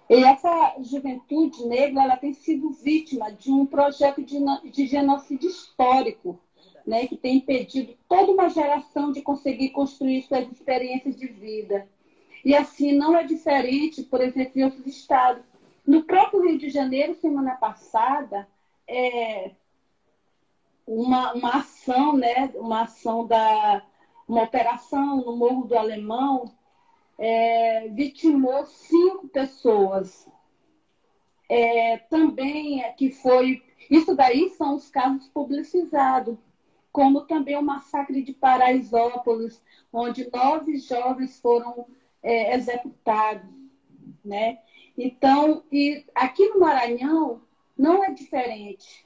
E 0.10 0.16
essa 0.16 0.76
juventude 0.82 1.66
negra 1.66 2.04
ela 2.04 2.18
tem 2.18 2.34
sido 2.34 2.72
vítima 2.72 3.32
de 3.32 3.52
um 3.52 3.66
projeto 3.66 4.22
de, 4.22 4.38
de 4.70 4.86
genocídio 4.86 5.50
histórico, 5.50 6.38
né, 6.86 7.08
que 7.08 7.16
tem 7.16 7.38
impedido 7.38 7.96
toda 8.10 8.32
uma 8.32 8.50
geração 8.50 9.12
de 9.14 9.22
conseguir 9.22 9.70
construir 9.70 10.24
suas 10.24 10.52
experiências 10.52 11.16
de 11.16 11.28
vida. 11.28 11.88
E 12.44 12.56
assim 12.56 12.92
não 12.92 13.16
é 13.16 13.24
diferente, 13.24 14.04
por 14.04 14.22
exemplo, 14.22 14.60
em 14.60 14.64
outros 14.64 14.86
estados. 14.86 15.44
No 15.86 16.04
próprio 16.04 16.42
Rio 16.42 16.58
de 16.58 16.70
Janeiro, 16.70 17.16
semana 17.16 17.56
passada, 17.56 18.48
é, 18.88 19.52
uma, 20.86 21.34
uma 21.34 21.50
ação, 21.58 22.16
né, 22.18 22.52
uma 22.56 22.82
ação 22.82 23.26
da 23.26 23.84
uma 24.28 24.44
operação 24.44 25.18
no 25.18 25.36
Morro 25.36 25.66
do 25.66 25.78
Alemão 25.78 26.46
é, 27.18 27.90
vitimou 27.90 28.66
cinco 28.66 29.28
pessoas. 29.28 30.28
É, 31.50 31.98
também 31.98 32.82
é 32.84 32.92
que 32.92 33.12
foi 33.12 33.62
isso 33.90 34.16
daí 34.16 34.50
são 34.52 34.76
os 34.76 34.90
casos 34.90 35.28
publicizados, 35.28 36.38
como 36.92 37.22
também 37.22 37.58
o 37.58 37.62
massacre 37.62 38.24
de 38.24 38.34
Paraisópolis, 38.34 39.62
onde 39.92 40.30
nove 40.32 40.78
jovens 40.78 41.40
foram 41.40 41.86
é, 42.24 42.56
executados, 42.56 43.50
né? 44.24 44.60
Então, 44.98 45.64
e 45.72 46.06
aqui 46.16 46.48
no 46.50 46.62
Maranhão 46.62 47.42
não 47.78 48.04
é 48.04 48.12
diferente. 48.12 49.06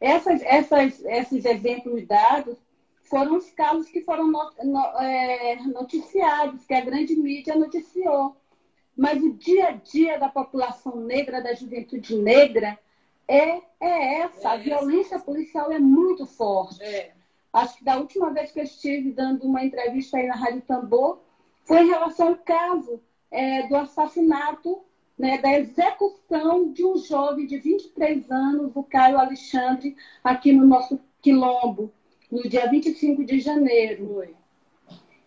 Essas, 0.00 0.40
essas, 0.42 1.04
esses 1.04 1.44
exemplos 1.44 2.06
dados 2.06 2.56
foram 3.02 3.36
os 3.36 3.50
casos 3.50 3.88
que 3.88 4.02
foram 4.02 4.32
é, 5.00 5.56
noticiados, 5.66 6.64
que 6.64 6.72
a 6.72 6.80
grande 6.80 7.14
mídia 7.16 7.56
noticiou. 7.56 8.36
Mas 8.96 9.22
o 9.22 9.32
dia 9.32 9.68
a 9.68 9.72
dia 9.72 10.18
da 10.18 10.28
população 10.28 10.96
negra, 11.00 11.42
da 11.42 11.54
juventude 11.54 12.16
negra, 12.16 12.78
é, 13.26 13.60
é 13.80 14.20
essa. 14.20 14.48
É 14.48 14.52
a 14.52 14.56
violência 14.56 15.16
essa. 15.16 15.24
policial 15.24 15.70
é 15.72 15.78
muito 15.78 16.24
forte. 16.24 16.82
É. 16.82 17.12
Acho 17.52 17.78
que 17.78 17.84
da 17.84 17.98
última 17.98 18.30
vez 18.30 18.52
que 18.52 18.60
eu 18.60 18.64
estive 18.64 19.12
dando 19.12 19.44
uma 19.44 19.64
entrevista 19.64 20.16
aí 20.16 20.26
na 20.26 20.36
Rádio 20.36 20.62
Tambor, 20.62 21.18
foi 21.70 21.84
em 21.84 21.88
relação 21.88 22.30
ao 22.30 22.36
caso 22.36 23.00
é, 23.30 23.68
do 23.68 23.76
assassinato, 23.76 24.82
né, 25.16 25.38
da 25.38 25.56
execução 25.56 26.72
de 26.72 26.84
um 26.84 26.96
jovem 26.96 27.46
de 27.46 27.58
23 27.58 28.28
anos, 28.28 28.72
o 28.74 28.82
Caio 28.82 29.16
Alexandre, 29.16 29.94
aqui 30.24 30.52
no 30.52 30.66
nosso 30.66 30.98
quilombo, 31.22 31.92
no 32.28 32.42
dia 32.42 32.68
25 32.68 33.24
de 33.24 33.38
janeiro. 33.38 34.20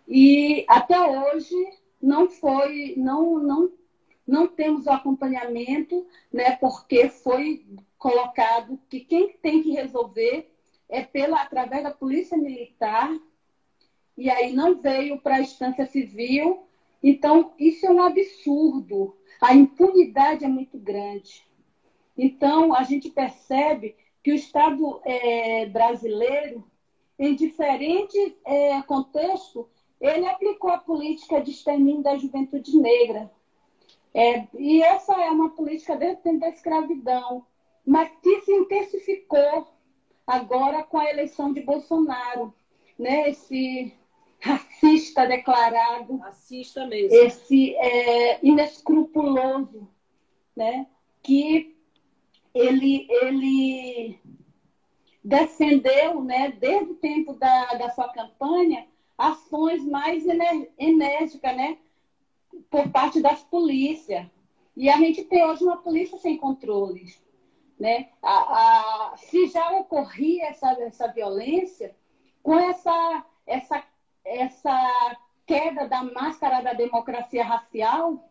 E 0.05 0.65
até 0.67 0.99
hoje 0.99 1.55
não 2.01 2.29
foi, 2.29 2.95
não, 2.97 3.39
não, 3.39 3.71
não 4.27 4.45
temos 4.45 4.85
o 4.85 4.91
acompanhamento, 4.91 6.05
né, 6.29 6.57
porque 6.57 7.07
foi 7.07 7.65
colocado 7.97 8.77
que 8.89 8.99
quem 8.99 9.29
tem 9.41 9.63
que 9.63 9.71
resolver 9.71 10.53
é 10.89 11.01
pela 11.03 11.41
através 11.41 11.83
da 11.83 11.91
polícia 11.91 12.37
militar 12.37 13.09
e 14.17 14.29
aí 14.29 14.53
não 14.53 14.75
veio 14.75 15.19
para 15.19 15.35
a 15.35 15.41
instância 15.41 15.85
civil. 15.85 16.67
Então, 17.01 17.53
isso 17.57 17.85
é 17.85 17.91
um 17.91 18.01
absurdo. 18.01 19.15
A 19.41 19.53
impunidade 19.53 20.45
é 20.45 20.47
muito 20.47 20.77
grande. 20.77 21.45
Então, 22.17 22.73
a 22.73 22.83
gente 22.83 23.09
percebe 23.09 23.95
que 24.23 24.31
o 24.31 24.35
Estado 24.35 25.01
é, 25.03 25.65
brasileiro, 25.65 26.63
em 27.19 27.35
diferentes 27.35 28.33
é, 28.45 28.81
ele 29.99 30.25
aplicou 30.27 30.69
a 30.69 30.77
política 30.77 31.41
de 31.41 31.51
extermínio 31.51 32.03
da 32.03 32.17
juventude 32.17 32.77
negra. 32.77 33.31
É, 34.13 34.47
e 34.53 34.83
essa 34.83 35.13
é 35.13 35.29
uma 35.31 35.49
política 35.49 35.95
desde 35.95 36.19
o 36.19 36.23
tempo 36.23 36.39
da 36.39 36.49
escravidão, 36.49 37.45
mas 37.85 38.11
que 38.21 38.41
se 38.41 38.51
intensificou 38.51 39.67
agora 40.25 40.83
com 40.83 40.97
a 40.97 41.09
eleição 41.09 41.51
de 41.51 41.61
Bolsonaro. 41.61 42.53
Né? 42.97 43.29
Esse, 43.29 43.93
racista 44.83 45.25
declarado. 45.25 46.17
Racista 46.17 46.85
mesmo. 46.85 47.17
Esse 47.17 47.75
é, 47.75 48.45
inescrupuloso, 48.45 49.87
né? 50.55 50.87
Que 51.21 51.75
ele, 52.53 53.07
ele 53.09 54.19
defendeu, 55.23 56.21
né, 56.21 56.51
desde 56.51 56.91
o 56.91 56.95
tempo 56.95 57.33
da, 57.33 57.65
da 57.75 57.89
sua 57.91 58.09
campanha, 58.09 58.85
ações 59.17 59.85
mais 59.85 60.25
enérgicas, 60.77 61.55
né, 61.55 61.77
por 62.69 62.89
parte 62.89 63.21
das 63.21 63.41
polícias. 63.43 64.27
E 64.75 64.89
a 64.89 64.97
gente 64.97 65.23
tem 65.23 65.43
hoje 65.45 65.63
uma 65.63 65.77
polícia 65.77 66.17
sem 66.17 66.37
controles. 66.37 67.23
Né? 67.79 68.09
A, 68.21 69.11
a, 69.13 69.17
se 69.17 69.47
já 69.47 69.71
ocorria 69.71 70.47
essa, 70.47 70.71
essa 70.81 71.07
violência, 71.07 71.95
com 72.41 72.57
essa, 72.57 73.25
essa, 73.47 73.83
essa 74.25 75.17
queda 75.45 75.87
da 75.87 76.03
máscara 76.03 76.61
da 76.61 76.73
democracia 76.73 77.43
racial 77.43 78.29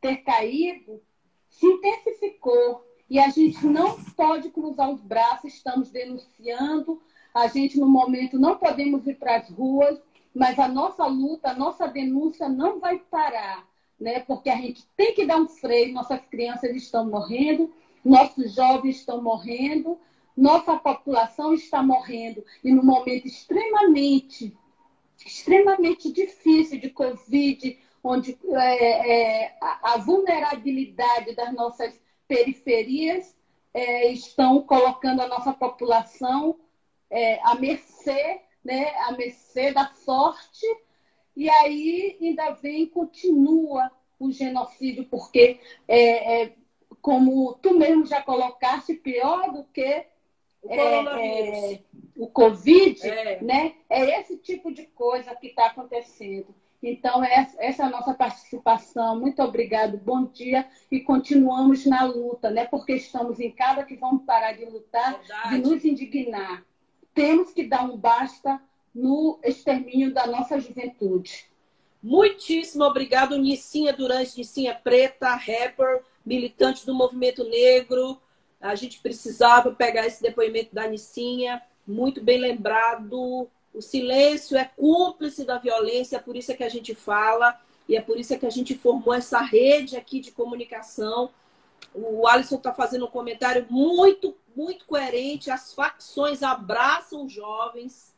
ter 0.00 0.18
caído, 0.18 1.00
se 1.48 1.66
intensificou. 1.66 2.84
E 3.08 3.18
a 3.18 3.28
gente 3.28 3.66
não 3.66 4.00
pode 4.16 4.50
cruzar 4.50 4.90
os 4.90 5.00
braços, 5.00 5.54
estamos 5.54 5.90
denunciando, 5.90 7.02
a 7.34 7.48
gente 7.48 7.78
no 7.78 7.88
momento 7.88 8.38
não 8.38 8.56
podemos 8.56 9.06
ir 9.06 9.16
para 9.16 9.36
as 9.36 9.50
ruas, 9.50 10.00
mas 10.34 10.58
a 10.58 10.68
nossa 10.68 11.04
luta, 11.06 11.50
a 11.50 11.54
nossa 11.54 11.88
denúncia 11.88 12.48
não 12.48 12.78
vai 12.78 12.98
parar, 12.98 13.66
né? 13.98 14.20
Porque 14.20 14.48
a 14.48 14.56
gente 14.56 14.86
tem 14.96 15.12
que 15.12 15.26
dar 15.26 15.38
um 15.38 15.48
freio, 15.48 15.92
nossas 15.92 16.20
crianças 16.26 16.74
estão 16.74 17.08
morrendo, 17.08 17.72
nossos 18.04 18.54
jovens 18.54 18.96
estão 18.96 19.20
morrendo, 19.20 19.98
nossa 20.36 20.76
população 20.76 21.52
está 21.52 21.82
morrendo 21.82 22.44
e 22.62 22.72
num 22.72 22.84
momento 22.84 23.26
extremamente, 23.26 24.56
extremamente 25.26 26.12
difícil 26.12 26.80
de 26.80 26.90
Covid, 26.90 27.78
onde 28.02 28.38
é, 28.52 29.44
é, 29.44 29.58
a, 29.60 29.96
vulnerabilidade 29.98 31.34
das 31.34 31.52
nossas 31.52 32.00
periferias 32.26 33.36
é, 33.74 34.10
estão 34.12 34.62
colocando 34.62 35.20
a 35.20 35.28
nossa 35.28 35.52
população 35.52 36.58
é, 37.10 37.40
à 37.42 37.54
mercê 37.54 38.40
né, 38.64 38.94
à 39.00 39.12
mercê 39.12 39.72
da 39.72 39.86
sorte, 39.94 40.66
e 41.36 41.48
aí 41.48 42.18
ainda 42.20 42.50
vem 42.52 42.86
continua 42.86 43.90
o 44.18 44.30
genocídio, 44.30 45.06
porque, 45.06 45.58
é, 45.88 46.42
é, 46.42 46.52
como 47.00 47.54
tu 47.54 47.74
mesmo 47.74 48.04
já 48.04 48.22
colocaste, 48.22 48.94
pior 48.94 49.50
do 49.52 49.64
que 49.64 50.06
o, 50.62 50.72
é, 50.72 51.74
é 51.74 51.80
o 52.16 52.26
Covid, 52.26 53.06
é. 53.06 53.42
né? 53.42 53.74
É 53.88 54.20
esse 54.20 54.36
tipo 54.36 54.72
de 54.72 54.86
coisa 54.86 55.34
que 55.34 55.48
está 55.48 55.66
acontecendo. 55.66 56.54
Então, 56.82 57.22
essa 57.22 57.82
é 57.82 57.86
a 57.86 57.90
nossa 57.90 58.14
participação. 58.14 59.20
Muito 59.20 59.42
obrigado, 59.42 59.98
bom 59.98 60.24
dia. 60.24 60.66
E 60.90 61.00
continuamos 61.00 61.84
na 61.84 62.04
luta, 62.04 62.50
né? 62.50 62.64
Porque 62.64 62.94
estamos 62.94 63.38
em 63.38 63.50
casa 63.50 63.84
que 63.84 63.96
vamos 63.96 64.24
parar 64.24 64.52
de 64.52 64.64
lutar, 64.64 65.18
Verdade. 65.18 65.48
de 65.50 65.68
nos 65.68 65.84
indignar 65.84 66.64
temos 67.14 67.52
que 67.52 67.64
dar 67.64 67.84
um 67.84 67.96
basta 67.96 68.60
no 68.94 69.38
extermínio 69.42 70.12
da 70.12 70.26
nossa 70.26 70.58
juventude. 70.58 71.46
Muitíssimo 72.02 72.84
obrigado, 72.84 73.36
Nicinha 73.36 73.92
Durante, 73.92 74.38
Nicinha 74.38 74.74
Preta, 74.74 75.34
rapper, 75.34 76.02
militante 76.24 76.86
do 76.86 76.94
movimento 76.94 77.44
negro. 77.44 78.18
A 78.60 78.74
gente 78.74 79.00
precisava 79.00 79.72
pegar 79.72 80.06
esse 80.06 80.22
depoimento 80.22 80.74
da 80.74 80.86
Nicinha, 80.86 81.62
muito 81.86 82.22
bem 82.22 82.38
lembrado. 82.38 83.48
O 83.72 83.80
silêncio 83.80 84.56
é 84.56 84.64
cúmplice 84.64 85.44
da 85.44 85.58
violência, 85.58 86.16
é 86.16 86.20
por 86.20 86.36
isso 86.36 86.52
é 86.52 86.54
que 86.54 86.64
a 86.64 86.68
gente 86.68 86.94
fala 86.94 87.58
e 87.88 87.96
é 87.96 88.00
por 88.00 88.18
isso 88.18 88.34
é 88.34 88.38
que 88.38 88.46
a 88.46 88.50
gente 88.50 88.76
formou 88.76 89.14
essa 89.14 89.40
rede 89.40 89.96
aqui 89.96 90.20
de 90.20 90.30
comunicação. 90.30 91.30
O 91.94 92.26
Alisson 92.26 92.56
está 92.56 92.72
fazendo 92.72 93.06
um 93.06 93.10
comentário 93.10 93.66
muito 93.70 94.36
muito 94.54 94.84
coerente. 94.84 95.50
As 95.50 95.72
facções 95.72 96.42
abraçam 96.42 97.28
jovens. 97.28 98.14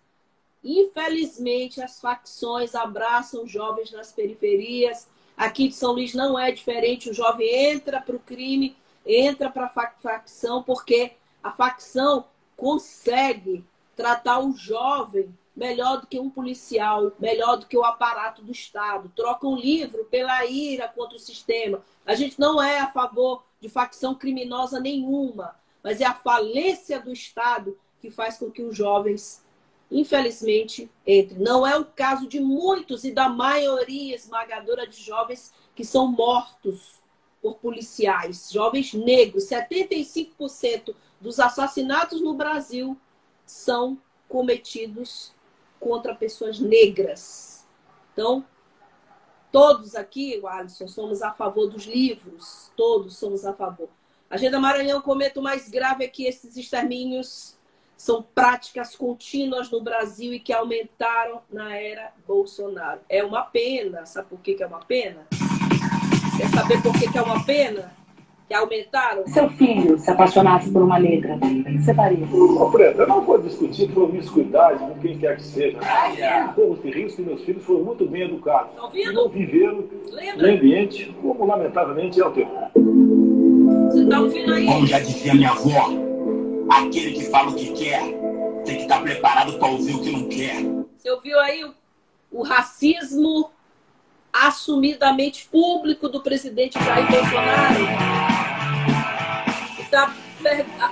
Infelizmente, 0.65 1.81
as 1.81 2.01
facções 2.01 2.75
abraçam 2.75 3.47
jovens 3.47 3.91
nas 3.93 4.13
periferias. 4.13 5.09
Aqui 5.37 5.69
de 5.69 5.75
São 5.75 5.93
Luís 5.93 6.15
não 6.15 6.39
é 6.39 6.51
diferente. 6.53 7.11
O 7.11 7.15
jovem 7.15 7.73
entra 7.73 8.01
para 8.01 8.17
o 8.17 8.21
crime, 8.21 8.77
entra 9.07 9.51
para 9.51 9.67
a 9.67 9.91
facção, 10.01 10.63
porque 10.63 11.13
a 11.43 11.51
facção 11.51 12.27
consegue 12.57 13.65
tratar 13.97 14.39
o 14.41 14.55
jovem 14.55 15.37
melhor 15.55 16.01
do 16.01 16.07
que 16.07 16.19
um 16.19 16.31
policial, 16.31 17.13
melhor 17.19 17.57
do 17.57 17.67
que 17.67 17.77
o 17.77 17.85
aparato 17.85 18.43
do 18.43 18.53
Estado. 18.53 19.13
Troca 19.15 19.47
um 19.47 19.57
livro 19.57 20.05
pela 20.07 20.45
ira 20.47 20.89
contra 20.89 21.17
o 21.17 21.21
sistema. 21.21 21.83
A 22.07 22.15
gente 22.15 22.41
não 22.41 22.63
é 22.63 22.81
a 22.81 22.91
favor 22.91 23.45
de 23.61 23.69
facção 23.69 24.15
criminosa 24.15 24.81
nenhuma 24.81 25.55
mas 25.83 26.01
é 26.01 26.05
a 26.05 26.15
falência 26.15 27.01
do 27.01 27.13
Estado 27.13 27.77
que 28.01 28.11
faz 28.11 28.39
com 28.39 28.51
que 28.51 28.63
os 28.63 28.77
jovens, 28.77 29.45
infelizmente, 29.91 30.91
entrem. 31.07 31.41
Não 31.41 31.67
é 31.67 31.77
o 31.77 31.85
caso 31.85 32.27
de 32.27 32.41
muitos 32.41 33.05
e 33.05 33.11
da 33.11 33.29
maioria 33.29 34.15
esmagadora 34.15 34.87
de 34.87 35.03
jovens 35.03 35.53
que 35.75 35.85
são 35.85 36.07
mortos 36.07 37.02
por 37.43 37.57
policiais, 37.59 38.49
jovens 38.51 38.95
negros. 38.95 39.49
75% 39.49 40.95
dos 41.21 41.41
assassinatos 41.41 42.21
no 42.21 42.35
Brasil 42.35 42.97
são 43.45 43.99
cometidos 44.29 45.35
contra 45.81 46.15
pessoas 46.15 46.61
negras. 46.61 47.67
Então, 48.13 48.47
todos 49.51 49.97
aqui, 49.97 50.41
Alisson, 50.47 50.87
somos 50.87 51.21
a 51.21 51.33
favor 51.33 51.67
dos 51.67 51.85
livros, 51.85 52.71
todos 52.77 53.17
somos 53.17 53.45
a 53.45 53.53
favor. 53.53 53.89
Agenda 54.31 54.59
Maranhão 54.59 55.03
o 55.05 55.43
mais 55.43 55.69
grave 55.69 56.05
é 56.05 56.09
que 56.09 56.25
esses 56.25 56.57
extermínios 56.57 57.59
são 57.95 58.23
práticas 58.23 58.97
contínuas 58.97 59.71
no 59.71 59.81
Brasil 59.81 60.33
e 60.33 60.41
que 60.41 60.53
aumentaram 60.53 61.43
na 61.51 61.77
era 61.77 62.13
Bolsonaro. 62.27 63.01
É 63.09 63.23
uma 63.23 63.43
pena. 63.43 64.07
Sabe 64.07 64.29
por 64.29 64.41
que, 64.41 64.61
é 64.63 64.67
uma 64.67 64.81
pena? 64.81 65.27
Quer 66.43 66.49
saber 66.49 66.83
por 66.83 66.93
que, 66.93 67.17
é 67.17 67.23
uma 67.23 67.45
pena? 67.45 67.93
Que 68.49 68.55
aumentaram? 68.55 69.25
Seu 69.29 69.49
filho 69.51 69.97
se 69.97 70.11
apaixonasse 70.11 70.73
por 70.73 70.83
uma 70.83 70.99
negra, 70.99 71.37
o 71.37 71.39
que 71.39 71.79
você 71.79 71.95
faria? 71.95 72.27
Ô, 72.27 72.69
Preta, 72.69 73.03
eu 73.03 73.07
não 73.07 73.21
vou 73.21 73.41
discutir 73.41 73.89
promiscuidade 73.93 74.81
com 74.81 74.99
quem 74.99 75.17
quer 75.17 75.37
que 75.37 75.45
seja. 75.45 75.79
Todos 76.57 76.85
os 76.85 76.85
riscos 76.85 77.15
que 77.15 77.23
meus 77.23 77.45
filhos 77.45 77.65
foram 77.65 77.85
muito 77.85 78.05
bem 78.07 78.23
educados. 78.23 78.75
Tá 78.75 78.83
ouvindo? 78.83 79.11
E 79.11 79.15
não 79.15 79.29
viveram 79.29 79.85
Lembra? 80.11 80.49
no 80.49 80.55
ambiente 80.57 81.17
como, 81.23 81.47
lamentavelmente, 81.47 82.21
é 82.21 82.27
o 82.27 82.31
teu. 82.33 82.49
Você 83.93 84.07
tá 84.07 84.21
ouvindo 84.21 84.53
aí? 84.53 84.67
Como 84.67 84.87
já 84.89 84.99
dizia 84.99 85.35
minha 85.35 85.51
avó, 85.51 85.91
aquele 86.69 87.13
que 87.13 87.25
fala 87.27 87.51
o 87.51 87.55
que 87.55 87.73
quer 87.73 88.03
tem 88.65 88.77
que 88.79 88.83
estar 88.83 89.01
preparado 89.01 89.61
para 89.61 89.69
ouvir 89.69 89.95
o 89.95 90.03
que 90.03 90.11
não 90.11 90.29
quer. 90.29 90.65
Você 90.99 91.09
ouviu 91.09 91.39
aí 91.39 91.65
o, 91.65 91.73
o 92.33 92.43
racismo 92.43 93.49
assumidamente 94.33 95.47
público 95.49 96.09
do 96.09 96.23
presidente 96.23 96.79
Jair 96.83 97.07
Bolsonaro? 97.11 98.23
Tá, 99.91 100.15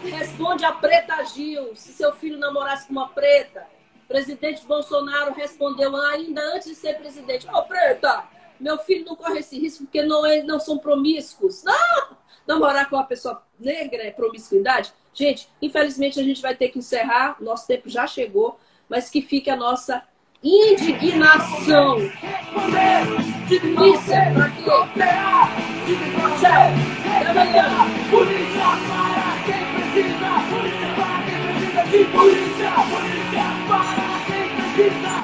responde 0.03 0.64
a 0.64 0.72
Preta 0.72 1.24
Gil, 1.24 1.74
se 1.74 1.93
seu 1.93 2.12
filho 2.12 2.38
namorasse 2.38 2.86
com 2.86 2.93
uma 2.93 3.09
preta. 3.09 3.66
Presidente 4.07 4.66
Bolsonaro 4.66 5.32
respondeu 5.32 5.97
ainda 5.97 6.43
antes 6.55 6.68
de 6.68 6.74
ser 6.74 6.99
presidente: 6.99 7.47
Ô, 7.47 7.59
oh, 7.59 7.62
Preta, 7.62 8.24
meu 8.59 8.76
filho 8.78 9.07
não 9.07 9.16
corre 9.16 9.38
esse 9.38 9.59
risco 9.59 9.84
porque 9.84 10.03
não, 10.03 10.26
é, 10.26 10.43
não 10.43 10.61
são 10.61 10.76
promíscuos. 10.78 11.62
Não! 11.62 12.18
Namorar 12.47 12.91
com 12.91 12.97
uma 12.97 13.05
pessoa 13.05 13.43
negra 13.59 14.03
é 14.03 14.11
promiscuidade? 14.11 14.93
Gente, 15.14 15.49
infelizmente 15.62 16.20
a 16.20 16.22
gente 16.22 16.43
vai 16.43 16.55
ter 16.55 16.68
que 16.68 16.78
encerrar, 16.78 17.36
nosso 17.41 17.66
tempo 17.66 17.88
já 17.88 18.07
chegou, 18.07 18.59
mas 18.88 19.09
que 19.09 19.22
fique 19.22 19.49
a 19.49 19.57
nossa 19.57 20.03
indignação. 20.43 21.99
Polícia. 23.76 24.32
Polícia 28.11 28.68
para 28.88 29.34
quem 29.45 29.64
precisa, 29.74 30.30
polícia 30.49 30.88
para 30.97 31.16
quem 31.26 31.41
precisa 31.47 31.82
de 31.84 32.01
polícia, 32.05 32.70
polícia 32.91 33.47
para 33.68 34.18
quem 34.26 34.49
precisa. 34.74 35.20